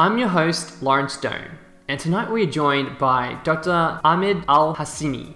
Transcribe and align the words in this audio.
I'm 0.00 0.16
your 0.16 0.28
host, 0.28 0.82
Lawrence 0.82 1.12
Stone, 1.12 1.58
and 1.88 2.00
tonight 2.00 2.30
we 2.30 2.44
are 2.44 2.50
joined 2.50 2.96
by 2.96 3.38
Dr. 3.44 4.00
Ahmad 4.02 4.46
Al 4.48 4.74
Hassiny. 4.74 5.34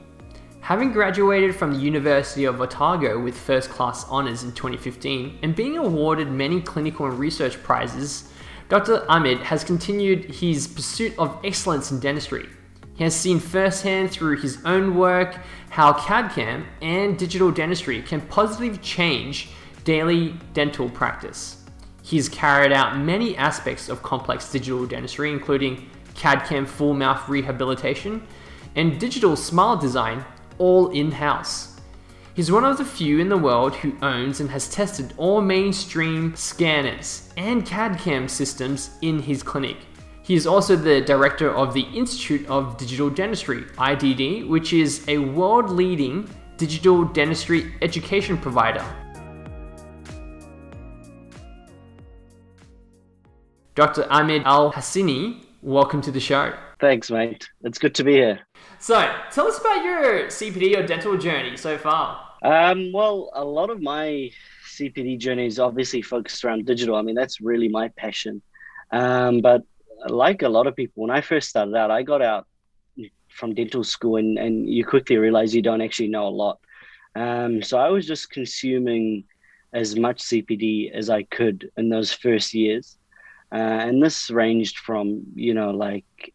Having 0.62 0.92
graduated 0.92 1.55
from 1.55 1.74
the 1.74 1.78
University 1.78 2.46
of 2.46 2.59
Otago 2.62 3.22
with 3.22 3.36
first 3.36 3.69
class 3.69 4.08
honours 4.08 4.42
in 4.42 4.52
2015 4.52 5.41
and 5.42 5.55
being 5.55 5.77
awarded 5.77 6.30
many 6.30 6.62
clinical 6.62 7.05
and 7.05 7.19
research 7.19 7.62
prizes, 7.62 8.30
Dr. 8.70 9.05
Ahmad 9.06 9.41
has 9.41 9.64
continued 9.64 10.34
his 10.34 10.66
pursuit 10.66 11.12
of 11.19 11.38
excellence 11.44 11.91
in 11.91 12.00
dentistry. 12.00 12.48
He 12.94 13.05
has 13.05 13.14
seen 13.14 13.41
firsthand 13.41 14.12
through 14.12 14.38
his 14.38 14.64
own 14.64 14.96
work 14.96 15.41
how 15.69 15.92
CAD-CAM 15.92 16.64
and 16.80 17.19
digital 17.19 17.50
dentistry 17.50 18.00
can 18.00 18.22
positively 18.22 18.78
change 18.78 19.50
daily 19.84 20.36
dental 20.55 20.88
practice. 20.88 21.63
He's 22.05 22.28
carried 22.28 22.70
out 22.70 22.98
many 22.98 23.34
aspects 23.34 23.88
of 23.88 24.02
complex 24.02 24.52
digital 24.52 24.84
dentistry, 24.84 25.33
including 25.33 25.88
CAD 26.14 26.44
CAM 26.44 26.66
full 26.66 26.92
mouth 26.92 27.27
rehabilitation 27.30 28.27
and 28.77 29.00
digital 29.00 29.36
smile 29.36 29.78
design, 29.78 30.22
all 30.58 30.91
in 30.91 31.10
house. 31.10 31.80
He's 32.34 32.52
one 32.52 32.62
of 32.62 32.77
the 32.77 32.84
few 32.84 33.20
in 33.20 33.30
the 33.30 33.38
world 33.38 33.75
who 33.77 33.97
owns 34.02 34.41
and 34.41 34.50
has 34.50 34.69
tested 34.69 35.14
all 35.16 35.41
mainstream 35.41 36.36
scanners 36.36 37.32
and 37.38 37.64
CAD 37.64 37.98
CAM 37.98 38.28
systems 38.28 38.91
in 39.00 39.19
his 39.19 39.42
clinic. 39.42 39.78
He 40.22 40.34
is 40.34 40.47
also 40.47 40.77
the 40.77 41.00
director 41.00 41.55
of 41.55 41.72
the 41.72 41.86
Institute 41.94 42.47
of 42.48 42.77
Digital 42.77 43.08
Dentistry, 43.08 43.62
IDD, 43.78 44.47
which 44.47 44.75
is 44.75 45.08
a 45.08 45.16
world 45.16 45.70
leading 45.70 46.28
digital 46.58 47.06
dentistry 47.06 47.72
education 47.80 48.36
provider 48.36 48.84
Dr. 53.75 54.06
Ahmad 54.08 54.42
Al 54.44 54.72
Hassiny, 54.72 55.44
welcome 55.61 56.00
to 56.03 56.12
the 56.12 56.20
show. 56.20 56.53
Thanks, 56.78 57.11
mate. 57.11 57.48
It's 57.64 57.77
good 57.77 57.92
to 57.97 58.05
be 58.05 58.12
here. 58.12 58.39
So, 58.78 59.12
tell 59.33 59.48
us 59.48 59.58
about 59.58 59.84
your 59.84 60.27
CPD 60.28 60.78
or 60.78 60.86
dental 60.86 61.19
journey 61.19 61.56
so 61.56 61.77
far. 61.77 62.25
Um, 62.42 62.92
well, 62.92 63.31
a 63.34 63.44
lot 63.44 63.70
of 63.70 63.83
my 63.83 64.31
CPD 64.64 65.19
journey 65.19 65.47
is 65.47 65.58
obviously 65.58 66.03
focused 66.03 66.44
around 66.44 66.66
digital. 66.66 66.94
I 66.94 67.03
mean, 67.03 67.16
that's 67.16 67.41
really 67.41 67.66
my 67.66 67.89
passion. 67.89 68.42
Um, 68.92 69.41
but 69.41 69.62
like 70.06 70.42
a 70.42 70.48
lot 70.48 70.69
of 70.69 70.77
people, 70.77 71.03
when 71.03 71.11
I 71.11 71.20
first 71.20 71.48
started 71.48 71.75
out, 71.75 71.91
I 71.91 72.05
got 72.05 72.22
out 72.22 72.47
from 73.28 73.56
dental 73.56 73.83
school 73.83 74.19
and, 74.19 74.38
and 74.38 74.69
you 74.69 74.84
quickly 74.84 75.16
realize 75.16 75.53
you 75.53 75.62
don't 75.62 75.81
actually 75.81 76.09
know 76.11 76.28
a 76.28 76.31
lot. 76.31 76.61
Um, 77.16 77.61
so 77.61 77.78
I 77.78 77.88
was 77.88 78.06
just 78.06 78.31
consuming 78.31 79.25
as 79.72 79.97
much 79.97 80.22
CPD 80.22 80.92
as 80.92 81.11
I 81.11 81.25
could 81.25 81.72
in 81.77 81.88
those 81.88 82.12
first 82.12 82.55
years. 82.55 82.98
Uh, 83.54 83.87
and 83.87 84.03
this 84.03 84.31
ranged 84.31 84.78
from, 84.78 85.22
you 85.37 85.54
know, 85.54 85.70
like 85.70 86.34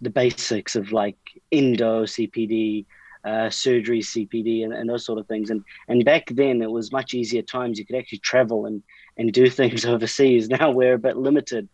the 0.00 0.10
basics 0.10 0.74
of 0.74 0.90
like 0.90 1.16
endo 1.52 2.04
CPD, 2.04 2.86
uh, 3.24 3.48
surgery 3.50 4.00
CPD, 4.00 4.64
and, 4.64 4.72
and 4.72 4.90
those 4.90 5.04
sort 5.04 5.20
of 5.20 5.28
things. 5.28 5.50
And 5.50 5.62
and 5.86 6.04
back 6.04 6.26
then 6.30 6.62
it 6.62 6.70
was 6.70 6.90
much 6.90 7.14
easier 7.14 7.42
times. 7.42 7.78
You 7.78 7.86
could 7.86 7.96
actually 7.96 8.18
travel 8.18 8.66
and 8.66 8.82
and 9.16 9.32
do 9.32 9.48
things 9.60 9.84
overseas. 9.84 10.48
Now 10.48 10.72
we're 10.72 10.94
a 10.94 10.98
bit 10.98 11.16
limited. 11.16 11.68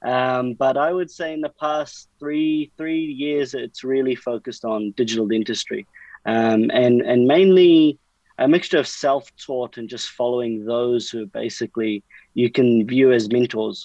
Um, 0.00 0.54
but 0.54 0.76
I 0.76 0.92
would 0.92 1.10
say 1.10 1.34
in 1.34 1.42
the 1.42 1.52
past 1.60 2.08
three 2.18 2.72
three 2.78 3.04
years, 3.04 3.52
it's 3.52 3.84
really 3.84 4.14
focused 4.14 4.64
on 4.64 4.92
digital 4.92 5.26
dentistry, 5.26 5.86
um, 6.24 6.70
and 6.72 7.02
and 7.02 7.26
mainly 7.26 7.98
a 8.38 8.48
mixture 8.48 8.78
of 8.78 8.88
self 8.88 9.30
taught 9.36 9.76
and 9.76 9.90
just 9.90 10.08
following 10.10 10.64
those 10.64 11.10
who 11.10 11.26
basically 11.26 12.02
you 12.34 12.50
can 12.50 12.86
view 12.86 13.12
as 13.12 13.28
mentors. 13.30 13.84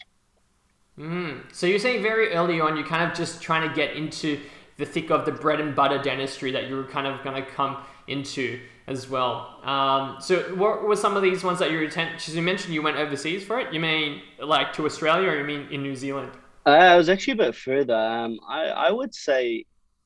Mm. 0.98 1.54
So 1.54 1.66
you're 1.66 1.80
saying 1.80 2.04
very 2.04 2.34
early 2.34 2.62
on, 2.62 2.78
you're 2.78 2.86
kind 2.86 3.10
of 3.10 3.18
just 3.18 3.42
trying 3.42 3.68
to 3.68 3.76
get 3.76 3.96
into 3.96 4.40
the 4.78 4.86
thick 4.86 5.12
of 5.12 5.26
the 5.26 5.32
bread 5.32 5.60
and 5.60 5.76
butter 5.76 6.02
dentistry 6.02 6.52
that 6.52 6.68
you 6.68 6.76
were 6.76 6.84
kind 6.84 7.08
of 7.08 7.24
going 7.24 7.36
to 7.44 7.50
come 7.50 7.78
into 8.08 8.60
as 8.88 9.10
well. 9.10 9.60
Um, 9.64 10.18
so 10.20 10.42
what 10.56 10.84
were 10.84 10.96
some 10.96 11.16
of 11.16 11.24
these 11.24 11.44
ones 11.44 11.60
that 11.60 11.72
you 11.72 11.82
attend? 11.86 12.12
Because 12.12 12.36
you 12.36 12.42
mentioned 12.42 12.74
you 12.74 12.82
went 12.82 12.98
overseas 12.98 13.44
for 13.44 13.60
it. 13.60 13.74
You 13.74 13.80
mean 13.80 14.22
like 14.40 14.74
to 14.74 14.86
Australia, 14.86 15.30
or 15.30 15.38
you 15.38 15.44
mean 15.44 15.68
in 15.72 15.82
New 15.82 15.96
Zealand? 15.96 16.32
Uh, 16.66 16.72
I 16.72 16.96
was 16.98 17.10
actually 17.10 17.34
a 17.34 17.38
bit 17.38 17.56
further. 17.56 17.96
Um, 17.96 18.40
I, 18.48 18.64
I 18.66 18.92
would 18.92 19.14
say 19.14 19.66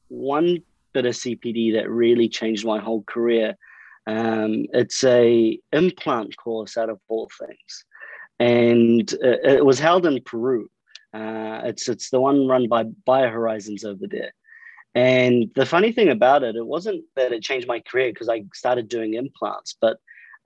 one 0.09 0.59
bit 0.93 1.05
of 1.05 1.13
CPD 1.13 1.73
that 1.73 1.89
really 1.89 2.29
changed 2.29 2.65
my 2.65 2.79
whole 2.79 3.03
career. 3.03 3.55
Um, 4.05 4.65
it's 4.73 5.03
a 5.03 5.59
implant 5.73 6.35
course 6.37 6.77
out 6.77 6.89
of 6.89 6.99
all 7.07 7.29
things, 7.39 7.85
and 8.39 9.13
uh, 9.23 9.37
it 9.43 9.65
was 9.65 9.79
held 9.79 10.05
in 10.05 10.21
Peru. 10.23 10.69
Uh, 11.13 11.61
it's 11.65 11.87
it's 11.87 12.09
the 12.09 12.19
one 12.19 12.47
run 12.47 12.67
by 12.67 12.83
BioHorizons 12.83 13.85
over 13.85 14.07
there. 14.07 14.33
And 14.95 15.51
the 15.55 15.65
funny 15.65 15.91
thing 15.91 16.09
about 16.09 16.43
it, 16.43 16.55
it 16.55 16.65
wasn't 16.65 17.03
that 17.15 17.31
it 17.31 17.43
changed 17.43 17.67
my 17.67 17.79
career 17.81 18.11
because 18.11 18.29
I 18.29 18.43
started 18.53 18.89
doing 18.89 19.13
implants, 19.13 19.75
but 19.79 19.97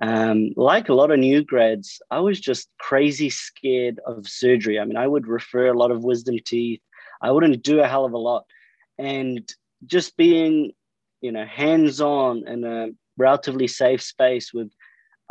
um, 0.01 0.51
like 0.55 0.89
a 0.89 0.93
lot 0.93 1.11
of 1.11 1.19
new 1.19 1.43
grads, 1.43 2.01
I 2.09 2.19
was 2.19 2.39
just 2.39 2.67
crazy 2.79 3.29
scared 3.29 3.99
of 4.05 4.27
surgery. 4.27 4.79
I 4.79 4.85
mean, 4.85 4.97
I 4.97 5.07
would 5.07 5.27
refer 5.27 5.67
a 5.67 5.77
lot 5.77 5.91
of 5.91 6.03
wisdom 6.03 6.37
teeth. 6.43 6.81
I 7.21 7.31
wouldn't 7.31 7.61
do 7.61 7.81
a 7.81 7.87
hell 7.87 8.03
of 8.03 8.13
a 8.13 8.17
lot, 8.17 8.45
and 8.97 9.47
just 9.85 10.17
being, 10.17 10.71
you 11.21 11.31
know, 11.31 11.45
hands 11.45 12.01
on 12.01 12.47
in 12.47 12.63
a 12.63 12.89
relatively 13.17 13.67
safe 13.67 14.01
space 14.01 14.51
with 14.53 14.71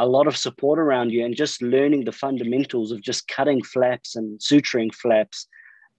a 0.00 0.06
lot 0.06 0.26
of 0.26 0.36
support 0.36 0.78
around 0.78 1.10
you 1.10 1.24
and 1.24 1.36
just 1.36 1.62
learning 1.62 2.04
the 2.04 2.12
fundamentals 2.12 2.90
of 2.90 3.02
just 3.02 3.28
cutting 3.28 3.62
flaps 3.62 4.16
and 4.16 4.38
suturing 4.40 4.92
flaps. 4.94 5.46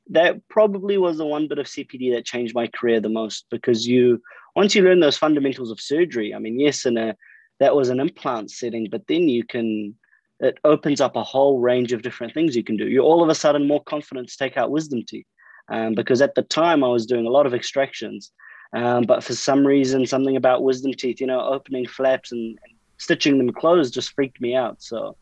That 0.10 0.48
probably 0.50 0.98
was 0.98 1.18
the 1.18 1.26
one 1.26 1.48
bit 1.48 1.60
of 1.60 1.68
cpd 1.68 2.14
that 2.14 2.26
changed 2.26 2.56
my 2.56 2.68
career 2.68 3.00
the 3.00 3.10
most 3.10 3.46
because 3.50 3.88
you 3.88 4.22
once 4.56 4.76
you 4.76 4.84
learn 4.84 5.00
those 5.00 5.16
fundamentals 5.16 5.72
of 5.72 5.80
surgery 5.80 6.34
i 6.34 6.40
mean 6.40 6.60
yes 6.60 6.86
in 6.86 6.98
a 6.98 7.16
that 7.60 7.76
was 7.76 7.90
an 7.90 8.00
implant 8.00 8.50
setting 8.52 8.88
but 8.92 9.08
then 9.08 9.30
you 9.30 9.46
can 9.46 9.96
it 10.40 10.58
opens 10.64 11.00
up 11.00 11.16
a 11.16 11.24
whole 11.24 11.60
range 11.60 11.94
of 11.94 12.02
different 12.02 12.34
things 12.34 12.56
you 12.56 12.64
can 12.64 12.76
do. 12.76 12.88
You're 12.88 13.06
all 13.06 13.22
of 13.22 13.30
a 13.30 13.36
sudden 13.36 13.68
more 13.68 13.84
confident 13.84 14.28
to 14.28 14.38
take 14.38 14.58
out 14.58 14.72
wisdom 14.72 15.04
teeth 15.08 15.28
um, 15.72 15.94
because 15.96 16.22
at 16.22 16.36
the 16.36 16.44
time 16.44 16.84
i 16.84 16.88
was 16.88 17.06
doing 17.06 17.26
a 17.26 17.30
lot 17.30 17.46
of 17.46 17.54
extractions 17.54 18.32
um, 18.76 19.04
but 19.04 19.24
for 19.24 19.34
some 19.34 19.66
reason 19.66 20.06
something 20.06 20.36
about 20.36 20.64
wisdom 20.64 20.92
teeth 20.94 21.20
you 21.20 21.28
know 21.28 21.42
opening 21.42 21.88
flaps 21.88 22.32
and, 22.32 22.60
and 22.64 22.71
stitching 23.02 23.40
them 23.40 23.52
closed 23.52 23.94
just 23.94 24.14
freaked 24.14 24.40
me 24.40 24.56
out. 24.56 24.82
So, 24.82 25.18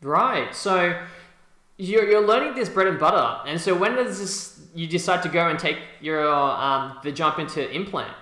right. 0.00 0.54
So 0.54 0.98
you're, 1.76 2.08
you're 2.08 2.26
learning 2.26 2.54
this 2.54 2.70
bread 2.70 2.88
and 2.88 2.98
butter, 2.98 3.28
and 3.46 3.60
so 3.60 3.76
when 3.76 3.94
does 3.94 4.18
this 4.18 4.66
you 4.74 4.86
decide 4.86 5.22
to 5.22 5.28
go 5.28 5.48
and 5.48 5.58
take 5.58 5.78
your 6.00 6.26
um, 6.26 6.98
the 7.04 7.12
jump 7.12 7.38
into 7.38 7.60
implant? 7.70 8.12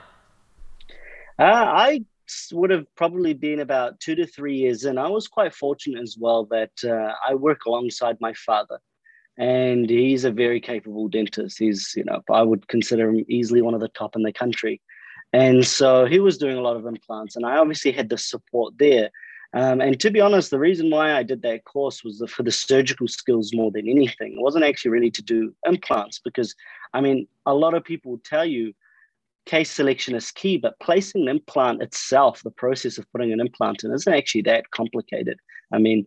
Uh, 1.38 1.64
I 1.88 2.04
would 2.52 2.70
have 2.70 2.86
probably 2.96 3.34
been 3.34 3.60
about 3.60 4.00
two 4.00 4.16
to 4.16 4.26
three 4.26 4.56
years 4.56 4.84
in. 4.84 4.98
I 4.98 5.08
was 5.08 5.28
quite 5.28 5.54
fortunate 5.54 6.02
as 6.02 6.16
well 6.18 6.44
that 6.46 6.72
uh, 6.84 7.12
I 7.28 7.34
work 7.34 7.66
alongside 7.66 8.16
my 8.20 8.32
father, 8.34 8.78
and 9.38 9.88
he's 9.88 10.24
a 10.24 10.32
very 10.32 10.60
capable 10.60 11.06
dentist. 11.08 11.58
He's, 11.58 11.94
you 11.96 12.04
know, 12.04 12.20
I 12.32 12.42
would 12.42 12.66
consider 12.66 13.10
him 13.10 13.24
easily 13.28 13.62
one 13.62 13.74
of 13.74 13.80
the 13.80 13.88
top 14.00 14.16
in 14.16 14.22
the 14.22 14.32
country. 14.32 14.80
And 15.32 15.66
so 15.66 16.06
he 16.06 16.18
was 16.18 16.38
doing 16.38 16.56
a 16.56 16.62
lot 16.62 16.76
of 16.76 16.86
implants, 16.86 17.36
and 17.36 17.44
I 17.44 17.56
obviously 17.56 17.92
had 17.92 18.08
the 18.08 18.18
support 18.18 18.74
there. 18.78 19.10
Um, 19.54 19.80
and 19.80 19.98
to 20.00 20.10
be 20.10 20.20
honest, 20.20 20.50
the 20.50 20.58
reason 20.58 20.90
why 20.90 21.14
I 21.14 21.22
did 21.22 21.42
that 21.42 21.64
course 21.64 22.04
was 22.04 22.22
for 22.28 22.42
the 22.42 22.50
surgical 22.50 23.08
skills 23.08 23.52
more 23.54 23.70
than 23.70 23.88
anything. 23.88 24.32
It 24.32 24.42
wasn't 24.42 24.64
actually 24.64 24.90
really 24.90 25.10
to 25.12 25.22
do 25.22 25.54
implants 25.66 26.20
because, 26.22 26.54
I 26.94 27.00
mean, 27.00 27.26
a 27.46 27.54
lot 27.54 27.74
of 27.74 27.84
people 27.84 28.20
tell 28.24 28.44
you 28.44 28.74
case 29.46 29.70
selection 29.70 30.14
is 30.14 30.30
key, 30.30 30.56
but 30.58 30.78
placing 30.80 31.22
an 31.22 31.28
implant 31.28 31.80
itself, 31.80 32.42
the 32.42 32.50
process 32.50 32.98
of 32.98 33.10
putting 33.12 33.32
an 33.32 33.40
implant 33.40 33.84
in, 33.84 33.92
isn't 33.92 34.12
actually 34.12 34.42
that 34.42 34.70
complicated. 34.72 35.38
I 35.72 35.78
mean, 35.78 36.06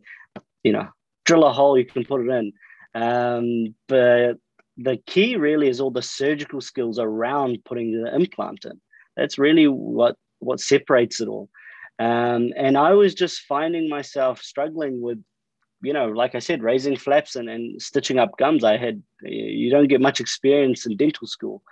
you 0.63 0.72
know, 0.72 0.88
drill 1.25 1.45
a 1.45 1.54
hole, 1.54 1.77
you 1.77 1.86
can 1.86 2.06
put 2.06 2.22
it 2.22 2.30
in. 2.30 2.54
Um, 2.94 3.75
but 3.88 4.33
the 4.77 4.98
key 5.07 5.38
really 5.38 5.69
is 5.69 5.80
all 5.80 5.92
the 5.92 6.01
surgical 6.01 6.62
skills 6.62 7.00
around 7.00 7.63
putting 7.65 7.92
the 7.92 8.13
implant 8.13 8.65
in. 8.65 8.80
That's 9.19 9.38
really 9.38 9.68
what 9.68 10.16
what 10.39 10.60
separates 10.60 11.19
it 11.19 11.27
all. 11.27 11.50
Um, 12.00 12.54
and 12.56 12.77
I 12.77 12.94
was 12.94 13.13
just 13.13 13.42
finding 13.42 13.89
myself 13.89 14.42
struggling 14.42 15.01
with 15.01 15.21
you 15.81 15.94
know, 15.94 16.07
like 16.10 16.36
I 16.36 16.39
said, 16.39 16.63
raising 16.63 16.98
flaps 16.98 17.36
and, 17.36 17.50
and 17.50 17.81
stitching 17.81 18.19
up 18.19 18.38
gums, 18.38 18.63
I 18.63 18.77
had, 18.77 19.01
you 19.21 19.71
don't 19.71 19.88
get 19.88 20.01
much 20.01 20.19
experience 20.19 20.86
in 20.86 20.98
dental 20.98 21.27
school. 21.27 21.63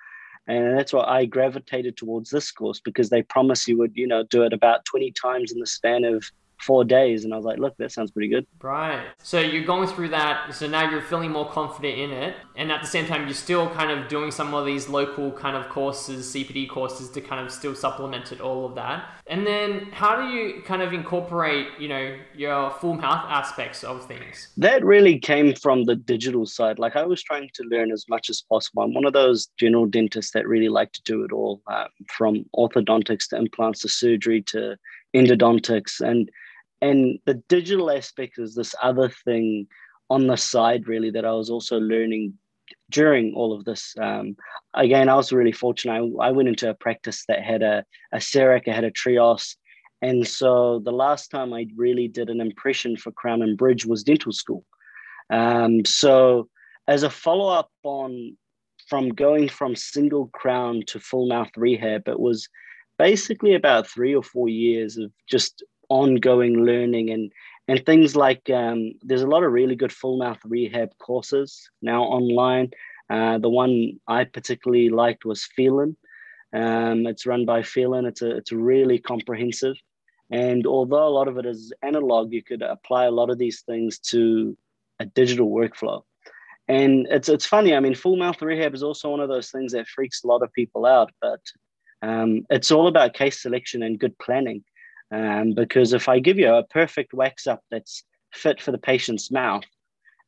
And 0.47 0.77
that's 0.77 0.93
why 0.93 1.03
I 1.03 1.25
gravitated 1.25 1.97
towards 1.97 2.29
this 2.29 2.51
course 2.51 2.79
because 2.79 3.09
they 3.09 3.21
promise 3.21 3.67
you 3.67 3.77
would, 3.79 3.91
you 3.95 4.07
know, 4.07 4.23
do 4.23 4.43
it 4.43 4.53
about 4.53 4.85
20 4.85 5.11
times 5.11 5.51
in 5.51 5.59
the 5.59 5.65
span 5.65 6.05
of 6.05 6.23
four 6.59 6.83
days. 6.83 7.23
And 7.23 7.33
I 7.33 7.37
was 7.37 7.45
like, 7.45 7.59
look, 7.59 7.75
that 7.77 7.91
sounds 7.91 8.11
pretty 8.11 8.27
good. 8.27 8.45
Right. 8.61 9.05
So 9.21 9.39
you're 9.39 9.65
going 9.65 9.87
through 9.87 10.09
that. 10.09 10.53
So 10.53 10.67
now 10.67 10.89
you're 10.89 11.01
feeling 11.01 11.31
more 11.31 11.49
confident 11.49 11.97
in 11.97 12.11
it. 12.11 12.35
And 12.55 12.71
at 12.71 12.81
the 12.81 12.87
same 12.87 13.05
time, 13.05 13.25
you're 13.25 13.33
still 13.33 13.69
kind 13.69 13.91
of 13.91 14.07
doing 14.07 14.31
some 14.31 14.53
of 14.53 14.65
these 14.65 14.89
local 14.89 15.31
kind 15.31 15.55
of 15.55 15.69
courses, 15.69 16.33
CPD 16.33 16.69
courses 16.69 17.09
to 17.11 17.21
kind 17.21 17.45
of 17.45 17.51
still 17.51 17.75
supplement 17.75 18.31
it, 18.31 18.41
all 18.41 18.65
of 18.65 18.75
that. 18.75 19.05
And 19.27 19.45
then 19.45 19.89
how 19.91 20.15
do 20.15 20.27
you 20.27 20.61
kind 20.63 20.81
of 20.81 20.93
incorporate, 20.93 21.67
you 21.79 21.87
know, 21.87 22.17
your 22.35 22.71
full 22.71 22.93
mouth 22.93 23.25
aspects 23.29 23.83
of 23.83 24.05
things? 24.05 24.49
That 24.57 24.83
really 24.83 25.19
came 25.19 25.53
from 25.53 25.83
the 25.83 25.95
digital 25.95 26.45
side. 26.45 26.79
Like 26.79 26.95
I 26.95 27.03
was 27.05 27.21
trying 27.21 27.49
to 27.53 27.63
learn 27.63 27.91
as 27.91 28.05
much 28.09 28.29
as 28.29 28.41
possible. 28.41 28.83
I'm 28.83 28.93
one 28.93 29.05
of 29.05 29.13
those 29.13 29.47
general 29.57 29.85
dentists 29.85 30.31
that 30.31 30.47
really 30.47 30.69
like 30.69 30.91
to 30.93 31.01
do 31.03 31.23
it 31.23 31.31
all 31.31 31.61
um, 31.67 31.87
from 32.09 32.45
orthodontics 32.55 33.29
to 33.29 33.37
implants 33.37 33.81
to 33.81 33.89
surgery 33.89 34.41
to 34.43 34.77
endodontics. 35.15 35.99
And 36.01 36.29
and 36.81 37.19
the 37.25 37.35
digital 37.47 37.91
aspect 37.91 38.37
is 38.37 38.55
this 38.55 38.75
other 38.81 39.09
thing 39.25 39.67
on 40.09 40.27
the 40.27 40.37
side 40.37 40.87
really 40.87 41.11
that 41.11 41.25
i 41.25 41.31
was 41.31 41.49
also 41.49 41.79
learning 41.79 42.33
during 42.89 43.33
all 43.35 43.53
of 43.53 43.65
this. 43.65 43.93
Um, 43.99 44.35
again 44.73 45.09
i 45.09 45.15
was 45.15 45.31
really 45.31 45.51
fortunate. 45.51 45.93
I, 45.93 46.27
I, 46.27 46.31
went 46.31 46.49
into 46.49 46.69
a 46.69 46.73
practice 46.73 47.25
that 47.27 47.43
had 47.43 47.61
a, 47.61 47.83
a 48.11 48.17
CEREC, 48.17 48.67
had 48.67 48.83
a 48.83 48.91
trios. 48.91 49.55
And 50.01 50.27
so 50.27 50.79
the 50.83 50.91
last 50.91 51.29
time 51.29 51.53
i 51.53 51.67
really 51.75 52.07
did 52.07 52.29
an 52.29 52.41
impression 52.41 52.97
for 52.97 53.11
crown 53.11 53.41
and 53.41 53.57
bridge 53.57 53.85
was 53.85 54.03
dental 54.03 54.31
school. 54.31 54.63
Um, 55.29 55.85
so 55.85 56.49
as 56.87 57.03
a 57.03 57.09
follow-up 57.09 57.69
on 57.83 58.37
from 58.87 59.09
going 59.09 59.49
from 59.49 59.75
single 59.75 60.27
crown 60.27 60.83
to 60.87 60.99
full 60.99 61.27
mouth 61.27 61.49
rehab 61.57 62.07
it 62.07 62.19
was 62.19 62.47
basically 62.97 63.53
about 63.53 63.85
three 63.85 64.15
or 64.15 64.23
four 64.23 64.47
years 64.47 64.97
of 64.97 65.11
just 65.29 65.63
ongoing 65.89 66.65
learning 66.65 67.09
and 67.09 67.31
and 67.69 67.85
things 67.85 68.15
like 68.15 68.49
um, 68.49 68.93
there's 69.01 69.23
a 69.23 69.27
lot 69.27 69.43
of 69.43 69.51
really 69.51 69.75
good 69.75 69.91
full 69.91 70.17
mouth 70.17 70.39
rehab 70.45 70.89
courses 70.99 71.69
now 71.81 72.03
online. 72.03 72.71
Uh, 73.09 73.37
the 73.37 73.49
one 73.49 73.99
I 74.07 74.23
particularly 74.23 74.89
liked 74.89 75.25
was 75.25 75.43
Phelan. 75.43 75.97
Um, 76.53 77.05
it's 77.07 77.25
run 77.25 77.45
by 77.45 77.63
Phelan. 77.63 78.05
It's 78.05 78.21
a 78.21 78.37
it's 78.37 78.51
really 78.51 78.99
comprehensive, 78.99 79.75
and 80.31 80.65
although 80.65 81.07
a 81.07 81.09
lot 81.09 81.27
of 81.27 81.37
it 81.37 81.45
is 81.45 81.73
analog, 81.81 82.31
you 82.31 82.43
could 82.43 82.61
apply 82.61 83.05
a 83.05 83.11
lot 83.11 83.29
of 83.29 83.37
these 83.37 83.61
things 83.61 83.99
to 84.11 84.57
a 84.99 85.05
digital 85.05 85.49
workflow. 85.49 86.03
And 86.69 87.07
it's 87.09 87.29
it's 87.29 87.45
funny. 87.45 87.75
I 87.75 87.79
mean, 87.79 87.95
full 87.95 88.17
mouth 88.17 88.41
rehab 88.41 88.73
is 88.73 88.83
also 88.83 89.09
one 89.09 89.21
of 89.21 89.29
those 89.29 89.51
things 89.51 89.73
that 89.73 89.87
freaks 89.87 90.23
a 90.23 90.27
lot 90.27 90.41
of 90.41 90.51
people 90.53 90.85
out, 90.85 91.11
but 91.21 91.41
um, 92.01 92.45
it's 92.49 92.71
all 92.71 92.87
about 92.87 93.13
case 93.13 93.41
selection 93.41 93.83
and 93.83 93.99
good 93.99 94.17
planning. 94.19 94.63
Um, 95.11 95.53
because 95.53 95.93
if 95.93 96.09
I 96.09 96.19
give 96.19 96.37
you 96.37 96.53
a 96.53 96.63
perfect 96.63 97.13
wax 97.13 97.47
up 97.47 97.61
that's 97.71 98.03
fit 98.33 98.61
for 98.61 98.71
the 98.71 98.77
patient's 98.77 99.31
mouth 99.31 99.63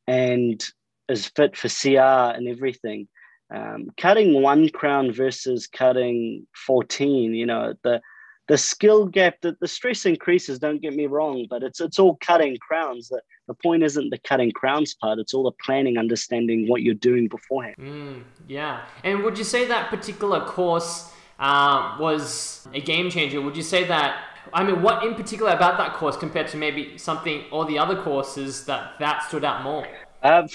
and 0.08 0.64
is 1.10 1.28
fit 1.28 1.58
for 1.58 1.68
CR 1.68 2.36
and 2.36 2.48
everything, 2.48 3.08
um, 3.54 3.90
cutting 3.98 4.42
one 4.42 4.70
crown 4.70 5.12
versus 5.12 5.68
cutting 5.68 6.48
14, 6.56 7.34
you 7.34 7.46
know, 7.46 7.74
the 7.84 8.02
the 8.50 8.58
skill 8.58 9.06
gap 9.06 9.36
that 9.42 9.60
the 9.60 9.68
stress 9.68 10.08
increases, 10.08 10.58
don't 10.58 10.82
get 10.82 10.96
me 10.96 11.06
wrong, 11.06 11.46
but 11.50 11.62
it's 11.62 11.80
it's 11.80 12.00
all 12.00 12.18
cutting 12.20 12.58
crowns. 12.58 13.08
The, 13.08 13.22
the 13.48 13.54
point 13.54 13.84
isn't 13.84 14.10
the 14.10 14.18
cutting 14.18 14.52
crowns 14.52 14.96
part, 14.96 15.20
it's 15.20 15.36
all 15.36 15.44
the 15.44 15.56
planning, 15.64 15.98
understanding 15.98 16.68
what 16.68 16.82
you're 16.82 16.96
doing 16.96 17.28
beforehand. 17.28 17.76
Mm, 17.80 18.24
yeah. 18.48 18.86
And 19.04 19.24
would 19.24 19.38
you 19.38 19.44
say 19.44 19.66
that 19.68 19.92
particular 19.92 20.44
course 20.46 21.14
uh, 21.38 21.96
was 22.00 22.68
a 22.74 22.82
game 22.82 23.12
changer? 23.12 23.40
Would 23.40 23.56
you 23.56 23.64
say 23.64 23.84
that 23.86 24.29
I 24.54 24.64
mean, 24.64 24.82
what 24.82 25.04
in 25.04 25.16
particular 25.16 25.52
about 25.52 25.78
that 25.78 25.94
course 25.94 26.18
compared 26.18 26.48
to 26.50 26.58
maybe 26.58 26.98
something 26.98 27.44
or 27.52 27.66
the 27.66 27.78
other 27.78 28.02
courses 28.02 28.66
that 28.66 28.94
that 29.00 29.24
stood 29.24 29.44
out 29.44 29.64
more? 29.64 29.88
Uh, 30.22 30.48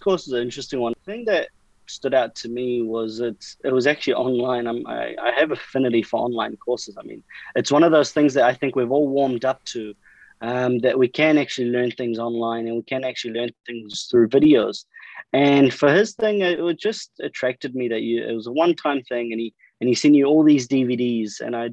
course 0.00 0.26
is 0.26 0.32
an 0.32 0.42
interesting 0.42 0.80
one. 0.80 0.94
The 1.04 1.12
thing 1.12 1.24
that 1.26 1.48
stood 1.86 2.14
out 2.14 2.34
to 2.36 2.48
me 2.48 2.82
was 2.82 3.20
it's 3.20 3.56
it 3.64 3.72
was 3.72 3.86
actually 3.86 4.14
online. 4.14 4.66
I'm, 4.66 4.86
I, 4.86 5.14
I 5.22 5.32
have 5.38 5.50
affinity 5.50 6.02
for 6.02 6.20
online 6.20 6.56
courses. 6.56 6.96
I 6.98 7.02
mean, 7.02 7.22
it's 7.56 7.70
one 7.70 7.84
of 7.84 7.92
those 7.92 8.12
things 8.12 8.34
that 8.34 8.44
I 8.44 8.54
think 8.54 8.76
we've 8.76 8.90
all 8.90 9.08
warmed 9.08 9.44
up 9.44 9.64
to. 9.66 9.94
Um, 10.40 10.80
that 10.80 10.98
we 10.98 11.06
can 11.06 11.38
actually 11.38 11.70
learn 11.70 11.92
things 11.92 12.18
online 12.18 12.66
and 12.66 12.74
we 12.74 12.82
can 12.82 13.04
actually 13.04 13.34
learn 13.34 13.50
things 13.64 14.08
through 14.10 14.28
videos. 14.28 14.86
And 15.32 15.72
for 15.72 15.88
his 15.88 16.14
thing, 16.14 16.40
it, 16.40 16.58
just 16.80 17.12
attracted 17.20 17.76
me 17.76 17.86
that 17.86 18.02
you, 18.02 18.24
it 18.26 18.32
was 18.32 18.48
a 18.48 18.52
one-time 18.52 19.02
thing, 19.04 19.30
and 19.30 19.40
he 19.40 19.54
and 19.80 19.88
he 19.88 19.94
sent 19.94 20.16
you 20.16 20.26
all 20.26 20.42
these 20.42 20.66
DVDs, 20.66 21.40
and 21.40 21.54
I 21.54 21.70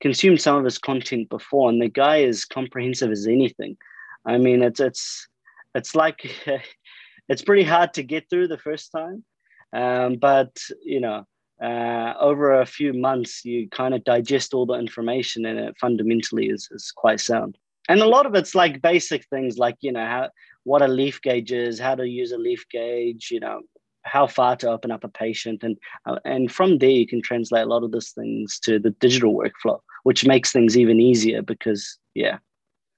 consumed 0.00 0.40
some 0.40 0.56
of 0.56 0.64
his 0.64 0.78
content 0.78 1.28
before, 1.28 1.68
and 1.68 1.80
the 1.80 1.88
guy 1.88 2.18
is 2.18 2.44
comprehensive 2.44 3.10
as 3.10 3.26
anything. 3.26 3.76
I 4.26 4.38
mean, 4.38 4.62
it's 4.62 4.80
it's 4.80 5.28
it's 5.74 5.94
like 5.94 6.34
it's 7.28 7.42
pretty 7.42 7.64
hard 7.64 7.94
to 7.94 8.02
get 8.02 8.28
through 8.28 8.48
the 8.48 8.58
first 8.58 8.90
time, 8.92 9.24
um, 9.72 10.16
but 10.16 10.56
you 10.84 11.00
know, 11.00 11.24
uh, 11.62 12.14
over 12.18 12.60
a 12.60 12.66
few 12.66 12.92
months, 12.92 13.44
you 13.44 13.68
kind 13.68 13.94
of 13.94 14.04
digest 14.04 14.54
all 14.54 14.66
the 14.66 14.74
information, 14.74 15.46
and 15.46 15.58
it 15.58 15.76
fundamentally 15.80 16.48
is 16.48 16.68
is 16.72 16.92
quite 16.94 17.20
sound. 17.20 17.56
And 17.88 18.00
a 18.00 18.08
lot 18.08 18.26
of 18.26 18.34
it's 18.34 18.54
like 18.54 18.82
basic 18.82 19.26
things, 19.28 19.58
like 19.58 19.76
you 19.80 19.92
know 19.92 20.04
how 20.04 20.30
what 20.64 20.82
a 20.82 20.88
leaf 20.88 21.20
gauge 21.22 21.52
is, 21.52 21.78
how 21.78 21.94
to 21.94 22.06
use 22.06 22.32
a 22.32 22.38
leaf 22.38 22.64
gauge, 22.70 23.30
you 23.30 23.40
know, 23.40 23.60
how 24.10 24.26
far 24.26 24.56
to 24.56 24.68
open 24.68 24.90
up 24.90 25.04
a 25.04 25.08
patient 25.08 25.62
and 25.62 25.78
uh, 26.06 26.18
and 26.24 26.50
from 26.50 26.78
there 26.78 26.90
you 26.90 27.06
can 27.06 27.22
translate 27.22 27.64
a 27.64 27.68
lot 27.68 27.84
of 27.84 27.92
these 27.92 28.10
things 28.10 28.58
to 28.58 28.78
the 28.78 28.90
digital 28.90 29.34
workflow 29.34 29.78
which 30.02 30.26
makes 30.26 30.52
things 30.52 30.76
even 30.76 31.00
easier 31.00 31.42
because 31.42 31.98
yeah 32.14 32.38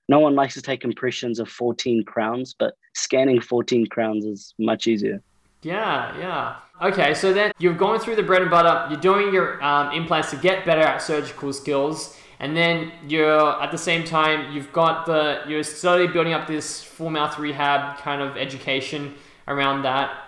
no 0.08 0.18
one 0.18 0.34
likes 0.34 0.54
to 0.54 0.62
take 0.62 0.84
impressions 0.84 1.38
of 1.38 1.48
14 1.48 2.04
crowns 2.04 2.54
but 2.58 2.74
scanning 2.94 3.40
14 3.40 3.86
crowns 3.86 4.24
is 4.24 4.54
much 4.58 4.86
easier. 4.86 5.22
Yeah 5.62 6.18
yeah. 6.18 6.56
Okay 6.88 7.14
so 7.14 7.32
then 7.32 7.52
you're 7.58 7.74
going 7.86 8.00
through 8.00 8.16
the 8.16 8.22
bread 8.22 8.42
and 8.42 8.50
butter 8.50 8.86
you're 8.90 9.00
doing 9.00 9.32
your 9.32 9.62
um, 9.62 9.92
implants 9.92 10.30
to 10.30 10.36
get 10.36 10.64
better 10.64 10.82
at 10.82 11.02
surgical 11.02 11.52
skills 11.52 12.16
and 12.40 12.56
then 12.56 12.90
you're 13.06 13.62
at 13.62 13.70
the 13.70 13.78
same 13.78 14.02
time 14.02 14.52
you've 14.52 14.72
got 14.72 15.06
the 15.06 15.42
you're 15.46 15.62
slowly 15.62 16.08
building 16.08 16.32
up 16.32 16.46
this 16.48 16.82
full 16.82 17.10
mouth 17.10 17.38
rehab 17.38 17.98
kind 17.98 18.20
of 18.20 18.36
education 18.36 19.14
around 19.46 19.82
that 19.82 20.21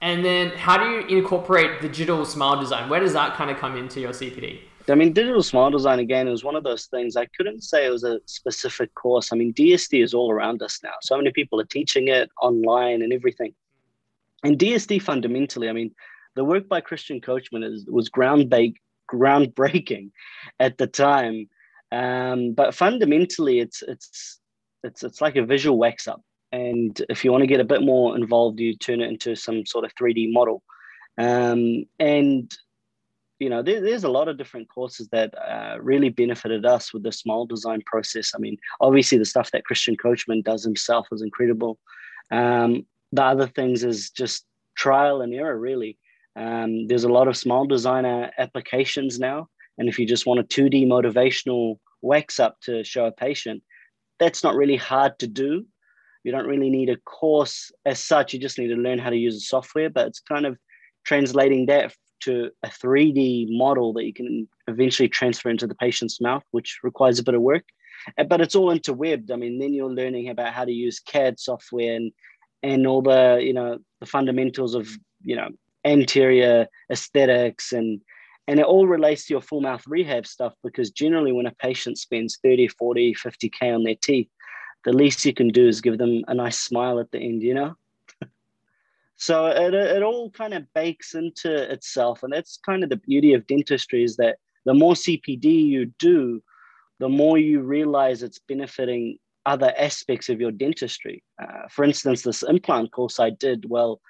and 0.00 0.24
then 0.24 0.50
how 0.50 0.76
do 0.76 0.84
you 0.90 1.18
incorporate 1.18 1.80
digital 1.80 2.24
smile 2.24 2.60
design? 2.60 2.88
Where 2.88 3.00
does 3.00 3.12
that 3.12 3.34
kind 3.36 3.50
of 3.50 3.56
come 3.56 3.76
into 3.76 4.00
your 4.00 4.12
CPD? 4.12 4.60
I 4.88 4.94
mean, 4.94 5.14
digital 5.14 5.42
smile 5.42 5.70
design 5.70 5.98
again 5.98 6.28
is 6.28 6.44
one 6.44 6.56
of 6.56 6.64
those 6.64 6.86
things. 6.86 7.16
I 7.16 7.26
couldn't 7.36 7.62
say 7.62 7.86
it 7.86 7.90
was 7.90 8.04
a 8.04 8.20
specific 8.26 8.94
course. 8.94 9.32
I 9.32 9.36
mean, 9.36 9.54
DSD 9.54 10.02
is 10.02 10.12
all 10.12 10.30
around 10.30 10.62
us 10.62 10.80
now. 10.82 10.92
So 11.00 11.16
many 11.16 11.32
people 11.32 11.58
are 11.58 11.64
teaching 11.64 12.08
it 12.08 12.30
online 12.42 13.00
and 13.00 13.12
everything. 13.12 13.54
And 14.42 14.58
DSD 14.58 15.00
fundamentally, 15.00 15.70
I 15.70 15.72
mean, 15.72 15.94
the 16.36 16.44
work 16.44 16.68
by 16.68 16.82
Christian 16.82 17.20
Coachman 17.20 17.62
is, 17.62 17.86
was 17.86 18.10
ground 18.10 18.52
groundbreaking 19.12 20.10
at 20.60 20.76
the 20.76 20.86
time. 20.86 21.48
Um, 21.92 22.52
but 22.52 22.74
fundamentally, 22.74 23.60
it's 23.60 23.82
it's 23.82 24.40
it's 24.82 25.02
it's 25.02 25.20
like 25.20 25.36
a 25.36 25.46
visual 25.46 25.78
wax 25.78 26.08
up. 26.08 26.22
And 26.54 27.04
if 27.08 27.24
you 27.24 27.32
want 27.32 27.42
to 27.42 27.48
get 27.48 27.58
a 27.58 27.64
bit 27.64 27.82
more 27.82 28.16
involved, 28.16 28.60
you 28.60 28.76
turn 28.76 29.00
it 29.00 29.08
into 29.08 29.34
some 29.34 29.66
sort 29.66 29.84
of 29.84 29.92
3D 29.96 30.32
model. 30.32 30.62
Um, 31.18 31.84
and 31.98 32.54
you 33.40 33.50
know, 33.50 33.60
there, 33.60 33.80
there's 33.80 34.04
a 34.04 34.08
lot 34.08 34.28
of 34.28 34.38
different 34.38 34.68
courses 34.68 35.08
that 35.08 35.34
uh, 35.36 35.78
really 35.80 36.10
benefited 36.10 36.64
us 36.64 36.94
with 36.94 37.02
the 37.02 37.10
smile 37.10 37.44
design 37.44 37.82
process. 37.84 38.32
I 38.36 38.38
mean, 38.38 38.56
obviously 38.80 39.18
the 39.18 39.24
stuff 39.24 39.50
that 39.50 39.64
Christian 39.64 39.96
Coachman 39.96 40.42
does 40.42 40.62
himself 40.62 41.08
is 41.10 41.22
incredible. 41.22 41.80
Um, 42.30 42.86
the 43.10 43.24
other 43.24 43.48
things 43.48 43.82
is 43.82 44.10
just 44.10 44.46
trial 44.76 45.22
and 45.22 45.34
error, 45.34 45.58
really. 45.58 45.98
Um, 46.36 46.86
there's 46.86 47.04
a 47.04 47.12
lot 47.12 47.26
of 47.26 47.36
small 47.36 47.66
designer 47.66 48.30
applications 48.38 49.18
now. 49.18 49.48
And 49.76 49.88
if 49.88 49.98
you 49.98 50.06
just 50.06 50.26
want 50.26 50.38
a 50.38 50.44
2D 50.44 50.86
motivational 50.86 51.80
wax 52.00 52.38
up 52.38 52.60
to 52.62 52.84
show 52.84 53.06
a 53.06 53.12
patient, 53.12 53.64
that's 54.20 54.44
not 54.44 54.54
really 54.54 54.76
hard 54.76 55.18
to 55.18 55.26
do. 55.26 55.66
You 56.24 56.32
don't 56.32 56.46
really 56.46 56.70
need 56.70 56.90
a 56.90 56.96
course 56.96 57.70
as 57.84 58.02
such. 58.02 58.32
You 58.32 58.40
just 58.40 58.58
need 58.58 58.68
to 58.68 58.76
learn 58.76 58.98
how 58.98 59.10
to 59.10 59.16
use 59.16 59.34
the 59.34 59.40
software, 59.40 59.90
but 59.90 60.08
it's 60.08 60.20
kind 60.20 60.46
of 60.46 60.58
translating 61.04 61.66
that 61.66 61.94
to 62.20 62.50
a 62.62 62.68
3D 62.68 63.46
model 63.50 63.92
that 63.92 64.04
you 64.04 64.14
can 64.14 64.48
eventually 64.66 65.08
transfer 65.08 65.50
into 65.50 65.66
the 65.66 65.74
patient's 65.74 66.20
mouth, 66.20 66.42
which 66.50 66.80
requires 66.82 67.18
a 67.18 67.22
bit 67.22 67.34
of 67.34 67.42
work. 67.42 67.64
But 68.28 68.40
it's 68.40 68.56
all 68.56 68.70
interwebbed. 68.70 69.30
I 69.30 69.36
mean, 69.36 69.58
then 69.58 69.72
you're 69.72 69.92
learning 69.92 70.30
about 70.30 70.52
how 70.52 70.64
to 70.64 70.72
use 70.72 71.00
CAD 71.00 71.38
software 71.38 71.94
and 71.94 72.12
and 72.64 72.86
all 72.86 73.02
the 73.02 73.40
you 73.42 73.52
know 73.52 73.78
the 74.00 74.06
fundamentals 74.06 74.74
of 74.74 74.88
you 75.22 75.36
know 75.36 75.48
anterior 75.84 76.66
aesthetics 76.90 77.72
and 77.72 78.00
and 78.48 78.58
it 78.58 78.66
all 78.66 78.86
relates 78.86 79.26
to 79.26 79.34
your 79.34 79.42
full 79.42 79.60
mouth 79.60 79.84
rehab 79.86 80.26
stuff 80.26 80.54
because 80.62 80.90
generally 80.90 81.32
when 81.32 81.46
a 81.46 81.52
patient 81.52 81.98
spends 81.98 82.38
30 82.42 82.68
40 82.68 83.14
50k 83.14 83.74
on 83.74 83.84
their 83.84 83.94
teeth 84.02 84.28
the 84.84 84.92
least 84.92 85.24
you 85.24 85.32
can 85.32 85.48
do 85.48 85.66
is 85.66 85.80
give 85.80 85.98
them 85.98 86.24
a 86.28 86.34
nice 86.34 86.58
smile 86.58 86.98
at 86.98 87.10
the 87.10 87.18
end, 87.18 87.42
you 87.42 87.54
know? 87.54 87.76
so 89.16 89.46
it, 89.46 89.74
it 89.74 90.02
all 90.02 90.30
kind 90.30 90.54
of 90.54 90.72
bakes 90.74 91.14
into 91.14 91.72
itself. 91.72 92.22
And 92.22 92.32
that's 92.32 92.58
kind 92.64 92.84
of 92.84 92.90
the 92.90 92.96
beauty 92.96 93.34
of 93.34 93.46
dentistry 93.46 94.04
is 94.04 94.16
that 94.16 94.36
the 94.64 94.74
more 94.74 94.94
CPD 94.94 95.44
you 95.44 95.86
do, 95.98 96.42
the 96.98 97.08
more 97.08 97.38
you 97.38 97.60
realize 97.60 98.22
it's 98.22 98.38
benefiting 98.38 99.18
other 99.46 99.74
aspects 99.78 100.28
of 100.28 100.40
your 100.40 100.52
dentistry. 100.52 101.22
Uh, 101.42 101.68
for 101.70 101.84
instance, 101.84 102.22
this 102.22 102.42
implant 102.42 102.92
course 102.92 103.20
I 103.20 103.30
did, 103.30 103.66
well, 103.68 104.00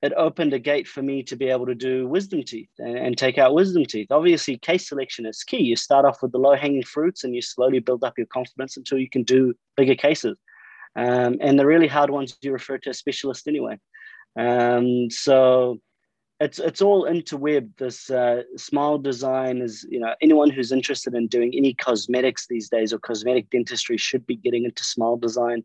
it 0.00 0.12
opened 0.16 0.52
a 0.52 0.58
gate 0.58 0.86
for 0.86 1.02
me 1.02 1.22
to 1.24 1.36
be 1.36 1.48
able 1.48 1.66
to 1.66 1.74
do 1.74 2.06
wisdom 2.06 2.42
teeth 2.44 2.70
and, 2.78 2.96
and, 2.96 3.18
take 3.18 3.36
out 3.36 3.54
wisdom 3.54 3.84
teeth. 3.84 4.06
Obviously, 4.10 4.56
case 4.56 4.88
selection 4.88 5.26
is 5.26 5.42
key. 5.42 5.62
You 5.62 5.74
start 5.74 6.04
off 6.04 6.22
with 6.22 6.30
the 6.30 6.38
low 6.38 6.54
hanging 6.54 6.84
fruits 6.84 7.24
and 7.24 7.34
you 7.34 7.42
slowly 7.42 7.80
build 7.80 8.04
up 8.04 8.16
your 8.16 8.28
confidence 8.28 8.76
until 8.76 8.98
you 8.98 9.10
can 9.10 9.24
do 9.24 9.54
bigger 9.76 9.96
cases. 9.96 10.38
Um, 10.94 11.38
and 11.40 11.58
the 11.58 11.66
really 11.66 11.88
hard 11.88 12.10
ones 12.10 12.36
you 12.42 12.52
refer 12.52 12.78
to 12.78 12.90
a 12.90 12.94
specialist 12.94 13.48
anyway. 13.48 13.78
Um, 14.38 15.10
so 15.10 15.78
it's 16.40 16.60
it's 16.60 16.80
all 16.80 17.04
interweb. 17.04 17.76
This 17.78 18.10
uh, 18.10 18.42
smile 18.56 18.98
design 18.98 19.60
is 19.60 19.84
you 19.90 19.98
know 19.98 20.14
anyone 20.22 20.50
who's 20.50 20.70
interested 20.70 21.14
in 21.14 21.26
doing 21.26 21.52
any 21.56 21.74
cosmetics 21.74 22.46
these 22.46 22.68
days 22.68 22.92
or 22.92 22.98
cosmetic 22.98 23.50
dentistry 23.50 23.96
should 23.96 24.26
be 24.26 24.36
getting 24.36 24.64
into 24.64 24.84
smile 24.84 25.16
design. 25.16 25.64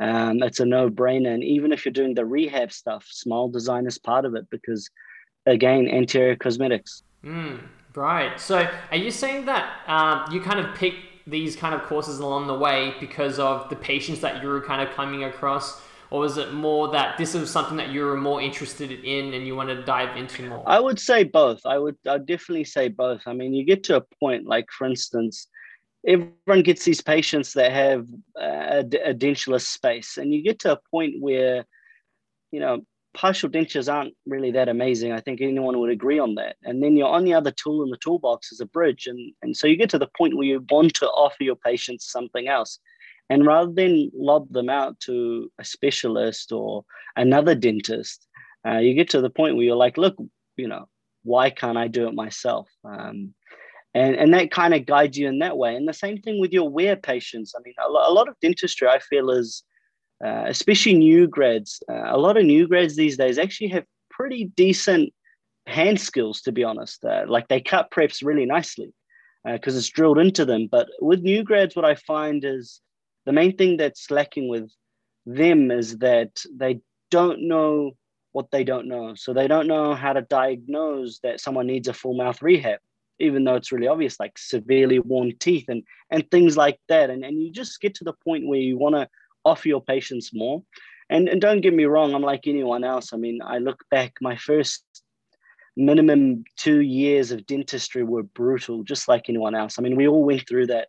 Um, 0.00 0.42
it's 0.42 0.60
a 0.60 0.64
no 0.64 0.88
brainer. 0.88 1.34
And 1.34 1.42
even 1.42 1.72
if 1.72 1.84
you're 1.84 1.92
doing 1.92 2.14
the 2.14 2.24
rehab 2.24 2.72
stuff, 2.72 3.06
smile 3.08 3.48
design 3.48 3.86
is 3.86 3.98
part 3.98 4.24
of 4.24 4.34
it 4.34 4.48
because, 4.50 4.88
again, 5.46 5.88
anterior 5.88 6.36
cosmetics. 6.36 7.02
Mm, 7.24 7.60
right. 7.94 8.38
So 8.40 8.68
are 8.90 8.96
you 8.96 9.10
saying 9.10 9.46
that 9.46 9.80
um, 9.86 10.32
you 10.32 10.40
kind 10.40 10.60
of 10.60 10.74
pick 10.74 10.94
these 11.26 11.56
kind 11.56 11.74
of 11.74 11.82
courses 11.82 12.20
along 12.20 12.46
the 12.46 12.54
way 12.54 12.94
because 13.00 13.38
of 13.38 13.68
the 13.68 13.76
patients 13.76 14.20
that 14.20 14.42
you 14.42 14.48
were 14.48 14.60
kind 14.60 14.86
of 14.86 14.94
coming 14.94 15.24
across? 15.24 15.80
Or 16.10 16.20
was 16.20 16.38
it 16.38 16.54
more 16.54 16.88
that 16.92 17.18
this 17.18 17.34
is 17.34 17.50
something 17.50 17.76
that 17.76 17.90
you 17.90 18.04
were 18.04 18.16
more 18.16 18.40
interested 18.40 18.90
in 18.90 19.34
and 19.34 19.46
you 19.46 19.54
want 19.54 19.68
to 19.68 19.82
dive 19.82 20.16
into 20.16 20.48
more? 20.48 20.64
I 20.66 20.80
would 20.80 20.98
say 20.98 21.24
both. 21.24 21.60
I 21.66 21.76
would 21.76 21.96
I'd 22.08 22.24
definitely 22.24 22.64
say 22.64 22.88
both. 22.88 23.22
I 23.26 23.34
mean, 23.34 23.52
you 23.52 23.64
get 23.64 23.84
to 23.84 23.96
a 23.96 24.00
point, 24.18 24.46
like 24.46 24.70
for 24.70 24.86
instance, 24.86 25.48
everyone 26.06 26.62
gets 26.62 26.84
these 26.84 27.00
patients 27.00 27.52
that 27.54 27.72
have 27.72 28.06
a, 28.36 28.84
edentulous 28.84 29.66
space, 29.66 30.16
and 30.16 30.32
you 30.32 30.42
get 30.42 30.58
to 30.60 30.72
a 30.72 30.80
point 30.90 31.14
where, 31.20 31.66
you 32.52 32.60
know, 32.60 32.82
partial 33.14 33.48
dentures 33.48 33.92
aren't 33.92 34.14
really 34.26 34.52
that 34.52 34.68
amazing. 34.68 35.12
I 35.12 35.20
think 35.20 35.40
anyone 35.40 35.78
would 35.78 35.90
agree 35.90 36.18
on 36.18 36.36
that. 36.36 36.56
And 36.62 36.82
then 36.82 36.96
your 36.96 37.14
only 37.14 37.32
other 37.34 37.50
tool 37.50 37.82
in 37.82 37.90
the 37.90 37.96
toolbox 37.96 38.52
is 38.52 38.60
a 38.60 38.66
bridge, 38.66 39.06
and 39.06 39.32
and 39.42 39.56
so 39.56 39.66
you 39.66 39.76
get 39.76 39.90
to 39.90 39.98
the 39.98 40.10
point 40.16 40.36
where 40.36 40.46
you 40.46 40.64
want 40.70 40.94
to 40.94 41.06
offer 41.06 41.42
your 41.42 41.56
patients 41.56 42.10
something 42.10 42.48
else. 42.48 42.78
And 43.30 43.44
rather 43.44 43.70
than 43.70 44.10
lob 44.14 44.50
them 44.50 44.70
out 44.70 44.98
to 45.00 45.50
a 45.58 45.64
specialist 45.64 46.50
or 46.50 46.84
another 47.14 47.54
dentist, 47.54 48.26
uh, 48.66 48.78
you 48.78 48.94
get 48.94 49.10
to 49.10 49.20
the 49.20 49.28
point 49.28 49.54
where 49.54 49.66
you're 49.66 49.76
like, 49.76 49.98
look, 49.98 50.16
you 50.56 50.66
know, 50.66 50.88
why 51.24 51.50
can't 51.50 51.76
I 51.76 51.88
do 51.88 52.08
it 52.08 52.14
myself? 52.14 52.70
Um, 52.84 53.34
and 53.94 54.16
and 54.16 54.34
that 54.34 54.50
kind 54.50 54.74
of 54.74 54.86
guides 54.86 55.16
you 55.18 55.28
in 55.28 55.38
that 55.38 55.56
way. 55.56 55.74
And 55.74 55.88
the 55.88 55.94
same 55.94 56.18
thing 56.18 56.40
with 56.40 56.52
your 56.52 56.68
wear 56.68 56.96
patients 56.96 57.54
i 57.56 57.60
mean 57.64 57.74
a, 57.78 57.88
a 57.88 58.12
lot 58.12 58.28
of 58.28 58.34
dentistry 58.40 58.88
i 58.88 58.98
feel 58.98 59.30
is 59.30 59.62
uh, 60.24 60.44
especially 60.46 60.94
new 60.94 61.28
grads 61.28 61.82
uh, 61.90 62.06
a 62.06 62.18
lot 62.18 62.36
of 62.36 62.44
new 62.44 62.66
grads 62.66 62.96
these 62.96 63.16
days 63.16 63.38
actually 63.38 63.68
have 63.68 63.84
pretty 64.10 64.50
decent 64.56 65.12
hand 65.68 66.00
skills 66.00 66.40
to 66.42 66.52
be 66.52 66.64
honest. 66.64 67.04
Uh, 67.04 67.24
like 67.28 67.46
they 67.48 67.60
cut 67.60 67.90
preps 67.90 68.24
really 68.24 68.46
nicely 68.46 68.92
because 69.44 69.74
uh, 69.74 69.78
it's 69.78 69.88
drilled 69.88 70.18
into 70.18 70.44
them. 70.44 70.68
But 70.70 70.88
with 71.00 71.20
new 71.20 71.44
grads 71.44 71.76
what 71.76 71.84
i 71.84 71.94
find 71.94 72.44
is 72.44 72.80
the 73.26 73.32
main 73.32 73.56
thing 73.56 73.76
that's 73.76 74.10
lacking 74.10 74.48
with 74.48 74.70
them 75.26 75.70
is 75.70 75.98
that 75.98 76.30
they 76.54 76.80
don't 77.10 77.46
know 77.46 77.92
what 78.32 78.50
they 78.50 78.64
don't 78.64 78.88
know. 78.88 79.14
So 79.14 79.32
they 79.32 79.48
don't 79.48 79.66
know 79.66 79.94
how 79.94 80.12
to 80.12 80.22
diagnose 80.22 81.20
that 81.20 81.40
someone 81.40 81.66
needs 81.66 81.88
a 81.88 81.94
full 81.94 82.14
mouth 82.14 82.40
rehab 82.42 82.80
even 83.18 83.44
though 83.44 83.54
it's 83.54 83.72
really 83.72 83.88
obvious, 83.88 84.20
like 84.20 84.38
severely 84.38 84.98
worn 84.98 85.32
teeth 85.38 85.66
and 85.68 85.82
and 86.10 86.30
things 86.30 86.56
like 86.56 86.78
that. 86.88 87.10
And 87.10 87.24
and 87.24 87.42
you 87.42 87.52
just 87.52 87.80
get 87.80 87.94
to 87.96 88.04
the 88.04 88.14
point 88.24 88.46
where 88.46 88.60
you 88.60 88.78
want 88.78 88.94
to 88.94 89.08
offer 89.44 89.68
your 89.68 89.82
patients 89.82 90.30
more. 90.32 90.62
And 91.10 91.28
and 91.28 91.40
don't 91.40 91.60
get 91.60 91.74
me 91.74 91.84
wrong, 91.84 92.14
I'm 92.14 92.22
like 92.22 92.46
anyone 92.46 92.84
else. 92.84 93.12
I 93.12 93.16
mean, 93.16 93.40
I 93.44 93.58
look 93.58 93.82
back, 93.90 94.14
my 94.20 94.36
first 94.36 94.84
minimum 95.76 96.44
two 96.56 96.80
years 96.80 97.30
of 97.30 97.46
dentistry 97.46 98.02
were 98.02 98.24
brutal, 98.24 98.82
just 98.82 99.08
like 99.08 99.28
anyone 99.28 99.54
else. 99.54 99.78
I 99.78 99.82
mean, 99.82 99.96
we 99.96 100.08
all 100.08 100.24
went 100.24 100.46
through 100.46 100.66
that. 100.66 100.88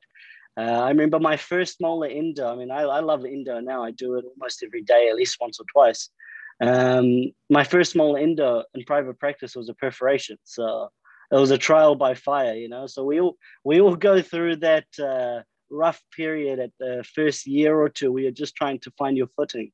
Uh, 0.58 0.82
I 0.84 0.90
remember 0.90 1.20
my 1.20 1.38
first 1.38 1.80
molar 1.80 2.08
endo. 2.08 2.52
I 2.52 2.56
mean, 2.56 2.72
I, 2.72 2.82
I 2.82 3.00
love 3.00 3.24
endo 3.24 3.60
now. 3.62 3.84
I 3.84 3.92
do 3.92 4.16
it 4.16 4.26
almost 4.26 4.64
every 4.64 4.82
day, 4.82 5.08
at 5.08 5.16
least 5.16 5.38
once 5.40 5.60
or 5.60 5.66
twice. 5.72 6.10
Um, 6.62 7.32
my 7.50 7.64
first 7.64 7.96
molar 7.96 8.20
endo 8.20 8.64
in 8.74 8.84
private 8.84 9.20
practice 9.20 9.56
was 9.56 9.70
a 9.70 9.76
perforation. 9.76 10.38
So 10.44 10.90
it 11.32 11.36
was 11.36 11.52
a 11.52 11.58
trial 11.58 11.96
by 11.96 12.16
fire, 12.16 12.56
you 12.56 12.70
know. 12.70 12.88
So 12.88 13.04
we 13.04 13.20
all 13.22 13.38
we 13.64 13.82
all 13.82 13.96
go 13.96 14.22
through 14.22 14.58
that 14.58 14.86
uh, 15.00 15.42
rough 15.70 16.02
period 16.16 16.60
at 16.60 16.72
the 16.80 17.06
first 17.16 17.46
year 17.46 17.80
or 17.80 17.90
two. 17.90 18.12
We 18.12 18.26
are 18.28 18.32
just 18.32 18.56
trying 18.56 18.80
to 18.80 18.92
find 18.98 19.18
your 19.18 19.28
footing, 19.36 19.72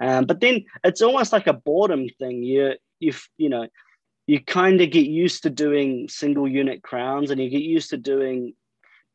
um, 0.00 0.26
but 0.26 0.40
then 0.40 0.64
it's 0.84 1.02
almost 1.02 1.32
like 1.32 1.46
a 1.46 1.52
boredom 1.52 2.08
thing. 2.18 2.42
You 2.42 2.74
you 2.98 3.12
you 3.38 3.48
know 3.48 3.68
you 4.26 4.40
kind 4.40 4.80
of 4.80 4.90
get 4.90 5.06
used 5.06 5.42
to 5.44 5.50
doing 5.50 6.08
single 6.08 6.46
unit 6.46 6.82
crowns, 6.82 7.30
and 7.30 7.40
you 7.40 7.48
get 7.48 7.62
used 7.62 7.90
to 7.90 7.96
doing 7.96 8.54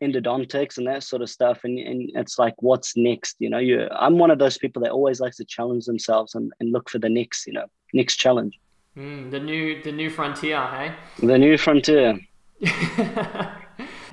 endodontics 0.03 0.77
and 0.77 0.87
that 0.87 1.03
sort 1.03 1.21
of 1.21 1.29
stuff 1.29 1.61
and, 1.63 1.79
and 1.79 2.11
it's 2.15 2.37
like 2.37 2.53
what's 2.61 2.97
next 2.97 3.37
you 3.39 3.49
know 3.49 3.59
you 3.59 3.87
i'm 3.91 4.17
one 4.17 4.29
of 4.29 4.37
those 4.37 4.57
people 4.57 4.81
that 4.81 4.91
always 4.91 5.21
likes 5.21 5.37
to 5.37 5.45
challenge 5.45 5.85
themselves 5.85 6.35
and, 6.35 6.51
and 6.59 6.73
look 6.73 6.89
for 6.89 6.99
the 6.99 7.07
next 7.07 7.47
you 7.47 7.53
know 7.53 7.65
next 7.93 8.17
challenge 8.17 8.59
Mm, 8.97 9.29
the 9.29 9.39
new 9.39 9.81
the 9.83 9.91
new 9.91 10.09
frontier, 10.09 10.65
hey? 10.67 10.95
The 11.19 11.37
new 11.37 11.57
frontier. 11.57 12.17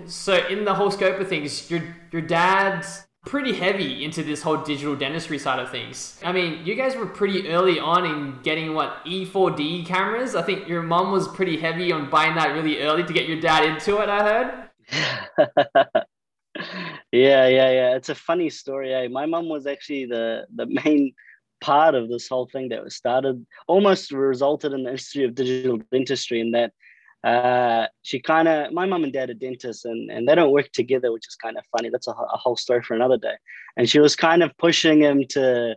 so 0.06 0.46
in 0.48 0.64
the 0.64 0.74
whole 0.74 0.90
scope 0.90 1.20
of 1.20 1.28
things, 1.28 1.70
your 1.70 1.82
your 2.10 2.22
dad's 2.22 3.06
pretty 3.24 3.52
heavy 3.52 4.04
into 4.04 4.24
this 4.24 4.42
whole 4.42 4.56
digital 4.56 4.96
dentistry 4.96 5.38
side 5.38 5.60
of 5.60 5.70
things. 5.70 6.20
I 6.24 6.32
mean, 6.32 6.66
you 6.66 6.74
guys 6.74 6.96
were 6.96 7.06
pretty 7.06 7.48
early 7.48 7.78
on 7.78 8.04
in 8.04 8.42
getting 8.42 8.74
what 8.74 9.04
E4D 9.06 9.86
cameras. 9.86 10.34
I 10.34 10.42
think 10.42 10.66
your 10.66 10.82
mom 10.82 11.12
was 11.12 11.28
pretty 11.28 11.56
heavy 11.56 11.92
on 11.92 12.10
buying 12.10 12.34
that 12.34 12.52
really 12.52 12.80
early 12.80 13.04
to 13.04 13.12
get 13.12 13.28
your 13.28 13.40
dad 13.40 13.64
into 13.64 13.98
it. 13.98 14.08
I 14.08 14.22
heard. 14.24 14.70
yeah, 17.12 17.46
yeah, 17.46 17.70
yeah. 17.70 17.94
It's 17.94 18.08
a 18.08 18.14
funny 18.16 18.50
story. 18.50 18.92
Eh? 18.92 19.06
My 19.06 19.26
mom 19.26 19.48
was 19.48 19.68
actually 19.68 20.06
the 20.06 20.46
the 20.56 20.66
main 20.84 21.14
part 21.62 21.94
of 21.94 22.08
this 22.08 22.28
whole 22.28 22.46
thing 22.46 22.68
that 22.68 22.84
was 22.84 22.96
started 22.96 23.46
almost 23.68 24.10
resulted 24.10 24.72
in 24.72 24.82
the 24.82 24.90
history 24.90 25.24
of 25.24 25.34
Digital 25.34 25.78
Dentistry 25.92 26.40
in 26.40 26.50
that 26.50 26.72
uh, 27.24 27.86
she 28.02 28.20
kind 28.20 28.48
of 28.48 28.72
my 28.72 28.84
mom 28.84 29.04
and 29.04 29.12
dad 29.12 29.30
are 29.30 29.34
dentists 29.34 29.84
and, 29.84 30.10
and 30.10 30.28
they 30.28 30.34
don't 30.34 30.50
work 30.50 30.70
together 30.72 31.12
which 31.12 31.28
is 31.28 31.36
kind 31.36 31.56
of 31.56 31.64
funny. 31.74 31.88
That's 31.88 32.08
a, 32.08 32.10
a, 32.10 32.36
whole 32.36 32.56
story 32.56 32.82
for 32.82 32.94
another 32.94 33.16
day. 33.16 33.34
And 33.76 33.88
she 33.88 34.00
was 34.00 34.16
kind 34.16 34.42
of 34.42 34.56
pushing 34.58 35.00
him 35.00 35.24
to 35.30 35.76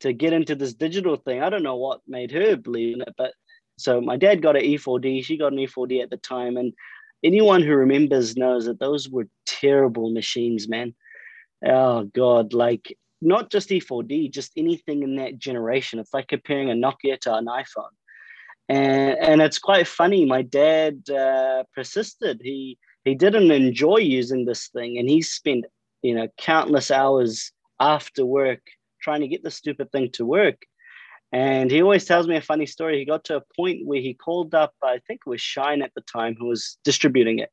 to 0.00 0.12
get 0.12 0.32
into 0.32 0.54
this 0.54 0.72
digital 0.72 1.16
thing. 1.16 1.42
I 1.42 1.50
don't 1.50 1.64
know 1.64 1.76
what 1.76 2.00
made 2.06 2.30
her 2.30 2.56
believe 2.56 2.94
in 2.94 3.02
it 3.02 3.14
but 3.18 3.32
so 3.76 4.00
my 4.00 4.16
dad 4.16 4.40
got 4.40 4.56
an 4.56 4.62
e4d 4.62 5.24
she 5.24 5.36
got 5.36 5.52
an 5.52 5.58
e4d 5.58 6.00
at 6.00 6.10
the 6.10 6.16
time 6.16 6.56
and 6.56 6.72
anyone 7.24 7.60
who 7.60 7.74
remembers 7.74 8.36
knows 8.36 8.66
that 8.66 8.78
those 8.78 9.08
were 9.08 9.26
terrible 9.46 10.12
machines 10.12 10.68
man. 10.68 10.94
Oh 11.66 12.04
god 12.04 12.52
like 12.52 12.96
not 13.24 13.50
just 13.50 13.70
E4D, 13.70 14.30
just 14.30 14.52
anything 14.56 15.02
in 15.02 15.16
that 15.16 15.38
generation. 15.38 15.98
It's 15.98 16.14
like 16.14 16.28
comparing 16.28 16.70
a 16.70 16.74
Nokia 16.74 17.18
to 17.20 17.34
an 17.34 17.46
iPhone. 17.46 17.94
And, 18.68 19.18
and 19.18 19.42
it's 19.42 19.58
quite 19.58 19.86
funny. 19.86 20.24
My 20.24 20.42
dad 20.42 21.08
uh, 21.10 21.64
persisted. 21.74 22.40
He 22.42 22.78
he 23.04 23.14
didn't 23.14 23.50
enjoy 23.50 23.98
using 23.98 24.44
this 24.44 24.68
thing, 24.68 24.98
and 24.98 25.08
he 25.08 25.20
spent 25.20 25.66
you 26.02 26.14
know 26.14 26.28
countless 26.38 26.90
hours 26.90 27.52
after 27.80 28.24
work 28.24 28.60
trying 29.02 29.20
to 29.20 29.28
get 29.28 29.42
the 29.42 29.50
stupid 29.50 29.92
thing 29.92 30.10
to 30.12 30.24
work. 30.24 30.62
And 31.32 31.70
he 31.70 31.82
always 31.82 32.04
tells 32.04 32.28
me 32.28 32.36
a 32.36 32.40
funny 32.40 32.64
story. 32.64 32.98
He 32.98 33.04
got 33.04 33.24
to 33.24 33.36
a 33.36 33.42
point 33.56 33.84
where 33.84 34.00
he 34.00 34.14
called 34.14 34.54
up, 34.54 34.72
I 34.82 35.00
think 35.06 35.20
it 35.26 35.28
was 35.28 35.40
Schein 35.40 35.82
at 35.82 35.92
the 35.94 36.00
time, 36.02 36.36
who 36.38 36.46
was 36.46 36.78
distributing 36.84 37.40
it. 37.40 37.50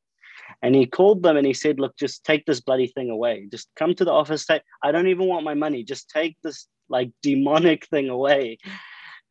And 0.61 0.75
he 0.75 0.85
called 0.85 1.23
them 1.23 1.37
and 1.37 1.45
he 1.45 1.53
said, 1.53 1.79
Look, 1.79 1.97
just 1.97 2.23
take 2.23 2.45
this 2.45 2.61
bloody 2.61 2.87
thing 2.87 3.09
away. 3.09 3.47
Just 3.51 3.69
come 3.75 3.95
to 3.95 4.05
the 4.05 4.11
office. 4.11 4.45
Say, 4.45 4.61
I 4.83 4.91
don't 4.91 5.07
even 5.07 5.27
want 5.27 5.45
my 5.45 5.53
money. 5.53 5.83
Just 5.83 6.09
take 6.09 6.37
this 6.43 6.67
like 6.89 7.11
demonic 7.21 7.87
thing 7.87 8.09
away. 8.09 8.57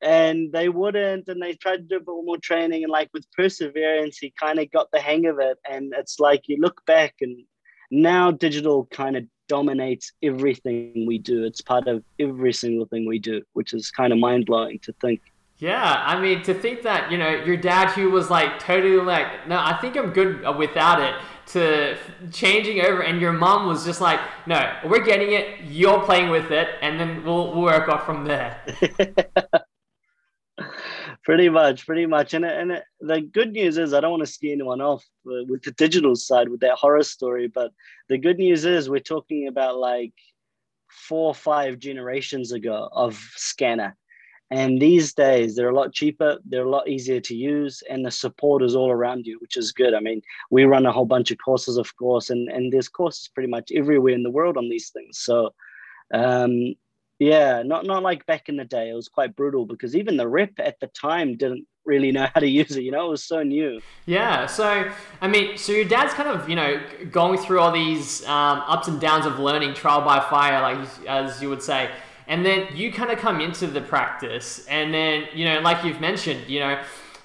And 0.02 0.50
they 0.52 0.68
wouldn't. 0.68 1.28
And 1.28 1.42
they 1.42 1.54
tried 1.54 1.76
to 1.76 1.82
do 1.82 1.96
a 1.96 2.00
bit 2.00 2.24
more 2.24 2.38
training. 2.38 2.82
And 2.84 2.90
like 2.90 3.10
with 3.12 3.30
perseverance, 3.36 4.18
he 4.18 4.32
kind 4.40 4.58
of 4.58 4.70
got 4.70 4.88
the 4.92 5.00
hang 5.00 5.26
of 5.26 5.38
it. 5.38 5.58
And 5.70 5.92
it's 5.96 6.18
like 6.18 6.42
you 6.46 6.58
look 6.58 6.84
back 6.86 7.14
and 7.20 7.44
now 7.90 8.30
digital 8.30 8.86
kind 8.86 9.16
of 9.16 9.24
dominates 9.48 10.12
everything 10.22 11.04
we 11.06 11.18
do. 11.18 11.44
It's 11.44 11.60
part 11.60 11.88
of 11.88 12.02
every 12.18 12.52
single 12.52 12.86
thing 12.86 13.06
we 13.06 13.18
do, 13.18 13.42
which 13.52 13.74
is 13.74 13.90
kind 13.90 14.12
of 14.12 14.18
mind 14.18 14.46
blowing 14.46 14.78
to 14.84 14.94
think. 15.00 15.20
Yeah, 15.60 16.02
I 16.06 16.18
mean, 16.18 16.42
to 16.44 16.54
think 16.54 16.82
that, 16.82 17.12
you 17.12 17.18
know, 17.18 17.28
your 17.28 17.58
dad 17.58 17.90
who 17.90 18.10
was 18.10 18.30
like 18.30 18.58
totally 18.58 18.96
like, 18.96 19.46
no, 19.46 19.58
I 19.58 19.76
think 19.78 19.94
I'm 19.94 20.10
good 20.10 20.42
uh, 20.42 20.52
without 20.52 21.02
it, 21.02 21.14
to 21.48 21.98
changing 22.32 22.80
over, 22.80 23.02
and 23.02 23.20
your 23.20 23.32
mom 23.32 23.66
was 23.66 23.84
just 23.84 24.00
like, 24.00 24.20
"No, 24.46 24.72
we're 24.84 25.04
getting 25.04 25.32
it. 25.32 25.60
You're 25.64 26.00
playing 26.02 26.30
with 26.30 26.50
it, 26.50 26.68
and 26.80 26.98
then 26.98 27.24
we'll, 27.24 27.52
we'll 27.52 27.62
work 27.62 27.88
off 27.88 28.06
from 28.06 28.24
there." 28.24 28.62
pretty 31.24 31.48
much, 31.48 31.86
pretty 31.86 32.06
much. 32.06 32.34
And 32.34 32.44
and 32.44 32.80
the 33.00 33.20
good 33.20 33.52
news 33.52 33.78
is, 33.78 33.92
I 33.92 34.00
don't 34.00 34.12
want 34.12 34.24
to 34.24 34.32
scare 34.32 34.52
anyone 34.52 34.80
off 34.80 35.04
uh, 35.26 35.44
with 35.48 35.62
the 35.62 35.72
digital 35.72 36.14
side 36.16 36.48
with 36.48 36.60
that 36.60 36.76
horror 36.76 37.02
story, 37.02 37.48
but 37.48 37.72
the 38.08 38.16
good 38.16 38.38
news 38.38 38.64
is, 38.64 38.88
we're 38.88 39.00
talking 39.00 39.48
about 39.48 39.76
like 39.78 40.14
four 40.88 41.28
or 41.28 41.34
five 41.34 41.78
generations 41.78 42.52
ago 42.52 42.88
of 42.92 43.14
scanner 43.36 43.96
and 44.50 44.80
these 44.80 45.14
days, 45.14 45.54
they're 45.54 45.70
a 45.70 45.74
lot 45.74 45.92
cheaper, 45.92 46.38
they're 46.44 46.66
a 46.66 46.70
lot 46.70 46.88
easier 46.88 47.20
to 47.20 47.36
use, 47.36 47.84
and 47.88 48.04
the 48.04 48.10
support 48.10 48.64
is 48.64 48.74
all 48.74 48.90
around 48.90 49.24
you, 49.24 49.38
which 49.40 49.56
is 49.56 49.70
good. 49.70 49.94
I 49.94 50.00
mean, 50.00 50.22
we 50.50 50.64
run 50.64 50.86
a 50.86 50.92
whole 50.92 51.04
bunch 51.04 51.30
of 51.30 51.38
courses, 51.38 51.76
of 51.76 51.94
course, 51.96 52.30
and, 52.30 52.48
and 52.48 52.72
there's 52.72 52.88
courses 52.88 53.28
pretty 53.28 53.48
much 53.48 53.70
everywhere 53.72 54.14
in 54.14 54.24
the 54.24 54.30
world 54.30 54.56
on 54.56 54.68
these 54.68 54.90
things. 54.90 55.18
So, 55.18 55.54
um, 56.12 56.74
yeah, 57.20 57.62
not, 57.62 57.86
not 57.86 58.02
like 58.02 58.26
back 58.26 58.48
in 58.48 58.56
the 58.56 58.64
day. 58.64 58.90
It 58.90 58.94
was 58.94 59.06
quite 59.06 59.36
brutal 59.36 59.66
because 59.66 59.94
even 59.94 60.16
the 60.16 60.26
rep 60.26 60.52
at 60.58 60.80
the 60.80 60.88
time 60.88 61.36
didn't 61.36 61.66
really 61.84 62.10
know 62.10 62.26
how 62.34 62.40
to 62.40 62.48
use 62.48 62.76
it. 62.76 62.82
You 62.82 62.90
know, 62.90 63.06
it 63.06 63.10
was 63.10 63.22
so 63.22 63.44
new. 63.44 63.80
Yeah. 64.06 64.46
So, 64.46 64.90
I 65.20 65.28
mean, 65.28 65.58
so 65.58 65.70
your 65.70 65.84
dad's 65.84 66.12
kind 66.14 66.28
of, 66.28 66.48
you 66.48 66.56
know, 66.56 66.82
going 67.12 67.38
through 67.38 67.60
all 67.60 67.70
these 67.70 68.26
um, 68.26 68.64
ups 68.66 68.88
and 68.88 69.00
downs 69.00 69.26
of 69.26 69.38
learning, 69.38 69.74
trial 69.74 70.00
by 70.00 70.18
fire, 70.18 70.60
like 70.60 70.88
as 71.06 71.40
you 71.40 71.50
would 71.50 71.62
say 71.62 71.88
and 72.30 72.46
then 72.46 72.68
you 72.74 72.90
kind 72.90 73.10
of 73.10 73.18
come 73.18 73.40
into 73.40 73.66
the 73.66 73.82
practice 73.82 74.64
and 74.66 74.94
then 74.94 75.26
you 75.34 75.44
know 75.44 75.60
like 75.60 75.84
you've 75.84 76.00
mentioned 76.00 76.48
you 76.48 76.60
know 76.60 76.82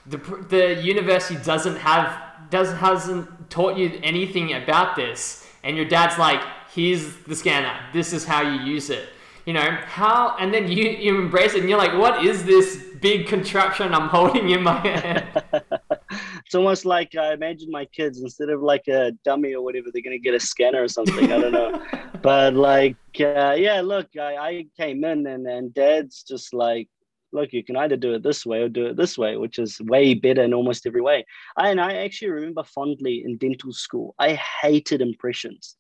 the, 0.08 0.18
the 0.50 0.82
university 0.84 1.42
doesn't 1.44 1.78
have 1.78 2.26
does 2.50 2.72
hasn't 2.74 3.50
taught 3.50 3.78
you 3.78 4.00
anything 4.04 4.54
about 4.54 4.96
this. 4.96 5.48
And 5.64 5.76
your 5.76 5.86
dad's 5.86 6.18
like 6.18 6.42
here's 6.74 7.16
the 7.24 7.36
scanner. 7.36 7.74
This 7.94 8.14
is 8.14 8.26
how 8.26 8.42
you 8.42 8.62
use 8.62 8.90
it. 8.90 9.10
You 9.46 9.54
know 9.54 9.78
how 9.86 10.36
and 10.40 10.54
then 10.54 10.70
you, 10.70 10.90
you 10.90 11.20
embrace 11.20 11.54
it 11.54 11.62
and 11.62 11.70
you're 11.70 11.78
like 11.78 11.96
what 11.98 12.26
is 12.26 12.46
this 12.46 12.84
big 13.00 13.28
contraption 13.28 13.94
i'm 13.94 14.10
holding 14.10 14.50
in 14.50 14.64
my 14.64 14.80
hand 14.80 15.24
it's 16.46 16.56
almost 16.56 16.86
like 16.86 17.16
I 17.16 17.34
imagine 17.34 17.70
my 17.72 17.86
kids 17.86 18.22
instead 18.22 18.50
of 18.50 18.62
like 18.62 18.88
a 18.88 19.12
dummy 19.24 19.54
or 19.54 19.64
whatever, 19.64 19.88
they're 19.92 20.02
gonna 20.02 20.18
get 20.18 20.34
a 20.34 20.40
scanner 20.40 20.84
or 20.84 20.88
something. 20.88 21.32
I 21.32 21.40
don't 21.40 21.52
know, 21.52 21.82
but 22.22 22.54
like, 22.54 22.98
uh, 23.20 23.56
yeah, 23.58 23.82
look, 23.82 24.08
I, 24.20 24.36
I 24.38 24.66
came 24.78 25.04
in 25.04 25.28
and 25.28 25.48
and 25.48 25.74
Dad's 25.74 26.24
just 26.24 26.54
like, 26.54 26.88
look, 27.32 27.54
you 27.54 27.64
can 27.64 27.76
either 27.78 27.98
do 27.98 28.14
it 28.14 28.24
this 28.24 28.46
way 28.46 28.62
or 28.62 28.70
do 28.70 28.88
it 28.88 28.98
this 28.98 29.18
way, 29.18 29.38
which 29.38 29.60
is 29.60 29.80
way 29.82 30.14
better 30.14 30.44
in 30.44 30.54
almost 30.54 30.86
every 30.86 31.02
way. 31.02 31.26
I, 31.58 31.70
and 31.70 31.82
I 31.82 31.96
actually 31.98 32.32
remember 32.32 32.64
fondly 32.64 33.24
in 33.26 33.38
dental 33.38 33.74
school, 33.74 34.16
I 34.20 34.34
hated 34.34 35.02
impressions, 35.02 35.76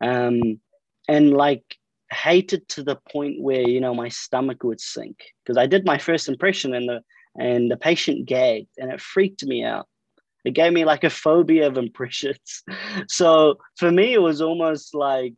um, 0.00 0.60
and 1.08 1.32
like 1.32 1.64
hated 2.12 2.68
to 2.68 2.82
the 2.82 2.98
point 3.10 3.40
where 3.40 3.68
you 3.68 3.80
know 3.80 3.94
my 3.94 4.08
stomach 4.08 4.64
would 4.64 4.80
sink 4.80 5.16
because 5.44 5.56
I 5.56 5.66
did 5.66 5.84
my 5.84 5.98
first 5.98 6.28
impression 6.28 6.74
and 6.74 6.88
the 6.88 7.00
and 7.36 7.70
the 7.70 7.76
patient 7.76 8.26
gagged 8.26 8.68
and 8.78 8.90
it 8.90 9.00
freaked 9.00 9.44
me 9.44 9.64
out 9.64 9.86
it 10.44 10.52
gave 10.52 10.72
me 10.72 10.84
like 10.84 11.04
a 11.04 11.10
phobia 11.10 11.66
of 11.66 11.78
impressions. 11.78 12.62
So 13.08 13.58
for 13.76 13.90
me, 13.90 14.14
it 14.14 14.18
was 14.20 14.40
almost 14.40 14.94
like, 14.94 15.34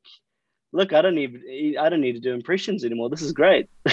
look, 0.72 0.92
I 0.92 1.02
don't 1.02 1.14
need, 1.14 1.76
I 1.78 1.88
don't 1.88 2.00
need 2.00 2.12
to 2.12 2.20
do 2.20 2.32
impressions 2.32 2.84
anymore. 2.84 3.08
This 3.08 3.22
is 3.22 3.32
great. 3.32 3.68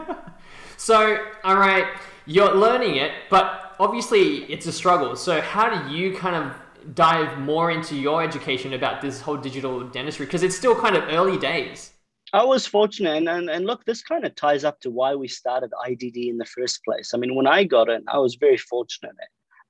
so, 0.76 1.24
all 1.44 1.56
right, 1.56 1.86
you're 2.26 2.54
learning 2.54 2.96
it, 2.96 3.12
but 3.30 3.76
obviously 3.78 4.44
it's 4.44 4.66
a 4.66 4.72
struggle. 4.72 5.16
So 5.16 5.40
how 5.40 5.68
do 5.68 5.94
you 5.94 6.14
kind 6.14 6.36
of 6.36 6.94
dive 6.94 7.38
more 7.38 7.70
into 7.70 7.96
your 7.96 8.22
education 8.22 8.74
about 8.74 9.00
this 9.00 9.20
whole 9.20 9.36
digital 9.36 9.84
dentistry? 9.88 10.26
Because 10.26 10.42
it's 10.42 10.56
still 10.56 10.74
kind 10.74 10.96
of 10.96 11.04
early 11.08 11.38
days. 11.38 11.92
I 12.32 12.44
was 12.44 12.66
fortunate, 12.66 13.16
and, 13.16 13.28
and, 13.28 13.48
and 13.48 13.66
look, 13.66 13.84
this 13.84 14.02
kind 14.02 14.24
of 14.24 14.34
ties 14.34 14.64
up 14.64 14.80
to 14.80 14.90
why 14.90 15.14
we 15.14 15.28
started 15.28 15.70
IDD 15.86 16.28
in 16.28 16.38
the 16.38 16.44
first 16.44 16.84
place. 16.84 17.12
I 17.14 17.18
mean, 17.18 17.34
when 17.34 17.46
I 17.46 17.64
got 17.64 17.88
in, 17.88 18.04
I 18.08 18.18
was 18.18 18.34
very 18.34 18.58
fortunate 18.58 19.14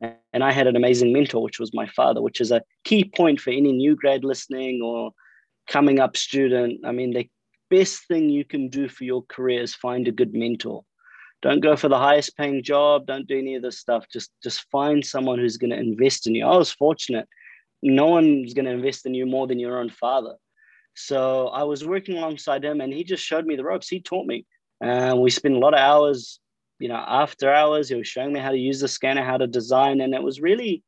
and 0.01 0.45
I 0.45 0.53
had 0.53 0.67
an 0.67 0.77
amazing 0.77 1.13
mentor, 1.13 1.43
which 1.43 1.59
was 1.59 1.75
my 1.75 1.87
father, 1.89 2.23
which 2.23 2.41
is 2.41 2.53
a 2.53 2.63
key 2.85 3.05
point 3.05 3.41
for 3.41 3.51
any 3.51 3.73
new 3.73 3.97
grad 3.97 4.25
listening 4.25 4.81
or 4.83 5.13
coming 5.69 5.99
up 5.99 6.17
student. 6.17 6.81
I 6.85 6.93
mean, 6.93 7.13
the 7.13 7.29
best 7.71 8.07
thing 8.07 8.31
you 8.31 8.45
can 8.45 8.69
do 8.69 8.89
for 8.89 9.05
your 9.05 9.23
career 9.23 9.63
is 9.63 9.75
find 9.75 10.07
a 10.07 10.13
good 10.13 10.35
mentor. 10.35 10.85
Don't 11.43 11.61
go 11.61 11.77
for 11.77 11.89
the 11.89 11.99
highest 11.99 12.37
paying 12.37 12.63
job. 12.63 13.07
Don't 13.07 13.29
do 13.29 13.39
any 13.39 13.55
of 13.55 13.63
this 13.63 13.79
stuff. 13.79 14.07
Just 14.13 14.31
just 14.43 14.67
find 14.71 15.05
someone 15.05 15.39
who's 15.39 15.57
going 15.57 15.71
to 15.71 15.79
invest 15.79 16.27
in 16.27 16.35
you. 16.35 16.45
I 16.45 16.57
was 16.57 16.73
fortunate. 16.73 17.29
No 17.83 18.07
one's 18.07 18.55
going 18.55 18.65
to 18.65 18.73
invest 18.73 19.07
in 19.07 19.15
you 19.15 19.25
more 19.25 19.47
than 19.47 19.61
your 19.61 19.79
own 19.79 19.91
father. 19.91 20.35
So 21.07 21.49
I 21.49 21.63
was 21.63 21.87
working 21.87 22.19
alongside 22.19 22.65
him, 22.65 22.81
and 22.81 22.93
he 22.93 23.05
just 23.05 23.25
showed 23.25 23.47
me 23.47 23.57
the 23.57 23.65
ropes. 23.65 23.89
He 23.89 24.01
taught 24.01 24.27
me. 24.27 24.47
And 24.81 25.21
we 25.21 25.31
spent 25.31 25.55
a 25.55 25.59
lot 25.59 25.75
of 25.75 25.81
hours 25.81 26.41
you 26.79 26.89
know, 26.89 27.03
after 27.07 27.53
hours, 27.53 27.89
he 27.89 27.97
was 27.97 28.07
showing 28.07 28.33
me 28.33 28.41
how 28.41 28.51
to 28.51 28.59
use 28.59 28.81
the 28.81 28.89
scanner, 28.89 29.25
how 29.25 29.37
to 29.37 29.47
design. 29.47 30.01
And 30.01 30.15
it 30.15 30.23
was 30.23 30.41
really, 30.41 30.83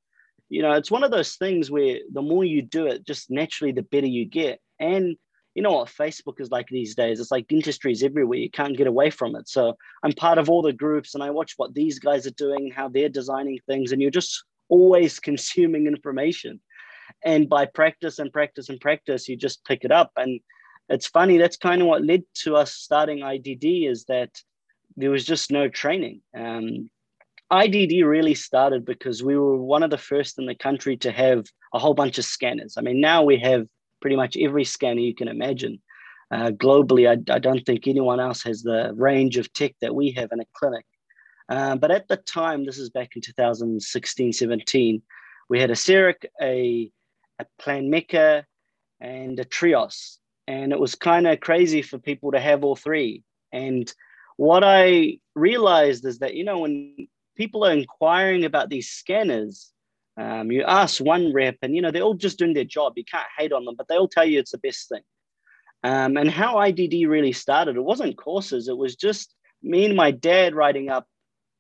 you 0.49 0.63
know, 0.63 0.73
it's 0.73 0.91
one 0.91 1.03
of 1.03 1.11
those 1.11 1.35
things 1.35 1.71
where 1.71 1.99
the 2.13 2.23
more 2.23 2.45
you 2.45 2.63
do 2.63 2.87
it, 2.87 3.07
just 3.07 3.31
naturally 3.31 3.73
the 3.73 3.83
better 3.83 4.07
you 4.07 4.25
get. 4.25 4.61
And 4.79 5.17
you 5.55 5.63
know 5.63 5.73
what 5.73 5.89
Facebook 5.89 6.41
is 6.41 6.51
like 6.51 6.69
these 6.69 6.95
days. 6.95 7.19
It's 7.19 7.33
like 7.33 7.49
dentistry 7.49 7.91
is 7.91 8.05
everywhere. 8.05 8.39
You 8.39 8.51
can't 8.51 8.77
get 8.77 8.87
away 8.87 9.11
from 9.11 9.35
it. 9.35 9.49
So 9.49 9.77
I'm 10.05 10.13
part 10.13 10.39
of 10.39 10.49
all 10.49 10.63
the 10.63 10.73
groups 10.73 11.15
and 11.15 11.25
I 11.25 11.31
watch 11.31 11.55
what 11.57 11.75
these 11.75 11.99
guys 11.99 12.25
are 12.27 12.33
doing, 12.33 12.71
how 12.71 12.89
they're 12.89 13.09
designing 13.09 13.59
things, 13.67 13.91
and 13.91 14.01
you're 14.01 14.13
just 14.13 14.45
always 14.69 15.19
consuming 15.29 15.89
information. 15.89 16.61
And 17.25 17.49
by 17.49 17.67
practice 17.67 18.19
and 18.19 18.33
practice 18.33 18.69
and 18.69 18.81
practice, 18.81 19.29
you 19.29 19.37
just 19.37 19.65
pick 19.65 19.85
it 19.85 19.93
up. 19.93 20.11
And 20.17 20.41
it's 20.89 21.07
funny, 21.07 21.39
that's 21.39 21.57
kind 21.57 21.81
of 21.81 21.89
what 21.89 22.05
led 22.05 22.23
to 22.43 22.57
us 22.57 22.73
starting 22.73 23.19
IDD 23.19 23.89
is 23.91 24.05
that 24.07 24.31
there 24.97 25.11
was 25.11 25.25
just 25.25 25.51
no 25.51 25.69
training. 25.69 26.21
Um, 26.37 26.91
IDD 27.53 28.05
really 28.05 28.35
started 28.35 28.85
because 28.85 29.23
we 29.23 29.37
were 29.37 29.57
one 29.57 29.83
of 29.83 29.91
the 29.91 29.99
first 29.99 30.39
in 30.39 30.47
the 30.47 30.55
country 30.55 30.97
to 30.99 31.11
have 31.11 31.47
a 31.75 31.79
whole 31.79 31.95
bunch 31.95 32.19
of 32.19 32.25
scanners. 32.25 32.75
I 32.77 32.83
mean, 32.83 33.01
now 33.01 33.23
we 33.23 33.39
have 33.39 33.67
pretty 34.01 34.17
much 34.17 34.37
every 34.37 34.65
scanner 34.65 35.01
you 35.01 35.15
can 35.15 35.29
imagine. 35.29 35.81
Uh, 36.31 36.51
globally, 36.51 37.09
I, 37.09 37.35
I, 37.35 37.41
don't 37.41 37.67
think 37.67 37.89
anyone 37.89 38.21
else 38.21 38.45
has 38.45 38.63
the 38.63 38.93
range 38.95 39.37
of 39.37 39.53
tech 39.53 39.75
that 39.81 39.97
we 39.97 40.13
have 40.13 40.31
in 40.31 40.39
a 40.39 40.45
clinic. 40.55 40.87
Um, 41.49 41.81
but 41.81 41.91
at 41.91 42.07
the 42.07 42.19
time, 42.19 42.65
this 42.65 42.79
is 42.79 42.89
back 42.91 43.17
in 43.17 43.23
2016, 43.23 44.33
17, 44.33 45.03
we 45.49 45.61
had 45.61 45.73
a 45.73 45.75
CEREC, 45.75 46.27
a, 46.41 46.89
a 47.41 47.63
Planmeca, 47.63 48.45
and 49.01 49.39
a 49.39 49.45
Trios. 49.45 50.19
And 50.47 50.73
it 50.73 50.81
was 50.81 50.95
kind 50.95 51.27
of 51.27 51.41
crazy 51.41 51.83
for 51.83 51.99
people 51.99 52.33
to 52.33 52.41
have 52.41 52.65
all 52.65 52.77
three. 52.77 53.23
And 53.53 53.93
what 54.37 54.63
I 54.65 55.19
realized 55.35 56.05
is 56.05 56.19
that, 56.19 56.35
you 56.35 56.45
know, 56.45 56.61
when 56.61 57.09
people 57.37 57.65
are 57.65 57.73
inquiring 57.73 58.45
about 58.45 58.69
these 58.69 58.89
scanners, 58.89 59.71
um, 60.17 60.51
you 60.51 60.65
ask 60.65 61.03
one 61.03 61.33
rep 61.33 61.57
and, 61.63 61.75
you 61.75 61.83
know, 61.83 61.91
they're 61.91 62.03
all 62.03 62.15
just 62.15 62.39
doing 62.39 62.55
their 62.55 62.65
job. 62.65 62.95
You 62.97 63.05
can't 63.05 63.27
hate 63.39 63.53
on 63.53 63.65
them, 63.65 63.75
but 63.77 63.89
they'll 63.89 64.09
tell 64.09 64.25
you 64.27 64.39
it's 64.39 64.51
the 64.51 64.59
best 64.59 64.89
thing. 64.89 65.03
Um, 65.83 66.17
and 66.17 66.31
how 66.31 66.57
IDD 66.57 67.09
really 67.09 67.33
started, 67.33 67.77
it 67.77 67.85
wasn't 67.85 68.19
courses, 68.19 68.69
it 68.69 68.77
was 68.77 68.97
just 68.97 69.35
me 69.63 69.87
and 69.87 69.97
my 69.97 70.11
dad 70.11 70.55
writing 70.55 70.91
up 70.91 71.07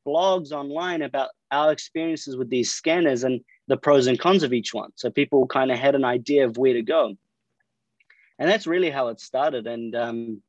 blogs 0.06 0.52
online 0.52 1.02
about 1.02 1.30
our 1.50 1.72
experiences 1.72 2.36
with 2.36 2.50
these 2.50 2.70
scanners 2.70 3.24
and 3.24 3.40
the 3.68 3.76
pros 3.76 4.06
and 4.06 4.18
cons 4.18 4.42
of 4.42 4.52
each 4.52 4.72
one. 4.74 4.90
So 4.96 5.10
people 5.10 5.46
kind 5.46 5.70
of 5.70 5.78
had 5.78 5.94
an 5.94 6.04
idea 6.04 6.46
of 6.46 6.56
where 6.56 6.74
to 6.74 6.82
go. 6.82 7.16
And 8.38 8.48
that's 8.48 8.66
really 8.66 8.90
how 8.90 9.08
it 9.08 9.20
started. 9.20 9.66
And 9.66 9.94
um, 9.94 10.42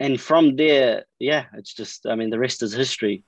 and 0.00 0.20
from 0.20 0.56
there, 0.56 1.04
yeah, 1.18 1.44
it's 1.54 1.72
just, 1.72 2.06
I 2.06 2.14
mean, 2.14 2.30
the 2.30 2.38
rest 2.38 2.62
is 2.62 2.72
history. 2.72 3.22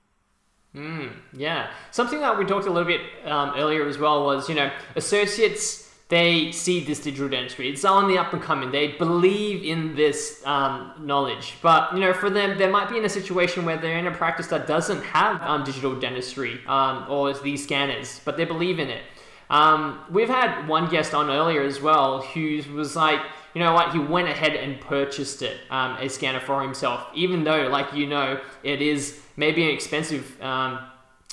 Mm, 0.74 1.12
yeah. 1.32 1.70
Something 1.90 2.20
that 2.20 2.38
we 2.38 2.44
talked 2.44 2.66
a 2.66 2.70
little 2.70 2.88
bit 2.88 3.00
um, 3.24 3.52
earlier 3.56 3.88
as 3.88 3.98
well 3.98 4.24
was, 4.24 4.48
you 4.48 4.54
know, 4.54 4.70
associates, 4.94 5.85
they 6.08 6.52
see 6.52 6.80
this 6.80 7.00
digital 7.00 7.28
dentistry. 7.28 7.68
It's 7.68 7.84
on 7.84 8.06
the 8.06 8.16
up 8.16 8.32
and 8.32 8.40
coming. 8.40 8.70
They 8.70 8.88
believe 8.92 9.64
in 9.64 9.96
this 9.96 10.40
um, 10.46 10.92
knowledge. 11.00 11.54
But, 11.62 11.92
you 11.94 12.00
know, 12.00 12.12
for 12.12 12.30
them, 12.30 12.56
they 12.58 12.68
might 12.68 12.88
be 12.88 12.96
in 12.96 13.04
a 13.04 13.08
situation 13.08 13.64
where 13.64 13.76
they're 13.76 13.98
in 13.98 14.06
a 14.06 14.12
practice 14.12 14.46
that 14.48 14.68
doesn't 14.68 15.02
have 15.02 15.42
um, 15.42 15.64
digital 15.64 15.98
dentistry 15.98 16.60
um, 16.68 17.06
or 17.08 17.34
these 17.34 17.64
scanners, 17.64 18.20
but 18.24 18.36
they 18.36 18.44
believe 18.44 18.78
in 18.78 18.88
it. 18.88 19.02
Um, 19.50 20.00
we've 20.10 20.28
had 20.28 20.68
one 20.68 20.88
guest 20.88 21.14
on 21.14 21.30
earlier 21.30 21.62
as 21.62 21.80
well 21.80 22.22
who 22.22 22.62
was 22.72 22.96
like, 22.96 23.20
you 23.54 23.60
know 23.60 23.72
what, 23.72 23.92
he 23.92 23.98
went 23.98 24.28
ahead 24.28 24.54
and 24.54 24.80
purchased 24.80 25.40
it, 25.42 25.58
um, 25.70 25.96
a 25.98 26.08
scanner 26.08 26.40
for 26.40 26.60
himself, 26.60 27.06
even 27.14 27.44
though, 27.44 27.68
like 27.68 27.92
you 27.94 28.06
know, 28.06 28.40
it 28.62 28.82
is 28.82 29.20
maybe 29.36 29.62
expensive 29.64 30.40
um, 30.42 30.80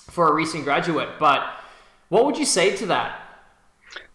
for 0.10 0.30
a 0.30 0.34
recent 0.34 0.64
graduate. 0.64 1.10
But 1.20 1.44
what 2.10 2.26
would 2.26 2.38
you 2.38 2.46
say 2.46 2.76
to 2.78 2.86
that? 2.88 3.23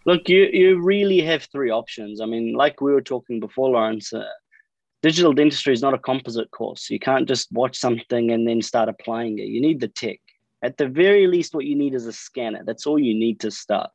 Look, 0.09 0.27
you, 0.31 0.49
you 0.51 0.81
really 0.81 1.21
have 1.21 1.47
three 1.53 1.71
options. 1.71 2.23
I 2.23 2.25
mean, 2.25 2.55
like 2.55 2.81
we 2.81 2.94
were 2.94 3.03
talking 3.03 3.40
before, 3.40 3.68
Lawrence, 3.68 4.11
uh, 4.11 4.25
digital 5.03 5.35
dentistry 5.35 5.75
is 5.75 5.83
not 5.83 5.92
a 5.92 5.99
composite 5.99 6.51
course. 6.51 6.88
You 6.88 6.99
can't 6.99 7.29
just 7.29 7.53
watch 7.53 7.77
something 7.77 8.31
and 8.31 8.49
then 8.49 8.62
start 8.62 8.88
applying 8.88 9.38
it. 9.38 9.49
You 9.49 9.61
need 9.61 9.81
the 9.81 9.88
tech. 9.88 10.18
At 10.62 10.79
the 10.79 10.88
very 10.88 11.27
least, 11.27 11.55
what 11.55 11.66
you 11.66 11.77
need 11.77 11.92
is 11.92 12.07
a 12.07 12.14
scanner. 12.14 12.62
That's 12.64 12.87
all 12.87 12.99
you 12.99 13.12
need 13.12 13.38
to 13.40 13.51
start. 13.51 13.90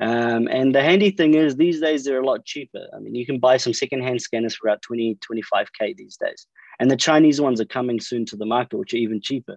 Um, 0.00 0.48
and 0.48 0.74
the 0.74 0.82
handy 0.82 1.12
thing 1.12 1.34
is 1.34 1.54
these 1.54 1.80
days 1.80 2.02
they're 2.02 2.20
a 2.20 2.26
lot 2.26 2.44
cheaper. 2.44 2.88
I 2.92 2.98
mean, 2.98 3.14
you 3.14 3.24
can 3.24 3.38
buy 3.38 3.58
some 3.58 3.72
secondhand 3.72 4.20
scanners 4.20 4.56
for 4.56 4.66
about 4.66 4.82
20, 4.82 5.18
25K 5.18 5.96
these 5.96 6.16
days. 6.16 6.48
And 6.80 6.90
the 6.90 6.96
Chinese 6.96 7.40
ones 7.40 7.60
are 7.60 7.76
coming 7.76 8.00
soon 8.00 8.26
to 8.26 8.36
the 8.36 8.44
market, 8.44 8.76
which 8.76 8.92
are 8.92 8.96
even 8.96 9.20
cheaper. 9.20 9.56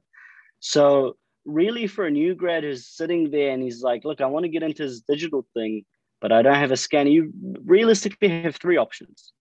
So 0.60 1.15
really 1.45 1.88
for 1.88 2.06
a 2.06 2.12
new 2.12 2.36
grad 2.36 2.63
who's 2.63 2.88
sitting 2.88 3.32
there 3.32 3.51
and 3.51 3.63
he's 3.63 3.82
like, 3.82 4.06
look, 4.06 4.21
I 4.21 4.25
want 4.27 4.43
to 4.43 4.49
get 4.49 4.63
into 4.63 4.84
this 4.84 5.01
digital 5.01 5.45
thing, 5.54 5.86
but 6.19 6.32
I 6.32 6.41
don't 6.41 6.56
have 6.56 6.71
a 6.71 6.77
scanner, 6.77 7.10
you 7.10 7.32
realistically 7.65 8.30
have 8.41 8.56
three 8.56 8.77
options. 8.77 9.34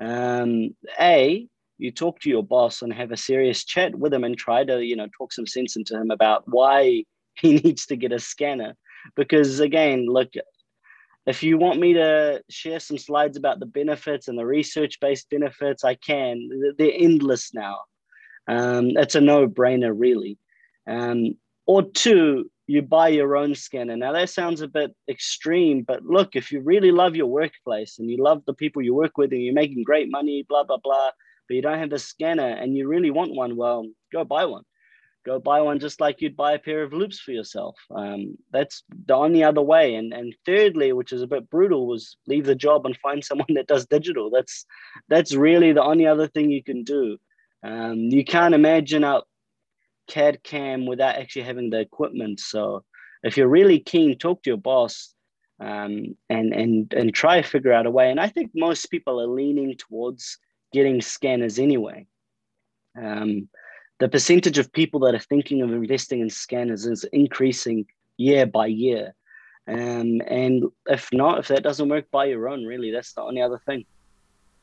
Um, 0.00 0.74
a, 1.00 1.46
you 1.78 1.90
talk 1.90 2.20
to 2.20 2.30
your 2.30 2.42
boss 2.42 2.82
and 2.82 2.92
have 2.92 3.10
a 3.10 3.16
serious 3.16 3.64
chat 3.64 3.94
with 3.94 4.14
him 4.14 4.24
and 4.24 4.36
try 4.36 4.64
to, 4.64 4.84
you 4.84 4.96
know, 4.96 5.08
talk 5.16 5.32
some 5.32 5.46
sense 5.46 5.76
into 5.76 5.96
him 5.96 6.10
about 6.10 6.44
why 6.46 7.04
he 7.34 7.54
needs 7.54 7.86
to 7.86 7.96
get 7.96 8.12
a 8.12 8.18
scanner. 8.18 8.74
Because 9.16 9.58
again, 9.58 10.06
look, 10.06 10.30
if 11.26 11.42
you 11.42 11.56
want 11.56 11.80
me 11.80 11.94
to 11.94 12.42
share 12.50 12.80
some 12.80 12.98
slides 12.98 13.36
about 13.36 13.60
the 13.60 13.66
benefits 13.66 14.28
and 14.28 14.38
the 14.38 14.46
research 14.46 14.98
based 15.00 15.30
benefits, 15.30 15.84
I 15.84 15.94
can. 15.94 16.48
They're 16.78 16.92
endless 16.92 17.54
now. 17.54 17.78
Um, 18.48 18.90
it's 18.96 19.14
a 19.14 19.20
no 19.20 19.46
brainer, 19.46 19.92
really. 19.94 20.38
Um, 20.86 21.36
or 21.66 21.82
two, 21.82 22.50
you 22.66 22.82
buy 22.82 23.08
your 23.08 23.36
own 23.36 23.54
scanner. 23.54 23.96
Now 23.96 24.12
that 24.12 24.30
sounds 24.30 24.60
a 24.60 24.68
bit 24.68 24.94
extreme, 25.08 25.82
but 25.82 26.04
look, 26.04 26.36
if 26.36 26.52
you 26.52 26.60
really 26.60 26.90
love 26.90 27.16
your 27.16 27.26
workplace 27.26 27.98
and 27.98 28.10
you 28.10 28.22
love 28.22 28.42
the 28.46 28.54
people 28.54 28.82
you 28.82 28.94
work 28.94 29.16
with 29.18 29.32
and 29.32 29.42
you're 29.42 29.54
making 29.54 29.84
great 29.84 30.10
money, 30.10 30.44
blah 30.48 30.64
blah 30.64 30.78
blah, 30.82 31.10
but 31.48 31.54
you 31.54 31.62
don't 31.62 31.78
have 31.78 31.92
a 31.92 31.98
scanner 31.98 32.48
and 32.48 32.76
you 32.76 32.88
really 32.88 33.10
want 33.10 33.34
one, 33.34 33.56
well, 33.56 33.86
go 34.12 34.24
buy 34.24 34.44
one. 34.44 34.64
Go 35.24 35.38
buy 35.38 35.60
one 35.60 35.78
just 35.78 36.00
like 36.00 36.20
you'd 36.20 36.36
buy 36.36 36.52
a 36.52 36.58
pair 36.58 36.82
of 36.82 36.92
loupes 36.92 37.20
for 37.20 37.30
yourself. 37.30 37.76
Um, 37.94 38.36
that's 38.50 38.82
the 39.06 39.14
only 39.14 39.44
other 39.44 39.62
way. 39.62 39.94
And 39.94 40.12
and 40.12 40.34
thirdly, 40.44 40.92
which 40.92 41.12
is 41.12 41.22
a 41.22 41.28
bit 41.28 41.48
brutal, 41.50 41.86
was 41.86 42.16
leave 42.26 42.46
the 42.46 42.54
job 42.54 42.86
and 42.86 42.96
find 42.96 43.24
someone 43.30 43.54
that 43.54 43.68
does 43.68 43.86
digital. 43.86 44.30
That's 44.30 44.64
that's 45.08 45.34
really 45.34 45.72
the 45.72 45.82
only 45.82 46.06
other 46.06 46.28
thing 46.28 46.50
you 46.50 46.62
can 46.62 46.84
do. 46.84 47.18
Um, 47.64 47.98
you 47.98 48.24
can't 48.24 48.54
imagine 48.54 49.04
out 49.04 49.28
CAD 50.12 50.42
CAM 50.42 50.86
without 50.86 51.16
actually 51.16 51.42
having 51.42 51.70
the 51.70 51.80
equipment. 51.80 52.38
So 52.38 52.84
if 53.22 53.36
you're 53.36 53.48
really 53.48 53.80
keen, 53.80 54.18
talk 54.18 54.42
to 54.42 54.50
your 54.50 54.58
boss 54.58 55.14
um, 55.58 56.16
and 56.28 56.52
and 56.52 56.92
and 56.92 57.14
try 57.14 57.40
to 57.40 57.48
figure 57.48 57.72
out 57.72 57.86
a 57.86 57.90
way. 57.90 58.10
And 58.10 58.20
I 58.20 58.28
think 58.28 58.50
most 58.54 58.90
people 58.90 59.20
are 59.20 59.26
leaning 59.26 59.76
towards 59.76 60.38
getting 60.72 61.00
scanners 61.00 61.58
anyway. 61.58 62.06
Um, 63.00 63.48
the 64.00 64.08
percentage 64.08 64.58
of 64.58 64.72
people 64.72 65.00
that 65.00 65.14
are 65.14 65.28
thinking 65.30 65.62
of 65.62 65.72
investing 65.72 66.20
in 66.20 66.30
scanners 66.30 66.84
is 66.86 67.04
increasing 67.12 67.86
year 68.16 68.46
by 68.46 68.66
year. 68.66 69.14
Um, 69.68 70.20
and 70.26 70.64
if 70.86 71.08
not, 71.12 71.38
if 71.38 71.48
that 71.48 71.62
doesn't 71.62 71.88
work, 71.88 72.10
buy 72.10 72.26
your 72.26 72.48
own. 72.48 72.64
Really, 72.64 72.90
that's 72.90 73.12
the 73.14 73.22
only 73.22 73.40
other 73.40 73.60
thing. 73.64 73.84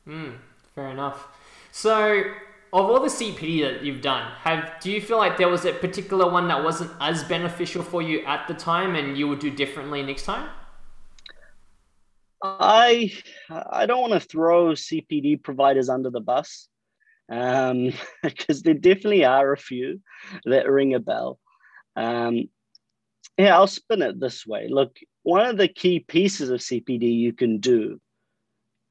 Mm, 0.06 0.36
fair 0.74 0.88
enough. 0.90 1.28
So 1.72 2.24
of 2.72 2.86
all 2.86 3.00
the 3.00 3.08
CPD 3.08 3.62
that 3.62 3.84
you've 3.84 4.00
done, 4.00 4.30
have 4.38 4.80
do 4.80 4.90
you 4.90 5.00
feel 5.00 5.18
like 5.18 5.36
there 5.36 5.48
was 5.48 5.64
a 5.64 5.72
particular 5.72 6.30
one 6.30 6.48
that 6.48 6.62
wasn't 6.62 6.90
as 7.00 7.24
beneficial 7.24 7.82
for 7.82 8.00
you 8.00 8.24
at 8.24 8.46
the 8.46 8.54
time, 8.54 8.94
and 8.94 9.18
you 9.18 9.26
would 9.28 9.40
do 9.40 9.50
differently 9.50 10.02
next 10.02 10.24
time? 10.24 10.48
I 12.42 13.12
I 13.50 13.86
don't 13.86 14.00
want 14.00 14.12
to 14.12 14.20
throw 14.20 14.72
CPD 14.72 15.42
providers 15.42 15.88
under 15.88 16.10
the 16.10 16.20
bus, 16.20 16.68
um, 17.30 17.92
because 18.22 18.62
there 18.62 18.74
definitely 18.74 19.24
are 19.24 19.52
a 19.52 19.58
few 19.58 20.00
that 20.44 20.70
ring 20.70 20.94
a 20.94 21.00
bell. 21.00 21.38
Um, 21.96 22.48
yeah, 23.36 23.56
I'll 23.56 23.66
spin 23.66 24.02
it 24.02 24.20
this 24.20 24.46
way. 24.46 24.68
Look, 24.68 24.96
one 25.22 25.46
of 25.46 25.56
the 25.56 25.68
key 25.68 26.00
pieces 26.00 26.50
of 26.50 26.60
CPD 26.60 27.12
you 27.12 27.32
can 27.32 27.58
do, 27.58 28.00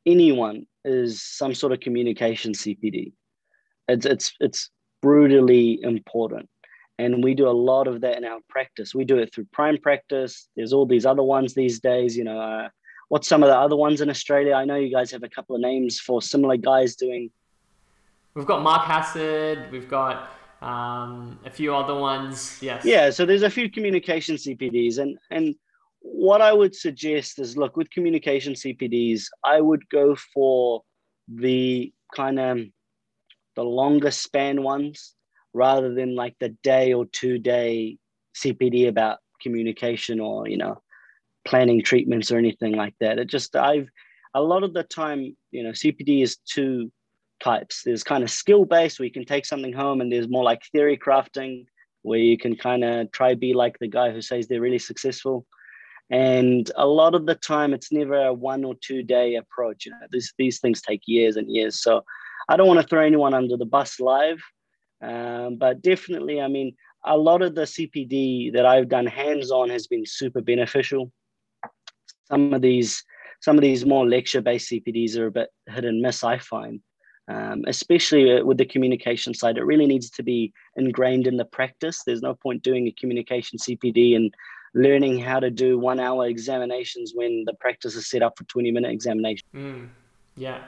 anyone, 0.05 0.67
is 0.83 1.21
some 1.21 1.53
sort 1.53 1.71
of 1.71 1.79
communication 1.79 2.53
CPD. 2.53 3.13
It's 3.89 4.05
it's 4.05 4.33
it's 4.39 4.69
brutally 5.01 5.79
important. 5.81 6.49
And 6.97 7.23
we 7.23 7.33
do 7.33 7.47
a 7.47 7.51
lot 7.51 7.87
of 7.87 8.01
that 8.01 8.17
in 8.17 8.25
our 8.25 8.39
practice. 8.49 8.93
We 8.93 9.05
do 9.05 9.17
it 9.19 9.33
through 9.33 9.47
prime 9.53 9.77
practice. 9.77 10.49
There's 10.55 10.73
all 10.73 10.85
these 10.85 11.05
other 11.05 11.23
ones 11.23 11.53
these 11.53 11.79
days. 11.79 12.17
You 12.17 12.25
know, 12.25 12.39
uh, 12.39 12.69
what's 13.07 13.27
some 13.27 13.41
of 13.41 13.47
the 13.47 13.57
other 13.57 13.77
ones 13.77 14.01
in 14.01 14.09
Australia? 14.09 14.53
I 14.53 14.65
know 14.65 14.75
you 14.75 14.91
guys 14.91 15.09
have 15.11 15.23
a 15.23 15.29
couple 15.29 15.55
of 15.55 15.61
names 15.61 15.99
for 15.99 16.21
similar 16.21 16.57
guys 16.57 16.95
doing. 16.95 17.31
We've 18.33 18.45
got 18.45 18.61
Mark 18.61 18.83
Hassard. 18.83 19.71
We've 19.71 19.89
got 19.89 20.29
um, 20.61 21.39
a 21.45 21.49
few 21.49 21.73
other 21.73 21.95
ones. 21.95 22.57
Yes. 22.61 22.83
Yeah. 22.83 23.09
So 23.11 23.25
there's 23.25 23.43
a 23.43 23.49
few 23.49 23.71
communication 23.71 24.35
CPDs, 24.35 24.97
and 24.97 25.17
and 25.31 25.55
what 26.01 26.41
I 26.41 26.53
would 26.53 26.75
suggest 26.75 27.39
is 27.39 27.57
look 27.57 27.77
with 27.77 27.89
communication 27.91 28.53
CPDs, 28.53 29.27
I 29.43 29.61
would 29.61 29.87
go 29.89 30.15
for 30.33 30.83
the 31.27 31.93
kind 32.15 32.39
of 32.39 32.59
the 33.59 33.65
longer 33.65 34.09
span 34.09 34.63
ones 34.63 35.15
rather 35.53 35.93
than 35.93 36.15
like 36.15 36.33
the 36.39 36.55
day 36.63 36.93
or 36.93 37.05
two 37.07 37.37
day 37.37 37.97
CPD 38.33 38.87
about 38.87 39.17
communication 39.41 40.21
or, 40.21 40.47
you 40.47 40.55
know, 40.55 40.81
planning 41.45 41.83
treatments 41.83 42.31
or 42.31 42.37
anything 42.37 42.71
like 42.71 42.93
that. 43.01 43.19
It 43.19 43.27
just, 43.27 43.57
I've, 43.57 43.89
a 44.33 44.41
lot 44.41 44.63
of 44.63 44.73
the 44.73 44.83
time, 44.83 45.35
you 45.51 45.61
know, 45.61 45.71
CPD 45.71 46.23
is 46.23 46.37
two 46.37 46.89
types. 47.43 47.81
There's 47.83 48.01
kind 48.01 48.23
of 48.23 48.29
skill 48.29 48.63
based 48.63 48.97
where 48.97 49.05
you 49.07 49.11
can 49.11 49.25
take 49.25 49.45
something 49.45 49.73
home, 49.73 49.99
and 49.99 50.09
there's 50.09 50.29
more 50.29 50.45
like 50.45 50.61
theory 50.71 50.97
crafting 50.97 51.65
where 52.03 52.19
you 52.19 52.37
can 52.37 52.55
kind 52.55 52.85
of 52.85 53.11
try 53.11 53.33
be 53.35 53.53
like 53.53 53.77
the 53.79 53.89
guy 53.89 54.09
who 54.09 54.21
says 54.21 54.47
they're 54.47 54.61
really 54.61 54.79
successful. 54.79 55.45
And 56.09 56.71
a 56.77 56.87
lot 56.87 57.13
of 57.13 57.25
the 57.25 57.35
time, 57.35 57.73
it's 57.73 57.91
never 57.91 58.27
a 58.27 58.33
one 58.33 58.63
or 58.63 58.75
two 58.81 59.03
day 59.03 59.35
approach. 59.35 59.85
You 59.85 59.91
know, 59.91 60.07
these 60.11 60.33
these 60.37 60.61
things 60.61 60.81
take 60.81 61.01
years 61.07 61.35
and 61.35 61.53
years. 61.53 61.83
So 61.83 62.05
I 62.49 62.57
don't 62.57 62.67
want 62.67 62.81
to 62.81 62.87
throw 62.87 63.05
anyone 63.05 63.35
under 63.35 63.55
the 63.55 63.65
bus 63.65 63.99
live, 63.99 64.41
um, 65.01 65.57
but 65.57 65.83
definitely, 65.83 66.41
I 66.41 66.47
mean, 66.47 66.75
a 67.05 67.15
lot 67.15 67.43
of 67.43 67.53
the 67.53 67.61
CPD 67.61 68.53
that 68.53 68.65
I've 68.65 68.89
done 68.89 69.05
hands-on 69.05 69.69
has 69.69 69.85
been 69.85 70.03
super 70.03 70.41
beneficial. 70.41 71.11
Some 72.27 72.51
of 72.51 72.63
these, 72.63 73.03
some 73.39 73.55
of 73.55 73.61
these 73.61 73.85
more 73.85 74.07
lecture-based 74.07 74.71
CPDs 74.71 75.15
are 75.15 75.27
a 75.27 75.31
bit 75.31 75.49
hit 75.67 75.85
and 75.85 76.01
miss. 76.01 76.23
I 76.23 76.39
find, 76.39 76.81
um, 77.27 77.65
especially 77.67 78.41
with 78.41 78.57
the 78.57 78.65
communication 78.65 79.35
side, 79.35 79.59
it 79.59 79.63
really 79.63 79.85
needs 79.85 80.09
to 80.09 80.23
be 80.23 80.51
ingrained 80.75 81.27
in 81.27 81.37
the 81.37 81.45
practice. 81.45 82.01
There's 82.03 82.23
no 82.23 82.33
point 82.33 82.63
doing 82.63 82.87
a 82.87 82.91
communication 82.93 83.59
CPD 83.59 84.15
and 84.15 84.33
learning 84.73 85.19
how 85.19 85.39
to 85.39 85.51
do 85.51 85.77
one-hour 85.77 86.27
examinations 86.27 87.13
when 87.13 87.43
the 87.45 87.53
practice 87.53 87.95
is 87.95 88.09
set 88.09 88.23
up 88.23 88.39
for 88.39 88.43
20-minute 88.45 88.91
examination. 88.91 89.47
Mm, 89.55 89.89
yeah, 90.35 90.63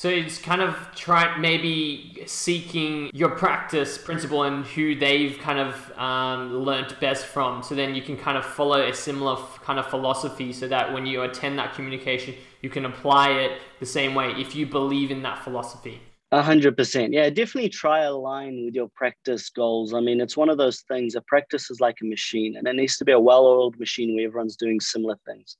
so 0.00 0.08
it's 0.08 0.38
kind 0.38 0.62
of 0.62 0.74
trying, 0.94 1.42
maybe 1.42 2.22
seeking 2.24 3.10
your 3.12 3.28
practice 3.28 3.98
principle 3.98 4.44
and 4.44 4.64
who 4.64 4.94
they've 4.94 5.38
kind 5.40 5.58
of 5.58 5.92
um, 5.98 6.64
best 7.02 7.26
from. 7.26 7.62
So 7.62 7.74
then 7.74 7.94
you 7.94 8.00
can 8.00 8.16
kind 8.16 8.38
of 8.38 8.46
follow 8.46 8.80
a 8.80 8.94
similar 8.94 9.36
kind 9.62 9.78
of 9.78 9.86
philosophy 9.88 10.54
so 10.54 10.66
that 10.68 10.90
when 10.90 11.04
you 11.04 11.20
attend 11.24 11.58
that 11.58 11.74
communication, 11.74 12.34
you 12.62 12.70
can 12.70 12.86
apply 12.86 13.32
it 13.32 13.60
the 13.78 13.84
same 13.84 14.14
way 14.14 14.30
if 14.38 14.56
you 14.56 14.64
believe 14.64 15.10
in 15.10 15.20
that 15.24 15.44
philosophy. 15.44 16.00
A 16.32 16.40
hundred 16.40 16.78
percent. 16.78 17.12
Yeah, 17.12 17.28
definitely 17.28 17.68
try 17.68 18.04
align 18.04 18.64
with 18.64 18.74
your 18.74 18.88
practice 18.96 19.50
goals. 19.50 19.92
I 19.92 20.00
mean, 20.00 20.22
it's 20.22 20.34
one 20.34 20.48
of 20.48 20.56
those 20.56 20.80
things. 20.88 21.14
A 21.14 21.20
practice 21.20 21.70
is 21.70 21.78
like 21.78 21.96
a 22.02 22.06
machine, 22.06 22.56
and 22.56 22.66
it 22.66 22.74
needs 22.74 22.96
to 22.96 23.04
be 23.04 23.12
a 23.12 23.20
well-oiled 23.20 23.78
machine 23.78 24.16
where 24.16 24.28
everyone's 24.28 24.56
doing 24.56 24.80
similar 24.80 25.18
things. 25.26 25.56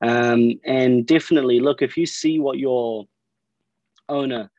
Um, 0.00 0.60
and 0.64 1.04
definitely, 1.06 1.58
look 1.58 1.82
if 1.82 1.96
you 1.96 2.06
see 2.06 2.38
what 2.38 2.56
your 2.58 3.06
owner 4.10 4.50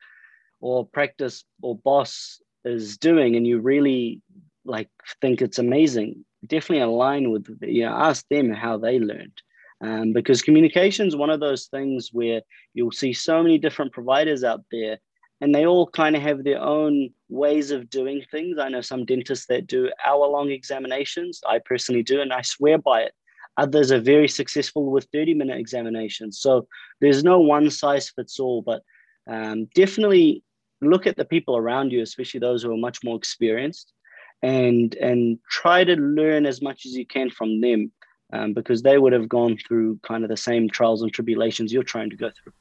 or 0.60 0.86
practice 0.86 1.44
or 1.62 1.76
boss 1.76 2.40
is 2.64 2.96
doing 2.96 3.36
and 3.36 3.46
you 3.46 3.58
really 3.60 4.20
like 4.64 4.88
think 5.20 5.42
it's 5.42 5.58
amazing 5.58 6.24
definitely 6.46 6.82
align 6.82 7.30
with 7.30 7.46
you 7.62 7.84
know 7.84 7.92
ask 7.92 8.26
them 8.28 8.50
how 8.50 8.78
they 8.78 8.98
learned. 8.98 9.42
Um, 9.80 10.12
because 10.12 10.42
communication 10.42 11.08
is 11.08 11.16
one 11.16 11.30
of 11.30 11.40
those 11.40 11.66
things 11.66 12.10
where 12.12 12.42
you'll 12.72 12.92
see 12.92 13.12
so 13.12 13.42
many 13.42 13.58
different 13.58 13.92
providers 13.92 14.44
out 14.44 14.62
there 14.70 14.98
and 15.40 15.52
they 15.52 15.66
all 15.66 15.88
kind 15.88 16.14
of 16.14 16.22
have 16.22 16.44
their 16.44 16.60
own 16.60 17.10
ways 17.28 17.72
of 17.72 17.90
doing 17.90 18.24
things. 18.30 18.58
I 18.60 18.68
know 18.68 18.80
some 18.80 19.04
dentists 19.04 19.46
that 19.46 19.66
do 19.66 19.90
hour 20.06 20.28
long 20.28 20.52
examinations. 20.52 21.40
I 21.48 21.58
personally 21.64 22.04
do 22.04 22.20
and 22.20 22.32
i 22.32 22.42
swear 22.42 22.78
by 22.78 23.00
it. 23.02 23.12
Others 23.56 23.90
are 23.90 24.00
very 24.00 24.28
successful 24.28 24.88
with 24.88 25.08
30 25.12 25.34
minute 25.34 25.58
examinations. 25.58 26.38
So 26.38 26.68
there's 27.00 27.24
no 27.24 27.40
one 27.40 27.68
size 27.68 28.08
fits 28.08 28.38
all 28.38 28.62
but 28.62 28.82
um, 29.26 29.66
definitely 29.74 30.42
look 30.80 31.06
at 31.06 31.16
the 31.16 31.24
people 31.24 31.56
around 31.56 31.92
you, 31.92 32.02
especially 32.02 32.40
those 32.40 32.62
who 32.62 32.72
are 32.72 32.76
much 32.76 32.98
more 33.04 33.16
experienced, 33.16 33.92
and 34.42 34.94
and 34.96 35.38
try 35.48 35.84
to 35.84 35.94
learn 35.94 36.46
as 36.46 36.60
much 36.60 36.84
as 36.86 36.94
you 36.94 37.06
can 37.06 37.30
from 37.30 37.60
them, 37.60 37.92
um, 38.32 38.52
because 38.52 38.82
they 38.82 38.98
would 38.98 39.12
have 39.12 39.28
gone 39.28 39.56
through 39.56 40.00
kind 40.02 40.24
of 40.24 40.30
the 40.30 40.36
same 40.36 40.68
trials 40.68 41.02
and 41.02 41.12
tribulations 41.12 41.72
you're 41.72 41.82
trying 41.82 42.10
to 42.10 42.16
go 42.16 42.30
through. 42.30 42.52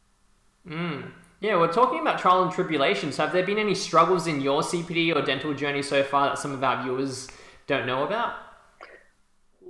Mm. 0.74 1.12
Yeah, 1.40 1.58
we're 1.58 1.74
talking 1.74 2.00
about 2.00 2.20
trial 2.20 2.44
and 2.44 2.52
tribulations. 2.52 3.18
Have 3.18 3.34
there 3.34 3.44
been 3.44 3.58
any 3.58 3.74
struggles 3.74 4.28
in 4.28 4.42
your 4.42 4.62
CPD 4.62 5.16
or 5.16 5.24
dental 5.24 5.56
journey 5.56 5.82
so 5.82 6.04
far 6.04 6.30
that 6.30 6.38
some 6.38 6.52
of 6.52 6.64
our 6.64 6.84
viewers 6.84 7.30
don't 7.66 7.88
know 7.88 8.04
about? 8.04 8.36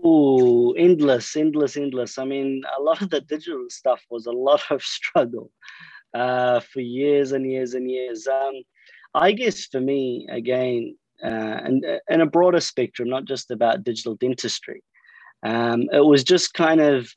Oh, 0.04 0.73
endless, 0.73 1.34
endless, 1.38 1.77
endless. 1.77 2.17
I 2.17 2.25
mean, 2.25 2.62
a 2.77 2.82
lot 2.82 3.01
of 3.01 3.10
the 3.10 3.21
digital 3.21 3.67
stuff 3.69 4.01
was 4.10 4.25
a 4.25 4.32
lot 4.32 4.63
of 4.69 4.84
struggle 4.97 5.49
uh, 6.13 6.60
for 6.60 6.82
years 6.82 7.32
and 7.32 7.50
years 7.50 7.74
and 7.74 7.89
years. 7.89 8.28
Um, 8.28 8.54
I 9.13 9.32
guess 9.32 9.65
for 9.65 9.82
me, 9.82 10.28
again, 10.30 10.97
uh, 11.24 11.28
and 11.65 11.86
in 12.10 12.21
a 12.21 12.26
broader 12.26 12.60
spectrum, 12.60 13.10
not 13.10 13.26
just 13.26 13.52
about 13.52 13.84
digital 13.84 14.15
dentistry, 14.15 14.84
um, 15.43 15.89
it 15.91 16.06
was 16.06 16.24
just 16.24 16.54
kind 16.54 16.82
of 16.82 17.10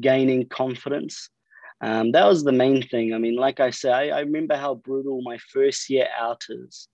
gaining 0.00 0.48
confidence. 0.48 1.28
Um, 1.80 2.12
that 2.12 2.26
was 2.26 2.44
the 2.44 2.52
main 2.52 2.86
thing. 2.86 3.12
I 3.12 3.18
mean, 3.18 3.36
like 3.36 3.60
I 3.60 3.70
say, 3.70 3.90
I, 3.90 4.18
I 4.18 4.20
remember 4.20 4.56
how 4.56 4.76
brutal 4.76 5.20
my 5.22 5.38
first 5.52 5.90
year 5.90 6.06
out 6.18 6.42
is, 6.48 6.88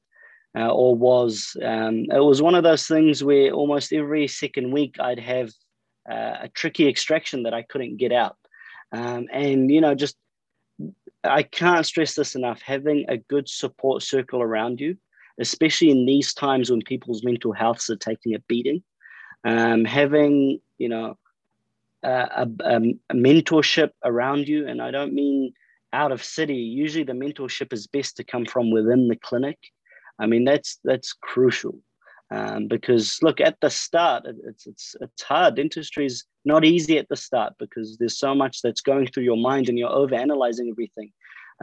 uh, 0.59 0.69
or 0.69 0.95
was. 0.95 1.57
Um, 1.63 2.07
it 2.11 2.25
was 2.25 2.41
one 2.41 2.55
of 2.55 2.65
those 2.65 2.87
things 2.87 3.23
where 3.23 3.51
almost 3.53 3.93
every 3.93 4.27
second 4.29 4.73
week 4.73 4.97
I'd 4.99 5.21
have 5.21 5.51
uh, 6.11 6.37
a 6.43 6.49
tricky 6.55 6.89
extraction 6.89 7.43
that 7.43 7.53
I 7.53 7.63
couldn't 7.63 7.99
get 7.99 8.13
out. 8.13 8.37
Um, 8.91 9.27
and, 9.31 9.71
you 9.71 9.83
know, 9.83 9.95
just 9.95 10.17
I 11.25 11.43
can't 11.43 11.87
stress 11.87 12.15
this 12.15 12.35
enough 12.35 12.61
having 12.63 13.05
a 13.09 13.17
good 13.17 13.49
support 13.49 14.03
circle 14.03 14.43
around 14.43 14.81
you, 14.81 14.97
especially 15.41 15.91
in 15.91 16.07
these 16.07 16.33
times 16.35 16.71
when 16.71 16.83
people's 16.83 17.25
mental 17.25 17.53
healths 17.53 17.91
are 17.91 17.97
taking 17.97 18.35
a 18.35 18.41
beating. 18.41 18.83
Um, 19.45 19.85
having, 19.85 20.61
you 20.79 20.89
know, 20.89 21.17
a, 22.03 22.11
a, 22.11 22.49
a, 22.65 23.15
mentorship 23.15 23.91
around 24.05 24.49
you, 24.49 24.67
and 24.67 24.83
I 24.83 24.91
don't 24.91 25.15
mean 25.15 25.53
out 25.93 26.13
of 26.13 26.25
city. 26.25 26.57
Usually, 26.57 27.05
the 27.05 27.13
mentorship 27.13 27.73
is 27.73 27.87
best 27.87 28.17
to 28.17 28.25
come 28.25 28.47
from 28.47 28.71
within 28.71 29.09
the 29.09 29.17
clinic. 29.17 29.59
I 30.19 30.27
mean, 30.27 30.45
that's 30.45 30.81
that's 30.83 31.13
crucial 31.13 31.79
um, 32.31 32.69
because 32.69 33.19
look 33.23 33.41
at 33.41 33.57
the 33.61 33.71
start, 33.71 34.25
it's 34.47 34.67
it's 34.67 34.95
it's 35.01 35.23
hard. 35.23 35.57
Dentistry 35.57 36.05
is 36.05 36.25
not 36.45 36.65
easy 36.65 36.99
at 36.99 37.09
the 37.09 37.17
start 37.17 37.55
because 37.59 37.97
there's 37.99 38.19
so 38.19 38.35
much 38.35 38.61
that's 38.63 38.83
going 38.83 39.07
through 39.07 39.25
your 39.25 39.37
mind, 39.39 39.69
and 39.69 39.79
you're 39.79 39.89
over 39.89 40.15
analyzing 40.15 40.69
everything, 40.71 41.11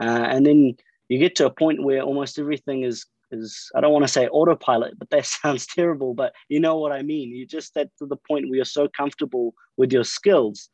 uh, 0.00 0.26
and 0.28 0.44
then 0.44 0.74
you 1.08 1.18
get 1.18 1.36
to 1.36 1.46
a 1.46 1.50
point 1.50 1.84
where 1.84 2.02
almost 2.02 2.38
everything 2.38 2.82
is 2.82 3.06
is 3.30 3.70
I 3.76 3.80
don't 3.80 3.92
want 3.92 4.04
to 4.04 4.12
say 4.12 4.26
autopilot, 4.28 4.98
but 4.98 5.10
that 5.10 5.26
sounds 5.42 5.66
terrible, 5.66 6.14
but 6.14 6.32
you 6.48 6.58
know 6.58 6.76
what 6.76 6.92
I 6.92 7.02
mean. 7.02 7.30
You 7.30 7.46
just 7.46 7.76
at 7.76 7.90
to 7.98 8.06
the 8.06 8.16
point 8.16 8.48
where 8.48 8.56
you're 8.56 8.64
so 8.64 8.88
comfortable 8.88 9.54
with 9.76 9.92
your 9.92 10.04
skills. 10.04 10.68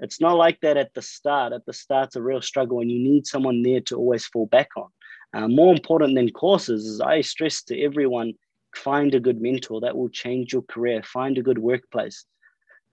It's 0.00 0.20
not 0.20 0.36
like 0.36 0.60
that 0.60 0.76
at 0.76 0.92
the 0.94 1.02
start. 1.02 1.52
At 1.52 1.66
the 1.66 1.72
start, 1.72 2.08
it's 2.08 2.16
a 2.16 2.22
real 2.22 2.42
struggle, 2.42 2.80
and 2.80 2.90
you 2.90 2.98
need 2.98 3.26
someone 3.26 3.62
there 3.62 3.80
to 3.82 3.96
always 3.96 4.26
fall 4.26 4.46
back 4.46 4.70
on. 4.76 4.88
Uh, 5.34 5.48
more 5.48 5.72
important 5.72 6.14
than 6.14 6.30
courses 6.30 6.86
is 6.86 7.00
I 7.00 7.20
stress 7.20 7.62
to 7.64 7.80
everyone: 7.80 8.32
find 8.76 9.14
a 9.14 9.20
good 9.20 9.40
mentor 9.40 9.80
that 9.80 9.96
will 9.96 10.08
change 10.08 10.52
your 10.52 10.62
career. 10.62 11.02
Find 11.02 11.38
a 11.38 11.42
good 11.42 11.58
workplace. 11.58 12.24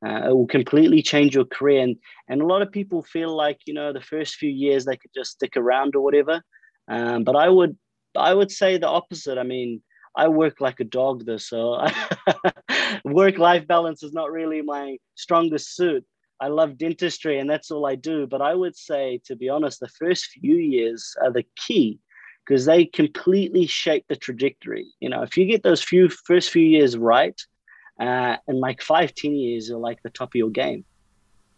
Uh, 0.06 0.30
it 0.30 0.36
will 0.36 0.48
completely 0.48 1.02
change 1.02 1.36
your 1.36 1.46
career. 1.46 1.82
And 1.82 1.96
and 2.28 2.41
a 2.41 2.46
lot 2.46 2.62
of 2.62 2.72
people 2.72 3.04
feel 3.04 3.36
like 3.36 3.60
you 3.65 3.74
know 3.74 3.94
the 3.94 4.02
first 4.02 4.36
few 4.36 4.50
years 4.50 4.86
they 4.86 4.98
could 4.98 5.12
just 5.13 5.32
stick 5.32 5.56
around 5.58 5.96
or 5.96 6.02
whatever. 6.02 6.41
Um, 6.88 7.24
but 7.24 7.36
I 7.36 7.50
would 7.50 7.78
I 8.15 8.34
would 8.34 8.52
say 8.52 8.78
the 8.78 8.88
opposite. 8.88 9.38
I 9.38 9.44
mean, 9.44 9.82
I 10.15 10.28
work 10.28 10.60
like 10.60 10.80
a 10.80 10.86
dog, 10.86 11.26
though, 11.26 11.38
so 11.38 11.86
work 13.06 13.38
life 13.38 13.67
balance 13.67 14.04
is 14.04 14.13
not 14.13 14.32
really 14.32 14.62
my 14.62 14.98
strongest 15.15 15.76
suit. 15.76 16.04
I 16.41 16.48
love 16.48 16.78
dentistry 16.78 17.38
and 17.38 17.50
that's 17.50 17.70
all 17.70 17.86
I 17.86 17.96
do. 17.96 18.26
But 18.26 18.41
I 18.41 18.56
would 18.56 18.76
say, 18.76 19.22
to 19.26 19.36
be 19.36 19.48
honest, 19.48 19.80
the 19.80 19.88
first 19.88 20.26
few 20.26 20.56
years 20.56 21.13
are 21.22 21.32
the 21.32 21.46
key 21.56 22.00
because 22.45 22.65
they 22.65 22.86
completely 22.86 23.67
shape 23.67 24.06
the 24.08 24.15
trajectory. 24.15 24.88
You 24.99 25.10
know, 25.10 25.21
if 25.23 25.38
you 25.38 25.45
get 25.45 25.63
those 25.63 25.84
few 25.84 26.10
first 26.10 26.49
few 26.49 26.63
years 26.65 26.97
right, 26.97 27.39
uh, 27.99 28.38
and 28.47 28.60
like 28.60 28.82
five, 28.82 29.13
ten 29.13 29.36
years 29.36 29.69
are 29.71 29.77
like 29.77 30.01
the 30.04 30.10
top 30.10 30.30
of 30.30 30.36
your 30.36 30.49
game. 30.49 30.86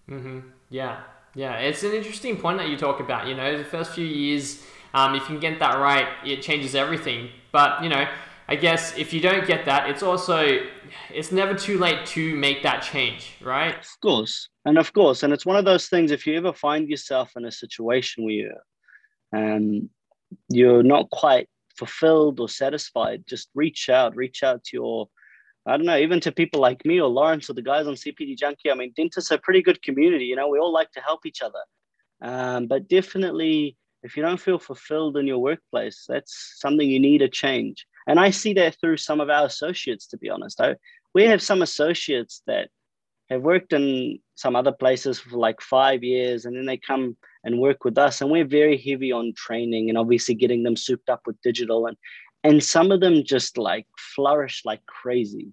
Mm-hmm. 0.10 0.40
Yeah, 0.70 1.02
yeah. 1.36 1.56
It's 1.58 1.84
an 1.84 1.94
interesting 1.94 2.38
point 2.38 2.58
that 2.58 2.70
you 2.70 2.78
talk 2.78 3.00
about. 3.00 3.28
You 3.28 3.36
know, 3.36 3.58
the 3.58 3.64
first 3.64 3.94
few 3.94 4.06
years 4.06 4.64
um, 4.94 5.16
if 5.16 5.24
you 5.24 5.28
can 5.28 5.40
get 5.40 5.60
that 5.60 5.80
right, 5.80 6.08
it 6.24 6.42
changes 6.42 6.76
everything. 6.76 7.30
But 7.52 7.84
you 7.84 7.90
know, 7.90 8.08
I 8.48 8.56
guess 8.56 8.98
if 8.98 9.14
you 9.14 9.22
don't 9.22 9.48
get 9.48 9.66
that, 9.66 9.90
it's 9.90 10.04
also 10.04 10.60
it's 11.12 11.32
never 11.32 11.56
too 11.56 11.80
late 11.80 12.06
to 12.08 12.36
make 12.36 12.64
that 12.64 12.84
change, 12.84 13.32
right? 13.42 13.76
Of 13.76 14.00
course, 14.02 14.50
and 14.66 14.78
of 14.78 14.94
course, 14.94 15.24
and 15.24 15.34
it's 15.34 15.46
one 15.46 15.58
of 15.58 15.66
those 15.66 15.88
things. 15.88 16.12
If 16.12 16.28
you 16.28 16.38
ever 16.38 16.54
find 16.54 16.88
yourself 16.88 17.32
in 17.36 17.46
a 17.46 17.52
situation 17.52 18.24
where 18.24 18.34
you're, 18.34 19.56
um, 19.56 19.90
you're 20.50 20.84
not 20.84 21.10
quite 21.10 21.48
fulfilled 21.78 22.40
or 22.40 22.50
satisfied, 22.50 23.24
just 23.28 23.50
reach 23.56 23.90
out. 23.90 24.16
Reach 24.16 24.44
out 24.44 24.64
to 24.66 24.78
your 24.78 25.10
I 25.66 25.78
don't 25.78 25.86
know, 25.86 25.98
even 25.98 26.20
to 26.22 26.32
people 26.34 26.60
like 26.60 26.84
me 26.86 27.00
or 27.00 27.08
Lawrence 27.08 27.50
or 27.50 27.54
the 27.54 27.62
guys 27.62 27.88
on 27.88 27.94
CPD 27.94 28.38
Junkie. 28.38 28.70
I 28.70 28.76
mean, 28.76 28.92
dentists 28.98 29.32
are 29.32 29.36
a 29.36 29.40
pretty 29.40 29.62
good 29.62 29.82
community. 29.82 30.26
You 30.26 30.36
know, 30.36 30.50
we 30.50 30.60
all 30.60 30.74
like 30.74 30.92
to 30.92 31.00
help 31.00 31.26
each 31.26 31.42
other. 31.42 31.60
Um, 32.22 32.68
but 32.68 32.90
definitely 32.90 33.78
if 34.04 34.18
you 34.18 34.24
don't 34.24 34.40
feel 34.40 34.60
fulfilled 34.60 35.18
in 35.18 35.26
your 35.26 35.40
workplace, 35.40 36.06
that's 36.08 36.58
something 36.60 36.88
you 36.88 37.00
need 37.00 37.20
to 37.20 37.30
change. 37.30 37.88
And 38.06 38.20
I 38.20 38.32
see 38.32 38.54
that 38.56 38.76
through 38.80 38.98
some 38.98 39.22
of 39.22 39.30
our 39.30 39.46
associates, 39.46 40.08
to 40.08 40.18
be 40.18 40.30
honest. 40.30 40.60
I, 40.60 40.76
we 41.14 41.24
have 41.24 41.42
some 41.42 41.62
associates 41.62 42.42
that 42.48 42.70
have 43.30 43.42
worked 43.42 43.72
in 43.72 44.20
some 44.36 44.58
other 44.58 44.74
places 44.74 45.20
for 45.20 45.38
like 45.38 45.62
five 45.62 46.04
years 46.04 46.44
and 46.44 46.56
then 46.56 46.66
they 46.66 46.78
come 46.78 47.16
and 47.44 47.60
work 47.60 47.84
with 47.84 47.98
us 47.98 48.22
and 48.22 48.32
we're 48.32 48.46
very 48.46 48.78
heavy 48.78 49.12
on 49.12 49.34
training 49.36 49.90
and 49.90 49.98
obviously 49.98 50.36
getting 50.36 50.64
them 50.64 50.76
souped 50.76 51.10
up 51.10 51.22
with 51.26 51.42
digital 51.42 51.88
and 51.88 51.98
and 52.44 52.64
some 52.64 52.92
of 52.92 53.00
them 53.00 53.24
just 53.24 53.58
like 53.58 53.86
flourish 53.98 54.64
like 54.66 54.86
crazy 54.86 55.52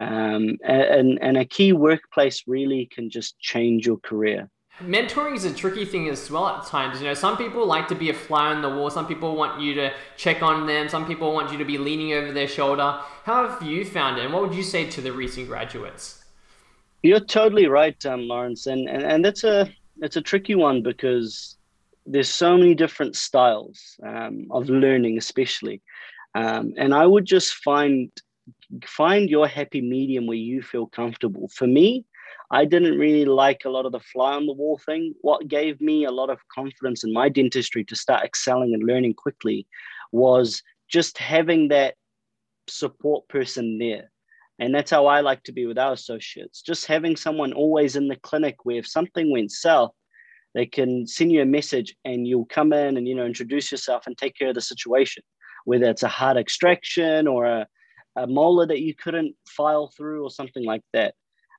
um, 0.00 0.58
and 0.64 1.18
and 1.22 1.36
a 1.36 1.44
key 1.44 1.72
workplace 1.72 2.44
really 2.46 2.88
can 2.92 3.08
just 3.08 3.38
change 3.38 3.86
your 3.86 3.98
career 3.98 4.48
Mentoring 4.80 5.36
is 5.36 5.44
a 5.44 5.54
tricky 5.54 5.84
thing 5.84 6.08
as 6.08 6.28
well 6.28 6.48
at 6.48 6.66
times. 6.66 7.00
You 7.00 7.06
know, 7.06 7.14
some 7.14 7.36
people 7.36 7.64
like 7.64 7.86
to 7.88 7.94
be 7.94 8.10
a 8.10 8.14
fly 8.14 8.52
on 8.52 8.60
the 8.60 8.68
wall. 8.68 8.90
Some 8.90 9.06
people 9.06 9.36
want 9.36 9.60
you 9.60 9.72
to 9.74 9.92
check 10.16 10.42
on 10.42 10.66
them. 10.66 10.88
Some 10.88 11.06
people 11.06 11.32
want 11.32 11.52
you 11.52 11.58
to 11.58 11.64
be 11.64 11.78
leaning 11.78 12.12
over 12.12 12.32
their 12.32 12.48
shoulder. 12.48 12.98
How 13.22 13.48
have 13.48 13.62
you 13.62 13.84
found 13.84 14.18
it? 14.18 14.24
And 14.24 14.34
what 14.34 14.42
would 14.42 14.54
you 14.54 14.64
say 14.64 14.90
to 14.90 15.00
the 15.00 15.12
recent 15.12 15.46
graduates? 15.46 16.24
You're 17.02 17.20
totally 17.20 17.68
right, 17.68 18.04
um, 18.06 18.22
Lawrence, 18.22 18.66
and, 18.66 18.88
and 18.88 19.02
and 19.02 19.24
that's 19.24 19.44
a 19.44 19.70
it's 20.00 20.16
a 20.16 20.22
tricky 20.22 20.54
one 20.54 20.82
because 20.82 21.56
there's 22.06 22.28
so 22.28 22.56
many 22.56 22.74
different 22.74 23.16
styles 23.16 23.96
um, 24.06 24.46
of 24.50 24.68
learning, 24.68 25.18
especially, 25.18 25.82
um, 26.34 26.74
and 26.76 26.94
I 26.94 27.06
would 27.06 27.24
just 27.24 27.54
find 27.54 28.10
find 28.84 29.30
your 29.30 29.46
happy 29.46 29.80
medium 29.80 30.26
where 30.26 30.36
you 30.36 30.62
feel 30.62 30.86
comfortable. 30.86 31.48
For 31.48 31.66
me, 31.66 32.04
I 32.50 32.64
didn't 32.64 32.98
really 32.98 33.24
like 33.24 33.62
a 33.64 33.70
lot 33.70 33.86
of 33.86 33.92
the 33.92 34.00
fly 34.00 34.34
on 34.34 34.46
the 34.46 34.52
wall 34.52 34.78
thing. 34.84 35.14
What 35.22 35.48
gave 35.48 35.80
me 35.80 36.04
a 36.04 36.10
lot 36.10 36.30
of 36.30 36.38
confidence 36.54 37.04
in 37.04 37.12
my 37.12 37.28
dentistry 37.28 37.84
to 37.84 37.96
start 37.96 38.24
excelling 38.24 38.74
and 38.74 38.84
learning 38.84 39.14
quickly 39.14 39.66
was 40.12 40.62
just 40.88 41.18
having 41.18 41.68
that 41.68 41.94
support 42.68 43.26
person 43.28 43.78
there. 43.78 44.10
And 44.58 44.74
that's 44.74 44.90
how 44.90 45.06
I 45.06 45.20
like 45.20 45.42
to 45.44 45.52
be 45.52 45.66
with 45.66 45.78
our 45.78 45.92
associates. 45.92 46.62
Just 46.62 46.86
having 46.86 47.16
someone 47.16 47.52
always 47.52 47.96
in 47.96 48.08
the 48.08 48.16
clinic 48.16 48.64
where 48.64 48.76
if 48.76 48.86
something 48.86 49.30
went 49.30 49.50
south, 49.50 49.92
they 50.54 50.66
can 50.66 51.06
send 51.06 51.32
you 51.32 51.42
a 51.42 51.46
message 51.46 51.96
and 52.04 52.26
you'll 52.26 52.46
come 52.46 52.72
in 52.72 52.96
and 52.96 53.08
you 53.08 53.14
know 53.14 53.26
introduce 53.26 53.72
yourself 53.72 54.06
and 54.06 54.16
take 54.16 54.36
care 54.36 54.50
of 54.50 54.54
the 54.54 54.60
situation, 54.60 55.24
whether 55.64 55.90
it's 55.90 56.04
a 56.04 56.08
hard 56.08 56.36
extraction 56.36 57.26
or 57.26 57.44
a, 57.44 57.66
a 58.16 58.26
molar 58.28 58.66
that 58.66 58.80
you 58.80 58.94
couldn't 58.94 59.34
file 59.46 59.92
through 59.96 60.22
or 60.22 60.30
something 60.30 60.64
like 60.64 60.82
that. 60.92 61.14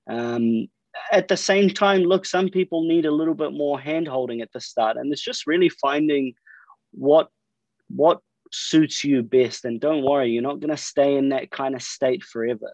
Um, 0.09 0.67
at 1.11 1.27
the 1.27 1.35
same 1.35 1.69
time, 1.69 2.03
look, 2.03 2.25
some 2.25 2.47
people 2.47 2.87
need 2.87 3.05
a 3.05 3.11
little 3.11 3.33
bit 3.33 3.51
more 3.51 3.77
hand 3.77 4.07
holding 4.07 4.39
at 4.39 4.53
the 4.53 4.61
start, 4.61 4.95
and 4.95 5.11
it's 5.11 5.21
just 5.21 5.45
really 5.45 5.69
finding 5.69 6.33
what 6.91 7.27
what 7.89 8.21
suits 8.53 9.03
you 9.03 9.21
best. 9.21 9.65
And 9.65 9.81
don't 9.81 10.05
worry, 10.05 10.29
you're 10.29 10.41
not 10.41 10.61
going 10.61 10.69
to 10.69 10.77
stay 10.77 11.17
in 11.17 11.29
that 11.29 11.51
kind 11.51 11.75
of 11.75 11.81
state 11.81 12.23
forever. 12.23 12.73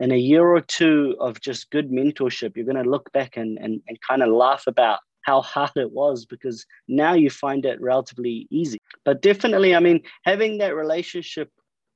In 0.00 0.12
a 0.12 0.16
year 0.16 0.46
or 0.46 0.60
two 0.60 1.16
of 1.18 1.40
just 1.40 1.70
good 1.70 1.90
mentorship, 1.90 2.56
you're 2.56 2.64
going 2.64 2.82
to 2.82 2.88
look 2.88 3.10
back 3.12 3.36
and, 3.36 3.58
and, 3.58 3.80
and 3.88 3.98
kind 4.00 4.22
of 4.22 4.28
laugh 4.28 4.64
about 4.66 5.00
how 5.22 5.42
hard 5.42 5.72
it 5.76 5.92
was 5.92 6.24
because 6.24 6.64
now 6.86 7.14
you 7.14 7.30
find 7.30 7.66
it 7.66 7.80
relatively 7.80 8.46
easy. 8.50 8.78
But 9.04 9.22
definitely, 9.22 9.74
I 9.74 9.80
mean, 9.80 10.02
having 10.24 10.58
that 10.58 10.74
relationship 10.74 11.50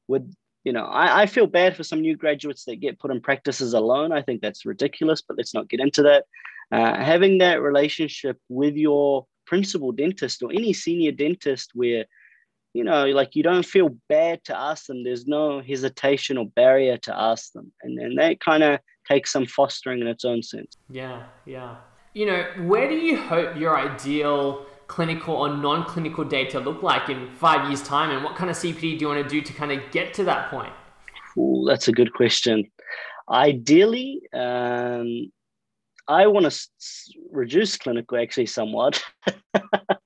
with 0.08 0.34
you 0.64 0.72
know, 0.72 0.84
I, 0.84 1.22
I 1.22 1.26
feel 1.26 1.46
bad 1.46 1.76
for 1.76 1.82
some 1.82 2.00
new 2.00 2.16
graduates 2.16 2.64
that 2.64 2.80
get 2.80 3.00
put 3.00 3.10
in 3.10 3.20
practices 3.20 3.74
alone. 3.74 4.12
I 4.12 4.22
think 4.22 4.40
that's 4.40 4.64
ridiculous, 4.64 5.20
but 5.20 5.36
let's 5.36 5.54
not 5.54 5.68
get 5.68 5.80
into 5.80 6.02
that. 6.02 6.24
Uh, 6.70 6.94
having 7.02 7.38
that 7.38 7.60
relationship 7.60 8.38
with 8.48 8.76
your 8.76 9.26
principal 9.46 9.92
dentist 9.92 10.42
or 10.42 10.52
any 10.52 10.72
senior 10.72 11.12
dentist 11.12 11.72
where, 11.74 12.04
you 12.74 12.84
know, 12.84 13.06
like 13.06 13.34
you 13.36 13.42
don't 13.42 13.66
feel 13.66 13.90
bad 14.08 14.42
to 14.44 14.58
ask 14.58 14.86
them, 14.86 15.04
there's 15.04 15.26
no 15.26 15.60
hesitation 15.60 16.38
or 16.38 16.46
barrier 16.46 16.96
to 16.98 17.18
ask 17.18 17.52
them. 17.52 17.72
And, 17.82 17.98
and 17.98 18.18
that 18.18 18.40
kind 18.40 18.62
of 18.62 18.80
takes 19.06 19.32
some 19.32 19.46
fostering 19.46 20.00
in 20.00 20.06
its 20.06 20.24
own 20.24 20.42
sense. 20.42 20.76
Yeah, 20.90 21.24
yeah. 21.44 21.76
You 22.14 22.26
know, 22.26 22.44
where 22.66 22.88
do 22.88 22.94
you 22.94 23.16
hope 23.16 23.56
your 23.56 23.78
ideal 23.78 24.66
clinical 24.86 25.34
or 25.34 25.56
non-clinical 25.56 26.24
data 26.24 26.60
look 26.60 26.82
like 26.82 27.08
in 27.08 27.30
five 27.36 27.68
years 27.68 27.82
time 27.82 28.10
and 28.10 28.22
what 28.22 28.36
kind 28.36 28.50
of 28.50 28.56
cpd 28.56 28.80
do 28.80 28.88
you 28.88 29.08
want 29.08 29.22
to 29.22 29.26
do 29.26 29.40
to 29.40 29.50
kind 29.54 29.72
of 29.72 29.80
get 29.90 30.12
to 30.12 30.22
that 30.22 30.50
point 30.50 30.70
Ooh, 31.38 31.64
that's 31.66 31.88
a 31.88 31.92
good 31.92 32.12
question 32.12 32.70
ideally, 33.30 34.22
um, 34.32 35.32
I 36.12 36.26
want 36.26 36.44
to 36.44 36.48
s- 36.48 37.10
reduce 37.30 37.78
clinical 37.78 38.18
actually 38.18 38.46
somewhat 38.46 39.02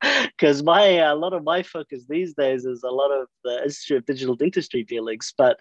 because 0.00 0.62
my 0.62 0.84
a 0.84 1.16
lot 1.16 1.32
of 1.32 1.42
my 1.42 1.62
focus 1.64 2.04
these 2.08 2.32
days 2.34 2.64
is 2.64 2.84
a 2.84 2.90
lot 2.90 3.10
of 3.10 3.26
the 3.44 3.64
Institute 3.64 3.98
of 3.98 4.06
Digital 4.06 4.36
Dentistry 4.36 4.84
dealings. 4.84 5.34
But 5.36 5.58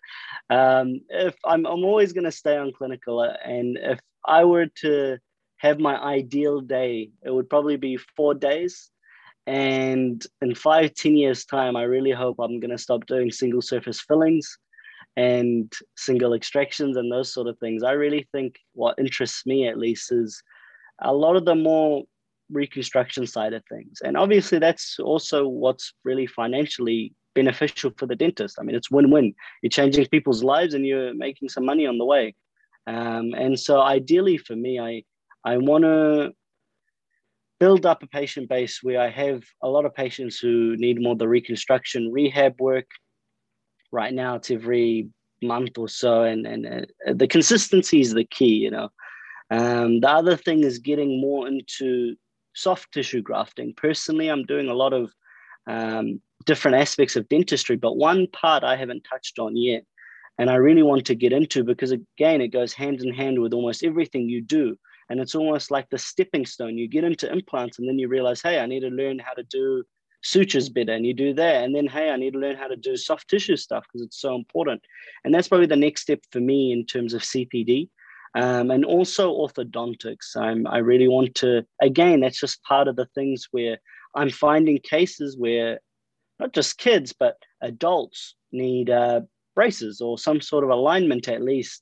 um, 0.52 1.02
if 1.10 1.36
I'm, 1.44 1.66
I'm 1.66 1.84
always 1.84 2.14
going 2.14 2.26
to 2.26 2.32
stay 2.32 2.58
on 2.58 2.74
clinical, 2.78 3.22
uh, 3.22 3.34
and 3.44 3.78
if 3.82 4.00
I 4.26 4.44
were 4.44 4.68
to 4.82 5.18
have 5.58 5.80
my 5.80 5.98
ideal 6.00 6.62
day, 6.62 7.10
it 7.24 7.32
would 7.32 7.50
probably 7.50 7.78
be 7.78 7.98
four 8.16 8.36
days. 8.36 8.92
And 9.48 10.24
in 10.42 10.54
five, 10.54 10.94
ten 10.94 11.18
years' 11.18 11.46
time, 11.46 11.76
I 11.76 11.84
really 11.84 12.12
hope 12.12 12.38
I'm 12.40 12.60
going 12.60 12.72
to 12.72 12.78
stop 12.78 13.08
doing 13.08 13.32
single 13.32 13.62
surface 13.62 14.02
fillings 14.02 14.58
and 15.17 15.71
single 15.95 16.34
extractions 16.34 16.97
and 16.97 17.12
those 17.12 17.34
sort 17.34 17.47
of 17.47 17.58
things. 17.60 17.84
I 17.84 17.91
really 17.91 18.28
think 18.32 18.58
what 18.73 18.99
interests 18.99 19.45
me, 19.45 19.67
at 19.67 19.78
least, 19.78 20.12
is 20.12 20.41
a 21.01 21.13
lot 21.13 21.36
of 21.36 21.45
the 21.45 21.56
more 21.56 22.04
reconstruction 22.51 23.25
side 23.25 23.54
of 23.54 23.63
things. 23.65 24.01
And 24.04 24.17
obviously, 24.17 24.60
that's 24.60 24.99
also 24.99 25.47
what's 25.47 25.93
really 26.04 26.28
financially 26.28 27.13
beneficial 27.34 27.91
for 27.97 28.06
the 28.06 28.15
dentist. 28.15 28.58
I 28.60 28.63
mean, 28.63 28.75
it's 28.75 28.91
win 28.91 29.12
win. 29.12 29.34
You're 29.62 29.69
changing 29.69 30.06
people's 30.08 30.43
lives 30.43 30.73
and 30.73 30.86
you're 30.86 31.13
making 31.13 31.49
some 31.49 31.65
money 31.65 31.86
on 31.86 31.97
the 31.97 32.06
way. 32.06 32.36
Um, 32.88 33.34
and 33.34 33.60
so, 33.60 33.82
ideally, 33.82 34.38
for 34.38 34.56
me, 34.56 34.80
I, 34.80 35.04
I 35.43 35.58
want 35.58 35.84
to 35.84 36.34
build 37.60 37.86
up 37.86 38.04
a 38.04 38.08
patient 38.08 38.49
base 38.49 38.80
where 38.84 38.99
I 38.99 39.10
have 39.10 39.43
a 39.63 39.69
lot 39.69 39.86
of 39.86 39.95
patients 39.95 40.39
who 40.39 40.75
need 40.78 41.01
more 41.01 41.15
the 41.15 41.28
reconstruction 41.28 42.12
rehab 42.12 42.60
work. 42.60 42.88
Right 43.96 44.14
now, 44.14 44.36
it's 44.36 44.52
every 44.52 45.08
month 45.42 45.78
or 45.78 45.88
so, 45.88 46.24
and 46.24 46.46
and 46.46 46.66
uh, 47.08 47.14
the 47.14 47.28
consistency 47.28 48.02
is 48.02 48.14
the 48.14 48.26
key. 48.26 48.56
You 48.56 48.72
know, 48.72 48.90
um, 49.50 50.02
the 50.02 50.10
other 50.10 50.36
thing 50.36 50.64
is 50.64 50.80
getting 50.80 51.22
more 51.22 51.48
into 51.48 52.16
soft 52.54 52.92
tissue 52.92 53.22
grafting. 53.22 53.74
Personally, 53.76 54.28
I'm 54.28 54.44
doing 54.44 54.68
a 54.68 54.74
lot 54.74 54.92
of 54.92 55.14
um, 55.68 56.22
different 56.46 56.76
aspects 56.76 57.16
of 57.16 57.30
dentistry, 57.30 57.78
but 57.78 57.96
one 57.96 58.28
part 58.28 58.66
I 58.66 58.76
haven't 58.76 59.08
touched 59.10 59.40
on 59.40 59.56
yet, 59.56 59.86
and 60.38 60.50
I 60.50 60.56
really 60.56 60.84
want 60.84 61.06
to 61.06 61.16
get 61.16 61.32
into 61.32 61.64
because 61.64 61.92
again, 61.92 62.42
it 62.42 62.50
goes 62.50 62.74
hand 62.74 63.02
in 63.02 63.14
hand 63.14 63.40
with 63.40 63.54
almost 63.54 63.84
everything 63.84 64.28
you 64.28 64.42
do. 64.42 64.78
And 65.10 65.20
it's 65.20 65.36
almost 65.36 65.70
like 65.70 65.88
the 65.90 66.00
stepping 66.00 66.46
stone. 66.46 66.78
You 66.80 66.88
get 66.88 67.04
into 67.04 67.32
implants 67.32 67.78
and 67.78 67.88
then 67.88 68.00
you 68.00 68.08
realize, 68.08 68.42
hey, 68.42 68.60
I 68.60 68.66
need 68.66 68.80
to 68.82 68.90
learn 68.90 69.20
how 69.20 69.34
to 69.34 69.44
do 69.44 69.84
sutures 70.26 70.70
better. 70.70 70.92
And 70.92 71.06
you 71.06 71.14
do 71.14 71.34
that. 71.36 71.64
And 71.64 71.76
then, 71.76 71.88
hey, 71.88 72.10
I 72.10 72.18
need 72.18 72.34
to 72.34 72.40
learn 72.40 72.58
how 72.58 72.68
to 72.68 72.76
do 72.76 72.98
soft 72.98 73.30
tissue 73.30 73.56
stuff 73.56 73.86
because 73.86 74.06
it's 74.06 74.20
so 74.20 74.36
important. 74.36 74.82
And 75.24 75.34
that's 75.34 75.48
probably 75.48 75.68
the 75.68 75.76
next 75.76 76.02
step 76.02 76.20
for 76.32 76.40
me 76.40 76.74
in 76.74 76.86
terms 76.86 77.14
of 77.14 77.22
CPD. 77.22 77.90
Um, 78.34 78.70
and 78.70 78.84
also 78.84 79.32
orthodontics. 79.34 80.36
I'm, 80.36 80.68
I 80.68 80.80
really 80.80 81.08
want 81.08 81.36
to, 81.36 81.66
again, 81.82 82.20
that's 82.20 82.40
just 82.40 82.64
part 82.64 82.90
of 82.90 82.98
the 82.98 83.06
things 83.16 83.48
where 83.52 83.78
I'm 84.14 84.30
finding 84.30 84.80
cases 84.80 85.38
where 85.38 85.80
not 86.40 86.52
just 86.52 86.78
kids, 86.78 87.14
but 87.18 87.38
adults 87.62 88.36
need 88.52 88.90
uh, 88.90 89.22
braces 89.54 90.02
or 90.02 90.18
some 90.18 90.42
sort 90.42 90.66
of 90.66 90.70
alignment 90.70 91.30
at 91.30 91.44
least 91.44 91.82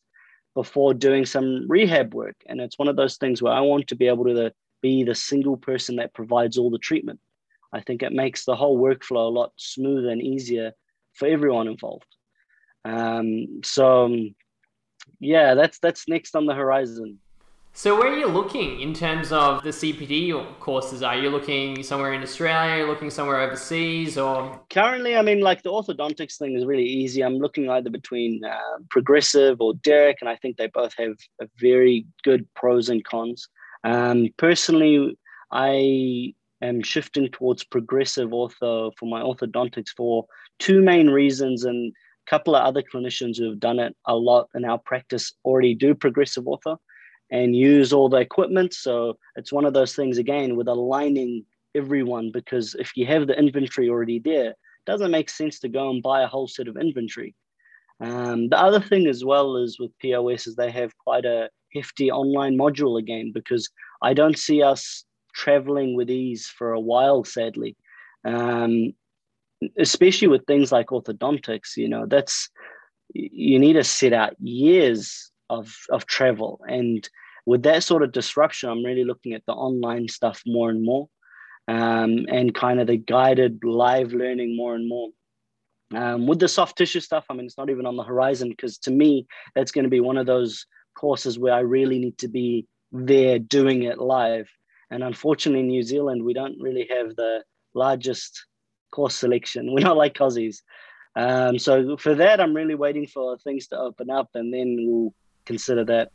before 0.54 0.94
doing 0.94 1.26
some 1.26 1.66
rehab 1.68 2.14
work. 2.14 2.36
And 2.46 2.62
it's 2.62 2.78
one 2.78 2.88
of 2.88 2.98
those 2.98 3.18
things 3.18 3.42
where 3.42 3.54
I 3.54 3.62
want 3.62 3.88
to 3.88 3.96
be 3.96 4.08
able 4.08 4.26
to 4.26 4.54
be 4.82 5.04
the 5.04 5.16
single 5.16 5.58
person 5.58 5.96
that 5.96 6.14
provides 6.14 6.60
all 6.60 6.70
the 6.70 6.78
treatment. 6.78 7.20
I 7.74 7.82
think 7.82 8.04
it 8.04 8.12
makes 8.12 8.46
the 8.46 8.56
whole 8.56 8.80
workflow 8.80 9.28
a 9.28 9.34
lot 9.34 9.52
smoother 9.58 10.10
and 10.10 10.22
easier 10.22 10.72
for 11.14 11.28
everyone 11.28 11.68
involved. 11.68 12.06
Um, 12.86 13.62
so, 13.64 14.06
um, 14.06 14.36
yeah, 15.20 15.56
that's 15.56 15.80
that's 15.80 16.08
next 16.08 16.36
on 16.36 16.46
the 16.46 16.54
horizon. 16.54 17.20
So 17.76 17.98
where 17.98 18.14
are 18.14 18.18
you 18.18 18.28
looking 18.28 18.82
in 18.82 18.94
terms 18.94 19.32
of 19.32 19.64
the 19.64 19.72
CPD 19.72 20.60
courses? 20.60 21.02
Are 21.02 21.18
you 21.18 21.32
looking 21.32 21.82
somewhere 21.82 22.14
in 22.14 22.22
Australia? 22.22 22.74
Are 22.74 22.78
you 22.78 22.86
looking 22.86 23.10
somewhere 23.10 23.42
overseas 23.42 24.16
or? 24.16 24.62
Currently, 24.70 25.16
I 25.16 25.24
mean, 25.24 25.42
like 25.42 25.64
the 25.64 25.72
orthodontics 25.72 26.38
thing 26.38 26.56
is 26.56 26.66
really 26.66 26.86
easy. 26.86 27.24
I'm 27.24 27.40
looking 27.40 27.72
either 27.72 27.90
between 27.90 28.46
uh, 28.46 28.78
Progressive 28.92 29.60
or 29.60 29.74
Derek, 29.74 30.18
and 30.22 30.30
I 30.30 30.36
think 30.36 30.58
they 30.58 30.68
both 30.68 30.94
have 31.00 31.16
a 31.42 31.48
very 31.58 32.06
good 32.24 32.48
pros 32.54 32.90
and 32.90 33.04
cons. 33.04 33.48
Um, 33.84 34.30
personally, 34.38 35.18
I 35.52 36.36
am 36.66 36.84
shifting 36.84 37.30
towards 37.30 37.64
Progressive 37.64 38.30
ortho 38.30 38.92
for 38.98 39.06
my 39.06 39.22
orthodontics 39.22 39.90
for 39.96 40.26
two 40.60 40.82
main 40.82 41.10
reasons, 41.10 41.64
and 41.64 41.94
a 42.28 42.30
couple 42.30 42.56
of 42.56 42.64
other 42.64 42.82
clinicians 42.82 43.38
who 43.38 43.50
have 43.50 43.60
done 43.60 43.80
it 43.80 43.96
a 44.06 44.16
lot 44.16 44.50
in 44.56 44.66
our 44.66 44.78
practice 44.78 45.34
already 45.46 45.76
do 45.76 45.94
Progressive 45.94 46.46
ortho 46.46 46.78
and 47.32 47.56
use 47.56 47.92
all 47.92 48.10
the 48.10 48.18
equipment. 48.18 48.74
So 48.74 49.18
it's 49.36 49.52
one 49.52 49.66
of 49.66 49.74
those 49.74 49.96
things 49.96 50.18
again 50.18 50.56
with 50.56 50.68
aligning 50.68 51.46
everyone 51.76 52.32
because 52.32 52.76
if 52.76 52.96
you 52.96 53.06
have 53.08 53.28
the 53.28 53.38
inventory 53.38 53.90
already 53.90 54.20
there, 54.20 54.52
it 54.52 54.58
doesn't 54.86 55.12
make 55.12 55.30
sense 55.30 55.60
to 55.60 55.70
go 55.70 55.90
and 55.90 56.04
buy 56.04 56.22
a 56.22 56.28
whole 56.28 56.48
set 56.48 56.68
of 56.68 56.78
inventory. 56.78 57.36
Um, 58.00 58.50
the 58.50 58.60
other 58.60 58.80
thing 58.80 59.08
as 59.08 59.24
well 59.24 59.58
is 59.58 59.80
with 59.80 59.98
POS 60.00 60.48
is 60.48 60.56
they 60.56 60.72
have 60.72 60.98
quite 60.98 61.26
a 61.26 61.50
hefty 61.74 62.12
online 62.12 62.58
module 62.58 63.00
again 63.00 63.32
because 63.34 63.70
I 64.02 64.14
don't 64.14 64.38
see 64.38 64.62
us 64.62 65.06
traveling 65.34 65.96
with 65.96 66.10
ease 66.10 66.48
for 66.48 66.74
a 66.74 66.80
while, 66.80 67.24
sadly. 67.24 67.76
Um, 68.26 68.94
especially 69.78 70.28
with 70.28 70.46
things 70.46 70.72
like 70.72 70.88
orthodontics, 70.88 71.78
you 71.78 71.88
know, 71.88 72.06
that's 72.06 72.50
you 73.14 73.60
need 73.60 73.74
to 73.74 73.84
set 73.84 74.14
out 74.14 74.36
years 74.40 75.32
of 75.50 75.76
of 75.90 76.06
travel 76.06 76.62
and 76.68 77.10
with 77.46 77.64
that 77.64 77.84
sort 77.84 78.04
of 78.04 78.12
disruption, 78.12 78.70
I'm 78.70 78.84
really 78.84 79.04
looking 79.04 79.34
at 79.34 79.46
the 79.46 79.54
online 79.54 80.08
stuff 80.08 80.42
more 80.46 80.70
and 80.70 80.84
more 80.84 81.10
um, 81.68 82.26
and 82.30 82.54
kind 82.54 82.80
of 82.80 82.88
the 82.88 82.98
guided 82.98 83.64
live 83.64 84.14
learning 84.14 84.56
more 84.56 84.76
and 84.76 84.88
more. 84.88 85.10
Um, 85.94 86.26
with 86.26 86.40
the 86.40 86.48
soft 86.48 86.78
tissue 86.78 87.02
stuff, 87.02 87.26
I 87.30 87.34
mean, 87.34 87.46
it's 87.46 87.58
not 87.58 87.70
even 87.70 87.86
on 87.86 87.98
the 87.98 88.04
horizon 88.04 88.50
because 88.50 88.78
to 88.80 88.92
me, 88.92 89.28
that's 89.56 89.72
going 89.72 89.84
to 89.84 89.90
be 89.90 90.00
one 90.00 90.18
of 90.18 90.26
those 90.26 90.66
courses 90.96 91.38
where 91.38 91.54
I 91.54 91.60
really 91.60 92.00
need 92.00 92.18
to 92.20 92.28
be 92.28 92.66
there 92.92 93.40
doing 93.40 93.84
it 93.84 94.00
live. 94.00 94.50
And 94.94 95.04
unfortunately, 95.04 95.62
in 95.62 95.68
New 95.70 95.82
Zealand, 95.82 96.24
we 96.24 96.36
don't 96.36 96.56
really 96.62 96.88
have 96.96 97.16
the 97.16 97.44
largest 97.74 98.46
course 98.92 99.16
selection. 99.16 99.74
We're 99.74 99.82
not 99.82 99.98
like 99.98 100.14
Aussies. 100.14 100.58
Um, 101.16 101.58
so 101.58 101.98
for 101.98 102.14
that, 102.14 102.40
I'm 102.40 102.54
really 102.54 102.76
waiting 102.76 103.08
for 103.08 103.36
things 103.40 103.68
to 103.68 103.78
open 103.78 104.12
up 104.12 104.30
and 104.36 104.54
then 104.54 104.78
we'll 104.88 105.14
consider 105.46 105.84
that. 105.86 106.12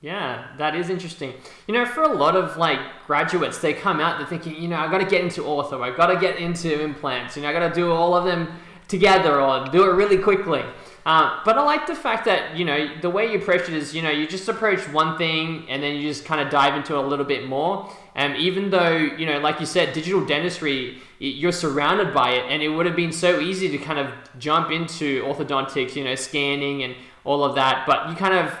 Yeah, 0.00 0.48
that 0.56 0.74
is 0.74 0.88
interesting. 0.88 1.34
You 1.68 1.74
know, 1.74 1.84
for 1.84 2.02
a 2.02 2.12
lot 2.12 2.34
of 2.34 2.56
like 2.56 2.80
graduates, 3.06 3.58
they 3.58 3.74
come 3.74 4.00
out, 4.00 4.18
they're 4.18 4.26
thinking, 4.26 4.60
you 4.60 4.68
know, 4.68 4.76
I've 4.76 4.90
got 4.90 4.98
to 4.98 5.06
get 5.06 5.22
into 5.22 5.42
ortho, 5.42 5.82
I've 5.82 5.96
got 5.96 6.06
to 6.06 6.18
get 6.18 6.38
into 6.38 6.82
implants, 6.82 7.36
you 7.36 7.42
know, 7.42 7.48
I've 7.48 7.54
got 7.54 7.68
to 7.68 7.74
do 7.74 7.92
all 7.92 8.14
of 8.14 8.24
them 8.24 8.48
together 8.88 9.40
or 9.40 9.66
do 9.68 9.84
it 9.84 9.94
really 9.94 10.18
quickly. 10.18 10.64
Uh, 11.04 11.40
but 11.44 11.58
I 11.58 11.62
like 11.62 11.86
the 11.86 11.96
fact 11.96 12.26
that, 12.26 12.56
you 12.56 12.64
know, 12.64 13.00
the 13.00 13.10
way 13.10 13.32
you 13.32 13.38
approach 13.38 13.62
it 13.62 13.74
is, 13.74 13.94
you 13.94 14.02
know, 14.02 14.10
you 14.10 14.26
just 14.26 14.48
approach 14.48 14.80
one 14.88 15.18
thing 15.18 15.66
and 15.68 15.82
then 15.82 15.96
you 15.96 16.02
just 16.02 16.24
kind 16.24 16.40
of 16.40 16.48
dive 16.48 16.74
into 16.76 16.94
it 16.94 17.04
a 17.04 17.06
little 17.06 17.24
bit 17.24 17.48
more. 17.48 17.92
And 18.14 18.36
even 18.36 18.70
though, 18.70 18.96
you 18.96 19.26
know, 19.26 19.40
like 19.40 19.58
you 19.58 19.66
said, 19.66 19.94
digital 19.94 20.24
dentistry, 20.24 20.98
you're 21.18 21.52
surrounded 21.52 22.14
by 22.14 22.30
it 22.32 22.44
and 22.48 22.62
it 22.62 22.68
would 22.68 22.86
have 22.86 22.94
been 22.94 23.12
so 23.12 23.40
easy 23.40 23.68
to 23.70 23.78
kind 23.78 23.98
of 23.98 24.12
jump 24.38 24.70
into 24.70 25.22
orthodontics, 25.24 25.96
you 25.96 26.04
know, 26.04 26.14
scanning 26.14 26.84
and 26.84 26.94
all 27.24 27.42
of 27.42 27.56
that. 27.56 27.84
But 27.84 28.08
you 28.08 28.14
kind 28.14 28.34
of 28.34 28.56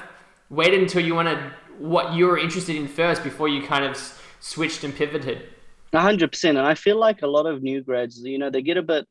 waited 0.50 0.80
until 0.80 1.04
you 1.04 1.14
wanted 1.14 1.38
what 1.78 2.12
you 2.12 2.26
were 2.26 2.38
interested 2.38 2.76
in 2.76 2.88
first 2.88 3.22
before 3.22 3.48
you 3.48 3.62
kind 3.62 3.84
of 3.84 3.96
switched 4.40 4.82
and 4.82 4.94
pivoted. 4.94 5.46
hundred 5.94 6.32
percent. 6.32 6.58
And 6.58 6.66
I 6.66 6.74
feel 6.74 6.96
like 6.98 7.22
a 7.22 7.26
lot 7.26 7.46
of 7.46 7.62
new 7.62 7.82
grads, 7.82 8.20
you 8.20 8.38
know, 8.38 8.50
they 8.50 8.62
get 8.62 8.76
a 8.76 8.82
bit 8.82 9.06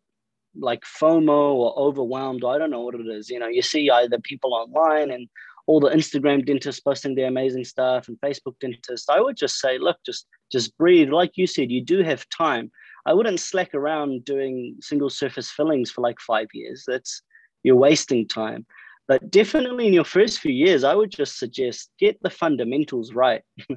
like 0.57 0.83
FOMO 0.83 1.53
or 1.53 1.77
overwhelmed. 1.77 2.43
I 2.45 2.57
don't 2.57 2.71
know 2.71 2.81
what 2.81 2.95
it 2.95 3.07
is. 3.07 3.29
You 3.29 3.39
know, 3.39 3.47
you 3.47 3.61
see 3.61 3.89
either 3.89 4.19
people 4.19 4.53
online 4.53 5.11
and 5.11 5.27
all 5.67 5.79
the 5.79 5.89
Instagram 5.89 6.45
dentists 6.45 6.81
posting 6.81 7.15
their 7.15 7.27
amazing 7.27 7.63
stuff 7.63 8.07
and 8.07 8.19
Facebook 8.19 8.59
dentists. 8.59 9.09
I 9.09 9.19
would 9.19 9.37
just 9.37 9.59
say, 9.59 9.77
look, 9.77 9.97
just 10.05 10.27
just 10.51 10.77
breathe. 10.77 11.09
Like 11.09 11.31
you 11.35 11.47
said, 11.47 11.71
you 11.71 11.83
do 11.83 12.03
have 12.03 12.27
time. 12.29 12.71
I 13.05 13.13
wouldn't 13.13 13.39
slack 13.39 13.73
around 13.73 14.25
doing 14.25 14.75
single 14.81 15.09
surface 15.09 15.49
fillings 15.49 15.89
for 15.89 16.01
like 16.01 16.19
five 16.19 16.47
years. 16.53 16.83
That's 16.87 17.21
you're 17.63 17.75
wasting 17.75 18.27
time. 18.27 18.65
But 19.07 19.29
definitely 19.29 19.87
in 19.87 19.93
your 19.93 20.05
first 20.05 20.39
few 20.39 20.51
years, 20.51 20.83
I 20.83 20.95
would 20.95 21.11
just 21.11 21.37
suggest 21.37 21.89
get 21.99 22.21
the 22.21 22.29
fundamentals 22.29 23.13
right. 23.13 23.41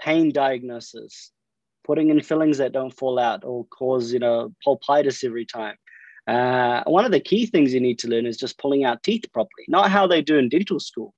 Pain 0.00 0.30
diagnosis, 0.30 1.32
putting 1.84 2.10
in 2.10 2.20
fillings 2.20 2.58
that 2.58 2.72
don't 2.72 2.96
fall 2.96 3.18
out 3.18 3.44
or 3.44 3.66
cause, 3.66 4.12
you 4.12 4.20
know, 4.20 4.54
pulpitis 4.64 5.24
every 5.24 5.44
time. 5.44 5.74
Uh, 6.28 6.84
one 6.84 7.06
of 7.06 7.10
the 7.10 7.20
key 7.20 7.46
things 7.46 7.72
you 7.72 7.80
need 7.80 7.98
to 7.98 8.08
learn 8.08 8.26
is 8.26 8.36
just 8.36 8.58
pulling 8.58 8.84
out 8.84 9.02
teeth 9.02 9.24
properly, 9.32 9.64
not 9.66 9.90
how 9.90 10.06
they 10.06 10.20
do 10.20 10.36
in 10.36 10.50
dental 10.50 10.78
school. 10.78 11.14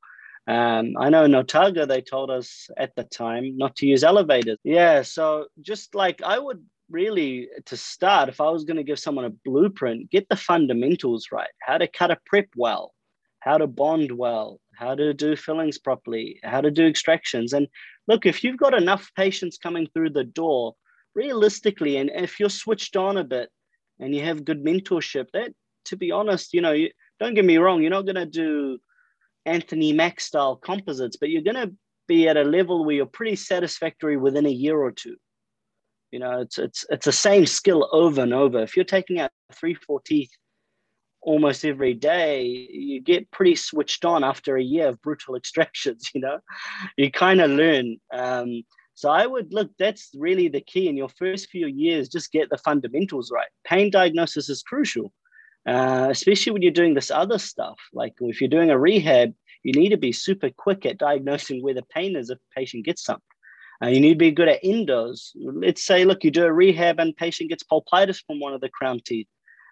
Um, 0.46 0.94
I 0.98 1.10
know 1.10 1.24
in 1.24 1.34
Otago, 1.34 1.84
they 1.84 2.00
told 2.00 2.30
us 2.30 2.68
at 2.76 2.94
the 2.94 3.04
time 3.04 3.56
not 3.56 3.74
to 3.76 3.86
use 3.86 4.04
elevators. 4.04 4.58
Yeah, 4.62 5.02
so 5.02 5.46
just 5.60 5.94
like 5.94 6.22
I 6.22 6.38
would 6.38 6.64
really, 6.88 7.48
to 7.66 7.76
start, 7.76 8.28
if 8.28 8.40
I 8.40 8.50
was 8.50 8.64
going 8.64 8.76
to 8.76 8.84
give 8.84 8.98
someone 8.98 9.24
a 9.24 9.36
blueprint, 9.44 10.10
get 10.10 10.28
the 10.28 10.36
fundamentals 10.36 11.26
right, 11.32 11.50
how 11.60 11.78
to 11.78 11.88
cut 11.88 12.10
a 12.10 12.18
prep 12.26 12.46
well, 12.56 12.94
how 13.40 13.58
to 13.58 13.66
bond 13.66 14.12
well, 14.12 14.60
how 14.76 14.94
to 14.94 15.12
do 15.12 15.34
fillings 15.36 15.78
properly, 15.78 16.40
how 16.44 16.60
to 16.60 16.70
do 16.70 16.86
extractions. 16.86 17.52
And 17.52 17.66
look, 18.06 18.26
if 18.26 18.44
you've 18.44 18.56
got 18.58 18.74
enough 18.74 19.10
patients 19.16 19.58
coming 19.58 19.88
through 19.92 20.10
the 20.10 20.24
door, 20.24 20.74
realistically, 21.14 21.96
and 21.96 22.10
if 22.14 22.38
you're 22.38 22.48
switched 22.48 22.96
on 22.96 23.16
a 23.16 23.24
bit 23.24 23.50
and 24.00 24.14
you 24.14 24.22
have 24.22 24.44
good 24.44 24.64
mentorship, 24.64 25.26
that, 25.32 25.52
to 25.86 25.96
be 25.96 26.10
honest, 26.10 26.54
you 26.54 26.60
know, 26.60 26.72
you, 26.72 26.90
don't 27.20 27.34
get 27.34 27.44
me 27.44 27.58
wrong, 27.58 27.82
you're 27.82 27.90
not 27.90 28.06
going 28.06 28.16
to 28.16 28.26
do 28.26 28.78
Anthony 29.46 29.92
Mak 29.92 30.20
style 30.20 30.56
composites, 30.56 31.16
but 31.16 31.30
you're 31.30 31.42
going 31.42 31.68
to 31.68 31.74
be 32.08 32.28
at 32.28 32.36
a 32.36 32.42
level 32.42 32.84
where 32.84 32.96
you're 32.96 33.06
pretty 33.06 33.36
satisfactory 33.36 34.16
within 34.16 34.46
a 34.46 34.50
year 34.50 34.78
or 34.78 34.90
two. 34.90 35.16
You 36.10 36.18
know, 36.18 36.40
it's 36.40 36.58
it's 36.58 36.84
it's 36.90 37.06
the 37.06 37.12
same 37.12 37.46
skill 37.46 37.88
over 37.92 38.22
and 38.22 38.34
over. 38.34 38.60
If 38.60 38.74
you're 38.74 38.84
taking 38.84 39.20
out 39.20 39.30
three, 39.54 39.74
four 39.74 40.00
teeth 40.00 40.30
almost 41.20 41.64
every 41.64 41.94
day, 41.94 42.42
you 42.44 43.00
get 43.00 43.30
pretty 43.30 43.54
switched 43.54 44.04
on 44.04 44.24
after 44.24 44.56
a 44.56 44.62
year 44.62 44.88
of 44.88 45.00
brutal 45.02 45.36
extractions. 45.36 46.10
You 46.14 46.22
know, 46.22 46.38
you 46.96 47.10
kind 47.12 47.40
of 47.40 47.50
learn. 47.50 47.98
Um, 48.12 48.64
so 49.00 49.08
I 49.08 49.26
would 49.26 49.54
look. 49.54 49.70
That's 49.78 50.10
really 50.14 50.48
the 50.48 50.60
key 50.60 50.86
in 50.86 50.94
your 50.94 51.08
first 51.08 51.48
few 51.48 51.66
years. 51.66 52.10
Just 52.10 52.32
get 52.32 52.50
the 52.50 52.58
fundamentals 52.58 53.32
right. 53.32 53.48
Pain 53.64 53.90
diagnosis 53.90 54.50
is 54.50 54.62
crucial, 54.62 55.10
uh, 55.66 56.08
especially 56.10 56.52
when 56.52 56.60
you're 56.60 56.70
doing 56.70 56.92
this 56.92 57.10
other 57.10 57.38
stuff. 57.38 57.78
Like 57.94 58.12
if 58.20 58.42
you're 58.42 58.50
doing 58.50 58.68
a 58.68 58.78
rehab, 58.78 59.32
you 59.62 59.72
need 59.72 59.88
to 59.88 59.96
be 59.96 60.12
super 60.12 60.50
quick 60.50 60.84
at 60.84 60.98
diagnosing 60.98 61.62
where 61.62 61.72
the 61.72 61.82
pain 61.84 62.14
is 62.14 62.28
if 62.28 62.36
a 62.36 62.54
patient 62.54 62.84
gets 62.84 63.02
something. 63.02 63.22
Uh, 63.82 63.86
you 63.86 64.00
need 64.00 64.12
to 64.12 64.18
be 64.18 64.32
good 64.32 64.48
at 64.48 64.62
endos. 64.62 65.30
Let's 65.34 65.82
say, 65.82 66.04
look, 66.04 66.22
you 66.22 66.30
do 66.30 66.44
a 66.44 66.52
rehab 66.52 67.00
and 67.00 67.16
patient 67.16 67.48
gets 67.48 67.62
pulpitis 67.62 68.22
from 68.26 68.38
one 68.38 68.52
of 68.52 68.60
the 68.60 68.68
crown 68.68 69.00
teeth. 69.02 69.28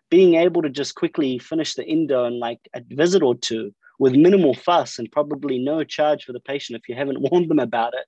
Being 0.09 0.37
able 0.37 0.63
to 0.63 0.71
just 0.71 0.95
quickly 0.95 1.39
finish 1.39 1.75
the 1.75 1.87
endo 1.87 2.25
in 2.25 2.41
like 2.41 2.61
a 2.73 2.81
visit 2.89 3.23
or 3.23 3.35
two 3.35 3.75
with 3.99 4.15
minimal 4.15 4.55
fuss 4.55 4.99
and 4.99 5.13
probably 5.13 5.59
no 5.59 5.85
charge 5.85 6.25
for 6.25 6.33
the 6.33 6.41
patient 6.41 6.79
if 6.79 6.89
you 6.89 6.95
haven't 6.95 7.21
warned 7.31 7.51
them 7.51 7.59
about 7.59 7.93
it. 7.93 8.07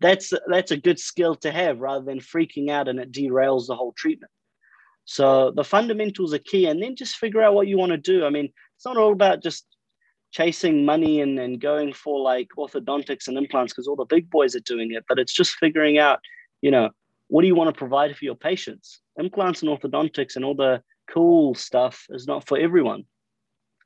That's 0.00 0.32
that's 0.48 0.70
a 0.70 0.76
good 0.76 0.98
skill 0.98 1.34
to 1.36 1.52
have 1.52 1.80
rather 1.80 2.04
than 2.04 2.20
freaking 2.20 2.70
out 2.70 2.88
and 2.88 2.98
it 2.98 3.12
derails 3.12 3.66
the 3.66 3.76
whole 3.76 3.92
treatment. 3.92 4.32
So 5.04 5.50
the 5.50 5.64
fundamentals 5.64 6.32
are 6.34 6.38
key, 6.38 6.66
and 6.66 6.82
then 6.82 6.94
just 6.94 7.16
figure 7.16 7.42
out 7.42 7.54
what 7.54 7.66
you 7.66 7.76
want 7.76 7.90
to 7.90 7.98
do. 7.98 8.24
I 8.24 8.30
mean, 8.30 8.52
it's 8.76 8.86
not 8.86 8.96
all 8.96 9.12
about 9.12 9.42
just 9.42 9.66
chasing 10.30 10.84
money 10.84 11.20
and, 11.20 11.38
and 11.38 11.60
going 11.60 11.92
for 11.92 12.20
like 12.20 12.48
orthodontics 12.56 13.26
and 13.26 13.36
implants 13.36 13.72
because 13.72 13.88
all 13.88 13.96
the 13.96 14.04
big 14.04 14.30
boys 14.30 14.54
are 14.54 14.60
doing 14.60 14.92
it, 14.92 15.04
but 15.08 15.18
it's 15.18 15.32
just 15.32 15.56
figuring 15.56 15.98
out, 15.98 16.20
you 16.62 16.70
know, 16.70 16.90
what 17.26 17.42
do 17.42 17.48
you 17.48 17.54
want 17.54 17.74
to 17.74 17.78
provide 17.78 18.16
for 18.16 18.24
your 18.24 18.36
patients? 18.36 19.00
Implants 19.18 19.62
and 19.62 19.70
orthodontics 19.70 20.36
and 20.36 20.44
all 20.44 20.54
the 20.54 20.82
cool 21.12 21.54
stuff 21.54 22.06
is 22.10 22.26
not 22.26 22.46
for 22.46 22.56
everyone. 22.56 23.04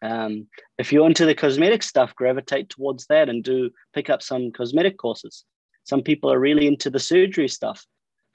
Um, 0.02 0.48
if 0.76 0.92
you're 0.92 1.06
into 1.06 1.24
the 1.24 1.34
cosmetic 1.34 1.82
stuff, 1.82 2.14
gravitate 2.14 2.68
towards 2.68 3.06
that 3.06 3.30
and 3.30 3.42
do 3.42 3.70
pick 3.94 4.10
up 4.10 4.22
some 4.22 4.52
cosmetic 4.52 4.98
courses. 4.98 5.44
Some 5.84 6.02
people 6.02 6.32
are 6.32 6.40
really 6.40 6.66
into 6.66 6.90
the 6.90 6.98
surgery 6.98 7.48
stuff. 7.48 7.86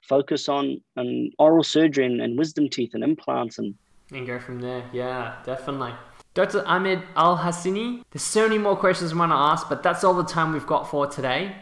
Focus 0.02 0.48
on, 0.48 0.80
on 0.96 1.30
oral 1.38 1.62
surgery 1.62 2.06
and, 2.06 2.20
and 2.20 2.38
wisdom 2.38 2.68
teeth 2.68 2.94
and 2.94 3.04
implants 3.04 3.58
and 3.58 3.74
and 4.12 4.26
go 4.26 4.38
from 4.40 4.60
there. 4.60 4.84
Yeah, 4.92 5.36
definitely. 5.44 5.92
Dr. 6.34 6.66
Ahmad 6.66 7.02
Al 7.16 7.38
Hassiny, 7.38 8.02
there's 8.10 8.22
so 8.22 8.42
many 8.42 8.58
more 8.58 8.76
questions 8.76 9.12
I 9.12 9.16
want 9.16 9.32
to 9.32 9.36
ask, 9.36 9.68
but 9.68 9.82
that's 9.82 10.04
all 10.04 10.14
the 10.14 10.24
time 10.24 10.52
we've 10.52 10.66
got 10.66 10.90
for 10.90 11.06
today. 11.06 11.54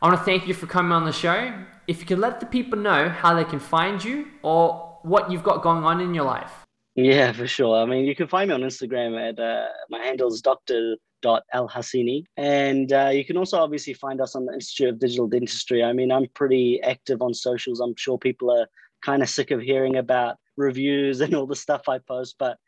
I 0.00 0.08
want 0.08 0.18
to 0.18 0.24
thank 0.24 0.48
you 0.48 0.54
for 0.54 0.66
coming 0.66 0.92
on 0.92 1.04
the 1.04 1.12
show. 1.12 1.52
If 1.86 2.00
you 2.00 2.06
could 2.06 2.18
let 2.18 2.40
the 2.40 2.46
people 2.46 2.78
know 2.78 3.08
how 3.08 3.34
they 3.34 3.44
can 3.44 3.60
find 3.60 4.02
you 4.02 4.26
or 4.42 4.98
what 5.02 5.30
you've 5.30 5.42
got 5.42 5.62
going 5.62 5.84
on 5.84 6.00
in 6.00 6.14
your 6.14 6.24
life. 6.24 6.52
Yeah, 6.94 7.32
for 7.32 7.46
sure. 7.46 7.82
I 7.82 7.86
mean, 7.86 8.04
you 8.04 8.14
can 8.14 8.28
find 8.28 8.48
me 8.48 8.54
on 8.54 8.60
Instagram 8.62 9.18
at 9.18 9.38
uh, 9.38 9.66
my 9.90 9.98
handle 9.98 10.28
is 10.28 10.40
Dr. 10.40 10.96
Al 11.24 11.68
Hassiny. 11.68 12.24
And 12.36 12.92
uh, 12.92 13.10
you 13.12 13.24
can 13.24 13.36
also 13.36 13.58
obviously 13.58 13.94
find 13.94 14.20
us 14.20 14.34
on 14.34 14.46
the 14.46 14.52
Institute 14.52 14.88
of 14.88 14.98
Digital 14.98 15.26
Dentistry. 15.28 15.82
I 15.82 15.92
mean, 15.92 16.12
I'm 16.12 16.26
pretty 16.34 16.80
active 16.82 17.22
on 17.22 17.34
socials. 17.34 17.80
I'm 17.80 17.94
sure 17.96 18.18
people 18.18 18.50
are 18.50 18.66
kind 19.02 19.22
of 19.22 19.28
sick 19.28 19.50
of 19.50 19.60
hearing 19.60 19.96
about 19.96 20.36
reviews 20.56 21.20
and 21.22 21.34
all 21.34 21.46
the 21.46 21.56
stuff 21.56 21.88
I 21.88 21.98
post, 21.98 22.36
but 22.38 22.58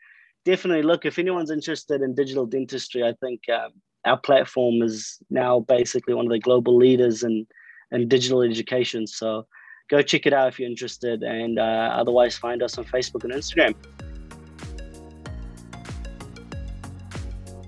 definitely 0.45 0.83
look 0.83 1.05
if 1.05 1.19
anyone's 1.19 1.51
interested 1.51 2.03
in 2.03 2.15
digital 2.15 2.47
dentistry 2.47 3.03
i 3.03 3.13
think 3.21 3.41
um, 3.49 3.73
our 4.05 4.19
platform 4.19 4.83
is 4.83 5.19
now 5.31 5.61
basically 5.61 6.15
one 6.15 6.27
of 6.27 6.33
the 6.33 6.39
global 6.39 6.77
leaders 6.77 7.23
in, 7.23 7.47
in 7.91 8.09
digital 8.09 8.43
education 8.43 9.07
so 9.07 9.47
go 9.89 10.03
check 10.03 10.27
it 10.27 10.33
out 10.33 10.49
if 10.49 10.59
you're 10.59 10.69
interested 10.69 11.23
and 11.23 11.59
uh, 11.59 11.91
otherwise 11.95 12.37
find 12.37 12.63
us 12.63 12.79
on 12.79 12.85
facebook 12.85 13.25
and 13.25 13.33
instagram 13.33 13.75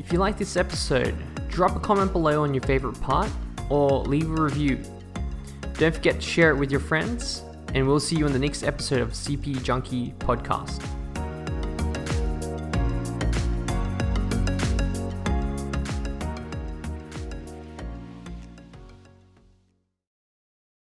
if 0.07 0.13
you 0.13 0.21
like 0.21 0.39
this 0.39 0.57
episode 0.57 1.17
drop 1.49 1.75
a 1.75 1.81
comment 1.81 2.13
below 2.13 2.45
on 2.45 2.55
your 2.55 2.63
favorite 2.63 3.01
part 3.01 3.29
or 3.71 4.05
leave 4.05 4.31
a 4.31 4.41
review. 4.41 4.81
Don't 5.75 5.93
forget 5.93 6.21
to 6.21 6.21
share 6.21 6.51
it 6.51 6.55
with 6.55 6.71
your 6.71 6.79
friends 6.79 7.43
and 7.75 7.85
we'll 7.85 7.99
see 7.99 8.15
you 8.15 8.25
in 8.25 8.33
the 8.33 8.39
next 8.39 8.63
episode 8.63 9.01
of 9.01 9.11
cp 9.11 9.61
junkie 9.65 10.15
podcast 10.21 10.87